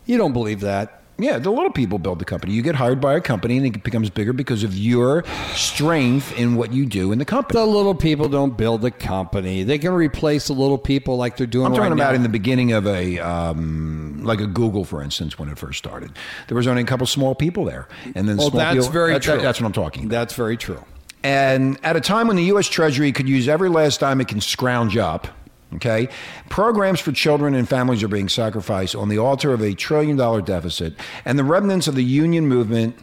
You 0.06 0.18
don't 0.18 0.32
believe 0.32 0.60
that? 0.60 0.98
Yeah, 1.18 1.38
the 1.38 1.50
little 1.50 1.70
people 1.70 1.98
build 2.00 2.18
the 2.18 2.24
company. 2.24 2.52
You 2.54 2.62
get 2.62 2.74
hired 2.74 3.00
by 3.00 3.14
a 3.14 3.20
company 3.20 3.56
and 3.58 3.64
it 3.66 3.84
becomes 3.84 4.10
bigger 4.10 4.32
because 4.32 4.64
of 4.64 4.74
your 4.76 5.22
strength 5.54 6.36
in 6.36 6.56
what 6.56 6.72
you 6.72 6.84
do 6.86 7.12
in 7.12 7.18
the 7.18 7.24
company. 7.24 7.60
The 7.60 7.66
little 7.66 7.94
people 7.94 8.28
don't 8.28 8.56
build 8.56 8.80
the 8.82 8.90
company. 8.90 9.62
They 9.62 9.78
can 9.78 9.92
replace 9.92 10.48
the 10.48 10.54
little 10.54 10.78
people 10.78 11.16
like 11.18 11.36
they're 11.36 11.46
doing 11.46 11.66
I'm 11.66 11.72
talking 11.72 11.82
right 11.82 11.92
about 11.92 12.10
now. 12.10 12.16
in 12.16 12.22
the 12.24 12.28
beginning 12.28 12.72
of 12.72 12.86
a 12.88 13.20
um, 13.20 14.24
like 14.24 14.40
a 14.40 14.46
Google, 14.46 14.84
for 14.84 15.00
instance, 15.02 15.38
when 15.38 15.48
it 15.48 15.58
first 15.58 15.78
started. 15.78 16.10
There 16.48 16.56
was 16.56 16.66
only 16.66 16.82
a 16.82 16.86
couple 16.86 17.06
small 17.06 17.34
people 17.36 17.64
there, 17.66 17.86
and 18.16 18.28
then 18.28 18.38
small 18.38 18.50
that's 18.50 18.74
people- 18.76 18.90
very 18.90 19.12
that- 19.12 19.22
that- 19.22 19.34
true. 19.34 19.42
that's 19.42 19.61
what 19.61 19.66
I'm 19.66 19.72
talking. 19.72 20.05
about. 20.07 20.11
That's 20.18 20.34
very 20.34 20.57
true. 20.57 20.82
And 21.22 21.78
at 21.84 21.94
a 21.94 22.00
time 22.00 22.26
when 22.26 22.36
the 22.36 22.44
U.S. 22.44 22.66
Treasury 22.66 23.12
could 23.12 23.28
use 23.28 23.46
every 23.46 23.68
last 23.68 24.00
dime 24.00 24.20
it 24.20 24.26
can 24.26 24.40
scrounge 24.40 24.96
up, 24.96 25.28
okay, 25.75 26.09
programs 26.49 27.01
for 27.01 27.12
children 27.12 27.55
and 27.55 27.68
families 27.68 28.03
are 28.03 28.09
being 28.09 28.29
sacrificed 28.29 28.95
on 28.95 29.09
the 29.09 29.18
altar 29.18 29.53
of 29.53 29.61
a 29.61 29.75
trillion 29.75 30.16
dollar 30.16 30.43
deficit, 30.43 30.95
and 31.25 31.39
the 31.39 31.45
remnants 31.45 31.87
of 31.87 31.95
the 31.95 32.05
union 32.05 32.47
movement 32.47 32.97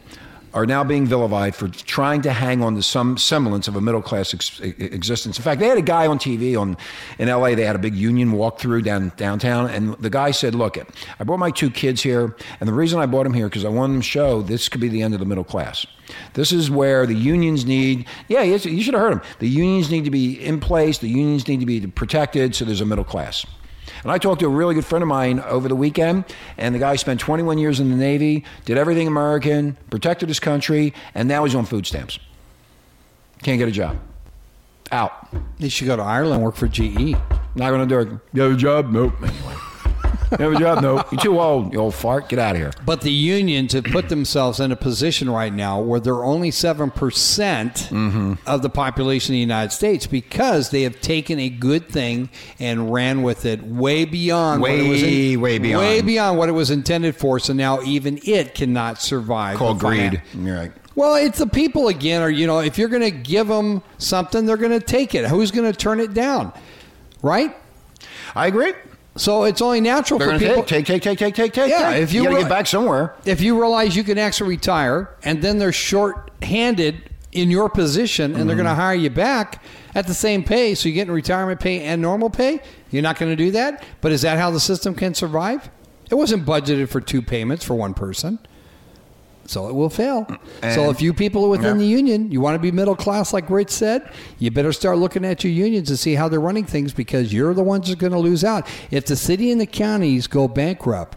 are 0.52 0.66
now 0.66 0.82
being 0.82 1.06
vilified 1.06 1.54
for 1.54 1.68
trying 1.68 2.22
to 2.22 2.32
hang 2.32 2.62
on 2.62 2.74
to 2.74 2.82
some 2.82 3.16
semblance 3.16 3.68
of 3.68 3.76
a 3.76 3.80
middle 3.80 4.02
class 4.02 4.34
ex- 4.34 4.60
existence. 4.60 5.38
In 5.38 5.44
fact, 5.44 5.60
they 5.60 5.68
had 5.68 5.78
a 5.78 5.82
guy 5.82 6.06
on 6.06 6.18
TV 6.18 6.60
on 6.60 6.76
in 7.18 7.28
LA. 7.28 7.54
They 7.54 7.64
had 7.64 7.76
a 7.76 7.80
big 7.80 7.94
union 7.94 8.32
walk 8.32 8.58
through 8.58 8.82
down 8.82 9.12
downtown, 9.16 9.70
and 9.70 9.94
the 9.94 10.10
guy 10.10 10.30
said, 10.30 10.54
"Look, 10.54 10.76
I 11.18 11.24
brought 11.24 11.38
my 11.38 11.50
two 11.50 11.70
kids 11.70 12.02
here, 12.02 12.34
and 12.58 12.68
the 12.68 12.72
reason 12.72 12.98
I 13.00 13.06
brought 13.06 13.24
them 13.24 13.34
here 13.34 13.48
because 13.48 13.64
I 13.64 13.68
wanted 13.68 13.94
them 13.94 14.02
to 14.02 14.08
show 14.08 14.42
this 14.42 14.68
could 14.68 14.80
be 14.80 14.88
the 14.88 15.02
end 15.02 15.14
of 15.14 15.20
the 15.20 15.26
middle 15.26 15.44
class. 15.44 15.86
This 16.34 16.50
is 16.50 16.70
where 16.70 17.06
the 17.06 17.14
unions 17.14 17.64
need. 17.64 18.06
Yeah, 18.28 18.42
you 18.42 18.58
should 18.58 18.94
have 18.94 19.02
heard 19.02 19.12
him. 19.12 19.22
The 19.38 19.48
unions 19.48 19.90
need 19.90 20.04
to 20.04 20.10
be 20.10 20.44
in 20.44 20.58
place. 20.58 20.98
The 20.98 21.08
unions 21.08 21.46
need 21.46 21.60
to 21.60 21.66
be 21.66 21.86
protected, 21.86 22.54
so 22.54 22.64
there's 22.64 22.80
a 22.80 22.86
middle 22.86 23.04
class." 23.04 23.46
And 24.02 24.12
I 24.12 24.18
talked 24.18 24.40
to 24.40 24.46
a 24.46 24.50
really 24.50 24.74
good 24.74 24.84
friend 24.84 25.02
of 25.02 25.08
mine 25.08 25.40
over 25.40 25.68
the 25.68 25.76
weekend, 25.76 26.24
and 26.56 26.74
the 26.74 26.78
guy 26.78 26.96
spent 26.96 27.20
21 27.20 27.58
years 27.58 27.80
in 27.80 27.90
the 27.90 27.96
Navy, 27.96 28.44
did 28.64 28.78
everything 28.78 29.06
American, 29.06 29.76
protected 29.90 30.28
his 30.28 30.40
country, 30.40 30.94
and 31.14 31.28
now 31.28 31.44
he's 31.44 31.54
on 31.54 31.66
food 31.66 31.86
stamps. 31.86 32.18
Can't 33.42 33.58
get 33.58 33.68
a 33.68 33.72
job. 33.72 33.98
Out. 34.92 35.28
You 35.58 35.70
should 35.70 35.86
go 35.86 35.96
to 35.96 36.02
Ireland 36.02 36.34
and 36.34 36.42
work 36.42 36.56
for 36.56 36.66
GE. 36.66 37.12
Not 37.54 37.70
going 37.70 37.86
to 37.86 37.86
do 37.86 38.00
it. 38.00 38.20
You 38.32 38.42
have 38.42 38.52
a 38.52 38.56
job? 38.56 38.90
Nope. 38.90 39.14
Anyway. 39.22 39.54
Have 40.30 40.52
a 40.52 40.58
job? 40.58 40.82
Nope. 40.82 41.06
You're 41.12 41.20
too 41.20 41.40
old, 41.40 41.72
you 41.72 41.80
old 41.80 41.94
fart. 41.94 42.28
Get 42.28 42.38
out 42.38 42.52
of 42.54 42.60
here. 42.60 42.72
But 42.86 43.00
the 43.00 43.12
unions 43.12 43.72
have 43.72 43.84
put 43.84 44.08
themselves 44.08 44.60
in 44.60 44.70
a 44.72 44.76
position 44.76 45.28
right 45.28 45.52
now 45.52 45.80
where 45.80 45.98
they're 46.00 46.24
only 46.24 46.50
7% 46.50 46.90
Mm-hmm. 47.90 48.34
of 48.46 48.62
the 48.62 48.70
population 48.70 49.32
of 49.32 49.36
the 49.36 49.40
United 49.40 49.72
States 49.72 50.06
because 50.06 50.70
they 50.70 50.82
have 50.82 51.00
taken 51.00 51.38
a 51.38 51.48
good 51.48 51.88
thing 51.88 52.30
and 52.58 52.92
ran 52.92 53.22
with 53.22 53.44
it 53.46 53.62
way 53.62 54.04
beyond 54.04 54.60
what 54.62 54.70
it 54.72 54.88
was 54.88 55.02
Way, 55.02 55.36
way 55.36 55.58
beyond. 55.58 55.84
way 55.86 56.00
beyond 56.02 56.38
what 56.38 56.48
it 56.48 56.52
was 56.52 56.70
intended 56.70 57.16
for. 57.16 57.38
So 57.38 57.52
now 57.52 57.80
even 57.82 58.18
it 58.24 58.54
cannot 58.54 59.00
survive. 59.00 59.56
Called 59.58 59.78
greed. 59.80 60.22
You're 60.34 60.56
right. 60.56 60.72
Well, 60.94 61.14
it's 61.14 61.38
the 61.38 61.46
people 61.46 61.88
again, 61.88 62.20
or 62.22 62.28
you 62.28 62.46
know, 62.46 62.58
if 62.60 62.76
you're 62.76 62.88
going 62.88 63.02
to 63.02 63.10
give 63.10 63.46
them 63.48 63.82
something, 63.98 64.44
they're 64.44 64.56
going 64.56 64.78
to 64.78 64.84
take 64.84 65.14
it. 65.14 65.24
Who's 65.26 65.50
going 65.50 65.70
to 65.70 65.76
turn 65.76 66.00
it 66.00 66.12
down, 66.14 66.52
right? 67.22 67.56
I 68.34 68.46
agree. 68.48 68.72
So 69.16 69.44
it's 69.44 69.60
only 69.60 69.80
natural 69.80 70.18
They're 70.18 70.34
for 70.34 70.38
people. 70.38 70.62
take, 70.62 70.86
take, 70.86 71.02
take, 71.02 71.18
take, 71.18 71.34
take, 71.34 71.34
take, 71.34 71.52
take. 71.52 71.70
Yeah, 71.70 71.90
if 71.92 72.12
you 72.12 72.22
got 72.22 72.30
to 72.30 72.36
re- 72.36 72.42
get 72.42 72.48
back 72.48 72.66
somewhere. 72.66 73.16
if 73.24 73.40
you 73.40 73.58
realize 73.58 73.96
you 73.96 74.04
can 74.04 74.18
actually 74.18 74.50
retire 74.50 75.14
and 75.24 75.42
then 75.42 75.58
they're 75.58 75.72
short-handed 75.72 77.10
in 77.32 77.50
your 77.50 77.68
position 77.68 78.34
and 78.34 78.48
they're 78.48 78.56
mm-hmm. 78.56 78.64
going 78.64 78.76
to 78.76 78.80
hire 78.80 78.94
you 78.94 79.10
back 79.10 79.62
at 79.94 80.06
the 80.06 80.14
same 80.14 80.42
pay 80.42 80.74
so 80.74 80.88
you're 80.88 80.94
getting 80.94 81.12
retirement 81.12 81.60
pay 81.60 81.82
and 81.82 82.02
normal 82.02 82.28
pay 82.28 82.60
you're 82.90 83.02
not 83.02 83.18
going 83.18 83.30
to 83.30 83.36
do 83.36 83.52
that 83.52 83.84
but 84.00 84.10
is 84.10 84.22
that 84.22 84.36
how 84.38 84.50
the 84.50 84.58
system 84.58 84.94
can 84.94 85.14
survive 85.14 85.70
it 86.10 86.16
wasn't 86.16 86.44
budgeted 86.44 86.88
for 86.88 87.00
two 87.00 87.22
payments 87.22 87.64
for 87.64 87.74
one 87.74 87.94
person 87.94 88.38
so 89.50 89.68
it 89.68 89.74
will 89.74 89.90
fail 89.90 90.26
so 90.74 90.90
if 90.90 91.02
you 91.02 91.12
people 91.12 91.44
are 91.44 91.48
within 91.48 91.74
Yeah. 91.76 91.80
the 91.84 91.86
union 91.86 92.30
you 92.30 92.40
want 92.40 92.54
to 92.54 92.58
be 92.60 92.70
middle 92.70 92.94
class 92.94 93.32
like 93.32 93.50
rich 93.50 93.70
said 93.70 94.10
you 94.38 94.50
better 94.50 94.72
start 94.72 94.98
looking 94.98 95.24
at 95.24 95.42
your 95.42 95.52
unions 95.52 95.90
and 95.90 95.98
see 95.98 96.14
how 96.14 96.28
they're 96.28 96.40
running 96.40 96.64
things 96.64 96.92
because 96.92 97.32
you're 97.32 97.52
the 97.54 97.62
ones 97.62 97.88
that 97.88 97.94
are 97.98 98.00
going 98.00 98.12
to 98.12 98.18
lose 98.18 98.44
out 98.44 98.66
if 98.90 99.06
the 99.06 99.16
city 99.16 99.50
and 99.50 99.60
the 99.60 99.66
counties 99.66 100.26
go 100.28 100.46
bankrupt 100.46 101.16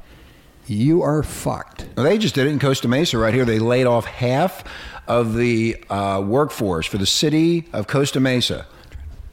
you 0.65 1.01
are 1.03 1.21
fucked 1.23 1.86
Well, 1.95 2.05
they 2.05 2.17
just 2.17 2.36
did 2.36 2.47
it 2.47 2.51
in 2.51 2.59
Costa 2.59 2.88
Mesa 2.88 3.17
right 3.17 3.34
here. 3.34 3.43
They 3.43 3.59
laid 3.59 3.86
off 3.86 4.05
half 4.05 4.63
of 5.07 5.36
the 5.36 5.75
uh, 5.89 6.23
workforce 6.25 6.86
for 6.88 6.97
the 6.97 7.05
city 7.05 7.67
of 7.73 7.86
Costa 7.88 8.21
Mesa. 8.21 8.65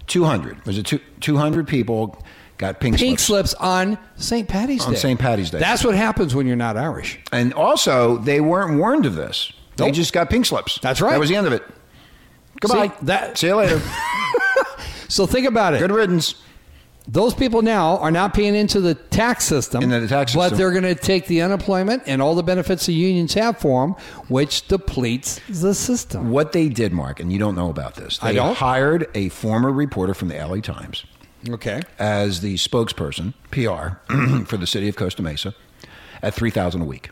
200. 0.08 0.66
Was 0.66 0.76
it 0.76 0.86
two, 0.86 0.98
200 1.20 1.68
people 1.68 2.20
got 2.60 2.78
pink, 2.78 2.96
pink 2.98 3.18
slips. 3.18 3.50
slips 3.52 3.54
on 3.62 3.98
St. 4.16 4.46
Patty's 4.48 4.80
Day. 4.80 4.86
On 4.86 4.92
Day. 4.92 4.98
St. 4.98 5.18
Patty's 5.18 5.50
Day. 5.50 5.58
That's 5.58 5.82
what 5.84 5.94
happens 5.96 6.34
when 6.34 6.46
you're 6.46 6.56
not 6.56 6.76
Irish. 6.76 7.18
And 7.32 7.52
also, 7.54 8.18
they 8.18 8.40
weren't 8.40 8.78
warned 8.78 9.06
of 9.06 9.14
this. 9.16 9.52
They 9.76 9.86
Nope. 9.86 9.94
just 9.94 10.12
got 10.12 10.28
pink 10.30 10.46
slips. 10.46 10.78
That's 10.82 11.00
right. 11.00 11.12
That 11.12 11.18
was 11.20 11.28
the 11.30 11.36
end 11.36 11.46
of 11.46 11.52
it. 11.54 11.64
Goodbye. 12.60 12.88
See, 12.88 12.92
that- 13.02 13.38
See 13.38 13.46
you 13.48 13.56
later. 13.56 13.80
So 15.08 15.26
think 15.26 15.46
about 15.48 15.74
it. 15.74 15.80
Good 15.80 15.90
riddance. 15.90 16.36
Those 17.08 17.34
people 17.34 17.62
now 17.62 17.96
are 17.98 18.12
not 18.12 18.32
paying 18.32 18.54
into 18.54 18.80
the 18.80 18.94
tax 18.94 19.44
system, 19.44 19.82
Into 19.82 19.98
the 19.98 20.06
tax 20.06 20.34
but 20.36 20.42
system. 20.50 20.58
they're 20.58 20.70
going 20.70 20.84
to 20.84 20.94
take 20.94 21.26
the 21.26 21.42
unemployment 21.42 22.04
and 22.06 22.22
all 22.22 22.36
the 22.36 22.44
benefits 22.44 22.86
the 22.86 22.92
unions 22.92 23.34
have 23.34 23.58
for 23.58 23.84
them, 23.84 23.96
which 24.28 24.68
depletes 24.68 25.40
the 25.48 25.74
system. 25.74 26.30
What 26.30 26.52
they 26.52 26.68
did, 26.68 26.92
Mark, 26.92 27.18
and 27.18 27.32
you 27.32 27.40
don't 27.40 27.56
know 27.56 27.70
about 27.70 27.96
this, 27.96 28.18
they 28.18 28.28
I 28.28 28.32
don't. 28.34 28.54
hired 28.56 29.08
a 29.16 29.30
former 29.30 29.72
reporter 29.72 30.14
from 30.14 30.28
the 30.28 30.36
LA 30.36 30.60
Times 30.60 31.04
Okay. 31.48 31.80
as 31.98 32.40
the 32.40 32.54
spokesperson, 32.56 33.32
PR, 33.50 33.96
for 34.46 34.56
the 34.56 34.66
city 34.66 34.88
of 34.88 34.96
Costa 34.96 35.22
Mesa 35.22 35.54
at 36.22 36.34
3000 36.34 36.82
a 36.82 36.84
week. 36.84 37.10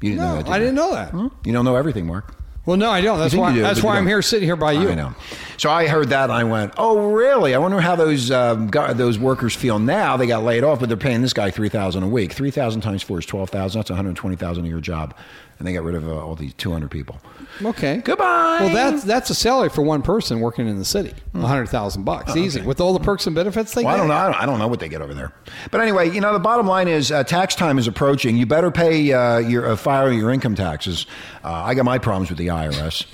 You 0.00 0.10
didn't 0.10 0.18
know 0.24 0.28
No, 0.30 0.36
that, 0.36 0.44
did 0.44 0.52
I 0.52 0.56
you? 0.56 0.60
didn't 0.62 0.74
know 0.76 0.92
that. 0.94 1.12
You 1.44 1.52
don't 1.52 1.64
know 1.64 1.76
everything, 1.76 2.06
Mark. 2.06 2.34
Well, 2.66 2.76
no, 2.76 2.90
I 2.90 3.00
don't. 3.00 3.18
That's 3.18 3.32
think 3.32 3.40
why. 3.42 3.50
you 3.50 3.56
do, 3.56 3.62
that's 3.62 3.78
but 3.80 3.82
you 3.82 3.88
why 3.88 3.96
I'm 3.96 4.04
don't. 4.04 4.08
here, 4.08 4.22
sitting 4.22 4.46
here 4.46 4.54
by 4.56 4.72
you. 4.72 4.90
I 4.90 4.94
know. 4.94 5.14
So 5.56 5.70
I 5.70 5.88
heard 5.88 6.10
that 6.10 6.24
and 6.24 6.32
I 6.32 6.44
went, 6.44 6.74
"Oh, 6.76 7.10
really? 7.10 7.54
I 7.54 7.58
wonder 7.58 7.80
how 7.80 7.96
those 7.96 8.30
um, 8.30 8.68
those 8.68 9.18
workers 9.18 9.56
feel 9.56 9.78
now. 9.78 10.16
They 10.18 10.26
got 10.26 10.42
laid 10.44 10.62
off, 10.62 10.78
but 10.80 10.88
they're 10.88 10.96
paying 10.98 11.22
this 11.22 11.32
guy 11.32 11.50
three 11.50 11.70
thousand 11.70 12.02
a 12.02 12.08
week. 12.08 12.32
Three 12.34 12.50
thousand 12.50 12.82
times 12.82 13.02
four 13.02 13.18
is 13.18 13.26
twelve 13.26 13.48
thousand. 13.50 13.78
That's 13.80 13.90
one 13.90 13.96
hundred 13.96 14.16
twenty 14.16 14.36
thousand 14.36 14.66
a 14.66 14.68
year 14.68 14.80
job, 14.80 15.16
and 15.58 15.66
they 15.66 15.72
got 15.72 15.84
rid 15.84 15.94
of 15.94 16.06
uh, 16.06 16.12
all 16.24 16.34
these 16.36 16.52
two 16.54 16.70
hundred 16.70 16.90
people. 16.90 17.18
Okay. 17.62 17.98
Goodbye. 17.98 18.58
Well, 18.60 18.74
that's 18.74 19.04
that's 19.04 19.30
a 19.30 19.34
salary 19.34 19.68
for 19.68 19.82
one 19.82 20.02
person 20.02 20.40
working 20.40 20.68
in 20.68 20.78
the 20.78 20.84
city. 20.84 21.12
A 21.34 21.46
hundred 21.46 21.68
thousand 21.68 22.04
bucks, 22.04 22.36
easy, 22.36 22.60
with 22.62 22.80
all 22.80 22.92
the 22.92 23.00
perks 23.00 23.26
and 23.26 23.34
benefits 23.36 23.74
they 23.74 23.84
Well, 23.84 23.94
I 23.94 23.96
don't 23.96 24.08
know. 24.08 24.14
I 24.14 24.24
don't, 24.24 24.42
I 24.42 24.46
don't 24.46 24.58
know 24.58 24.68
what 24.68 24.80
they 24.80 24.88
get 24.88 25.00
over 25.02 25.14
there. 25.14 25.32
But 25.70 25.80
anyway, 25.80 26.10
you 26.10 26.20
know, 26.20 26.32
the 26.32 26.38
bottom 26.38 26.66
line 26.66 26.88
is 26.88 27.12
uh, 27.12 27.22
tax 27.24 27.54
time 27.54 27.78
is 27.78 27.86
approaching. 27.86 28.36
You 28.36 28.46
better 28.46 28.70
pay 28.70 29.12
uh, 29.12 29.38
your 29.38 29.68
uh, 29.72 29.76
file 29.76 30.12
your 30.12 30.30
income 30.30 30.54
taxes. 30.54 31.06
Uh, 31.44 31.48
I 31.52 31.74
got 31.74 31.84
my 31.84 31.98
problems 31.98 32.30
with 32.30 32.38
the 32.38 32.48
IRS. 32.48 33.06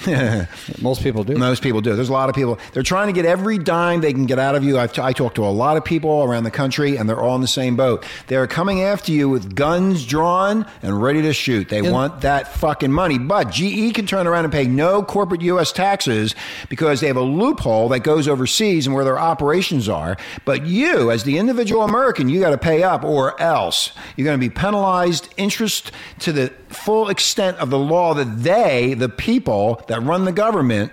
Most 0.83 1.03
people 1.03 1.25
do. 1.25 1.37
Most 1.37 1.63
people 1.63 1.81
do. 1.81 1.95
There's 1.95 2.09
a 2.09 2.13
lot 2.13 2.29
of 2.29 2.35
people. 2.35 2.59
They're 2.73 2.83
trying 2.83 3.07
to 3.09 3.13
get 3.13 3.25
every 3.25 3.59
dime 3.59 4.01
they 4.01 4.13
can 4.13 4.27
get 4.27 4.39
out 4.39 4.55
of 4.55 4.65
you. 4.65 4.79
I've 4.79 4.93
t- 4.93 5.03
I 5.03 5.13
talk 5.13 5.35
to 5.37 5.45
a 5.45 5.51
lot 5.51 5.77
of 5.77 5.85
people 5.85 6.23
around 6.25 6.45
the 6.45 6.51
country, 6.51 6.97
and 6.97 7.09
they're 7.09 7.21
all 7.21 7.35
in 7.35 7.41
the 7.41 7.47
same 7.49 7.77
boat. 7.77 8.05
They're 8.27 8.47
coming 8.47 8.83
after 8.83 9.13
you 9.13 9.29
with 9.29 9.55
guns 9.55 10.05
drawn 10.07 10.67
and 10.83 11.01
ready 11.03 11.23
to 11.23 11.33
shoot. 11.33 11.69
They 11.69 11.79
And- 11.79 11.93
want 11.93 12.23
that 12.23 12.55
fucking 12.55 12.93
money. 12.93 13.19
But 13.19 13.51
GE 13.51 13.95
can 13.95 14.07
turn 14.07 14.27
around 14.27 14.36
and 14.45 14.53
pay 14.53 14.67
no 14.67 15.03
corporate 15.03 15.41
U.S. 15.43 15.73
taxes 15.73 16.35
because 16.69 17.01
they 17.01 17.07
have 17.07 17.17
a 17.17 17.23
loophole 17.23 17.89
that 17.89 18.01
goes 18.01 18.29
overseas 18.29 18.87
and 18.87 18.95
where 18.95 19.05
their 19.05 19.19
operations 19.19 19.89
are. 19.89 20.17
But 20.45 20.67
you, 20.67 21.11
as 21.11 21.25
the 21.25 21.39
individual 21.39 21.83
American, 21.83 22.29
you 22.29 22.41
got 22.41 22.51
to 22.51 22.59
pay 22.59 22.83
up, 22.83 23.05
or 23.05 23.41
else 23.41 23.93
you're 24.17 24.25
going 24.25 24.39
to 24.39 24.47
be 24.47 24.53
penalized 24.53 25.33
interest 25.37 25.93
to 26.21 26.33
the 26.33 26.53
full 26.69 27.09
extent 27.09 27.57
of 27.59 27.71
the 27.71 27.79
law 27.79 28.15
that 28.15 28.43
they, 28.43 28.95
the 28.95 29.09
people 29.09 29.83
that 29.89 30.03
run 30.03 30.25
the 30.25 30.33
government, 30.33 30.93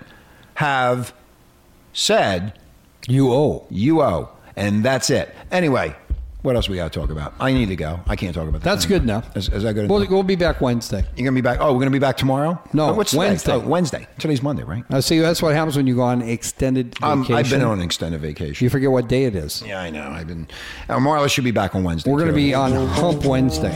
have 0.54 1.12
said 1.92 2.58
You 3.08 3.32
owe. 3.32 3.66
you 3.70 4.00
owe. 4.02 4.30
And 4.56 4.84
that's 4.84 5.10
it. 5.10 5.34
Anyway, 5.50 5.96
what 6.44 6.56
else 6.56 6.68
we 6.68 6.76
got 6.76 6.92
to 6.92 7.00
talk 7.00 7.08
about? 7.10 7.32
I 7.40 7.52
need 7.54 7.66
to 7.70 7.76
go. 7.76 8.00
I 8.06 8.16
can't 8.16 8.34
talk 8.34 8.46
about 8.46 8.60
that. 8.60 8.70
That's 8.70 8.84
anymore. 8.84 8.98
good 9.00 9.02
enough. 9.04 9.36
Is, 9.36 9.48
is 9.48 9.62
that 9.62 9.72
good 9.72 9.88
We'll, 9.88 10.00
enough? 10.00 10.10
we'll 10.10 10.22
be 10.22 10.36
back 10.36 10.60
Wednesday. 10.60 10.98
You're 11.16 11.24
going 11.24 11.26
to 11.26 11.32
be 11.32 11.40
back. 11.40 11.58
Oh, 11.58 11.68
we're 11.72 11.78
going 11.78 11.86
to 11.86 11.90
be 11.90 11.98
back 11.98 12.18
tomorrow? 12.18 12.62
No, 12.74 12.90
Oh, 12.90 12.92
what's 12.92 13.12
today? 13.12 13.18
Wednesday. 13.20 13.52
Oh, 13.54 13.60
Wednesday. 13.60 14.06
Today's 14.18 14.42
Monday, 14.42 14.62
right? 14.62 14.84
Uh, 14.90 15.00
see, 15.00 15.20
that's 15.20 15.40
what 15.42 15.54
happens 15.54 15.74
when 15.76 15.86
you 15.86 15.94
go 15.96 16.02
on 16.02 16.20
extended 16.20 16.96
Um, 17.02 17.22
vacation. 17.22 17.36
I've 17.36 17.50
been 17.50 17.62
on 17.62 17.78
an 17.78 17.84
extended 17.84 18.20
vacation. 18.20 18.62
You 18.62 18.68
forget 18.68 18.90
what 18.90 19.08
day 19.08 19.24
it 19.24 19.34
is. 19.34 19.62
yeah, 19.66 19.80
I 19.80 19.88
know. 19.88 20.06
I've 20.06 20.26
been. 20.26 20.46
Uh, 20.88 20.98
Marla 20.98 21.30
should 21.30 21.44
be 21.44 21.50
back 21.50 21.74
on 21.74 21.82
Wednesday. 21.82 22.10
We're 22.10 22.18
going 22.20 22.28
to 22.30 22.38
too. 22.38 22.46
be 22.46 22.52
on 22.54 22.72
Hump 22.88 23.24
Wednesday. 23.24 23.72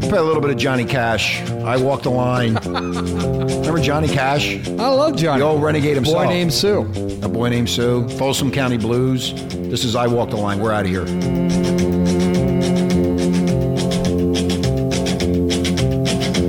Play 0.00 0.18
a 0.18 0.22
little 0.22 0.40
bit 0.40 0.50
of 0.50 0.56
Johnny 0.56 0.84
Cash. 0.84 1.40
I 1.50 1.76
walk 1.76 2.02
the 2.02 2.10
line. 2.10 2.54
Remember 2.64 3.80
Johnny 3.80 4.08
Cash? 4.08 4.68
I 4.68 4.88
love 4.88 5.16
Johnny. 5.16 5.40
The 5.40 5.46
old 5.46 5.62
renegade 5.62 5.96
himself. 5.96 6.22
A 6.22 6.26
boy 6.26 6.32
named 6.32 6.52
Sue. 6.52 7.20
A 7.22 7.28
boy 7.28 7.48
named 7.48 7.68
Sue. 7.68 8.08
Folsom 8.10 8.52
County 8.52 8.76
Blues. 8.76 9.32
This 9.54 9.84
is 9.84 9.96
I 9.96 10.06
Walk 10.06 10.30
the 10.30 10.36
Line. 10.36 10.60
We're 10.60 10.72
out 10.72 10.84
of 10.84 10.90
here. 10.90 11.06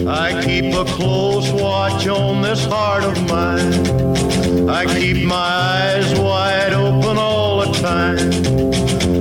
I 0.07 0.41
keep 0.43 0.73
a 0.73 0.85
close 0.85 1.51
watch 1.51 2.07
on 2.07 2.41
this 2.41 2.65
heart 2.65 3.03
of 3.03 3.17
mine. 3.27 4.69
I 4.69 4.85
keep 4.85 5.25
my 5.25 5.35
eyes 5.35 6.19
wide 6.19 6.73
open 6.73 7.17
all 7.17 7.65
the 7.65 7.79
time. 7.79 8.56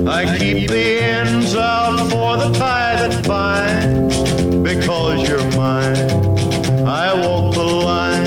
I 0.09 0.37
keep 0.37 0.69
the 0.69 0.99
ends 1.01 1.53
out 1.55 2.09
for 2.09 2.37
the 2.37 2.51
tie 2.57 2.95
that 3.07 3.27
binds 3.27 4.17
because 4.63 5.27
you're 5.27 5.51
mine. 5.51 6.09
I 6.87 7.13
walk 7.13 7.53
the 7.53 7.63
line. 7.63 8.26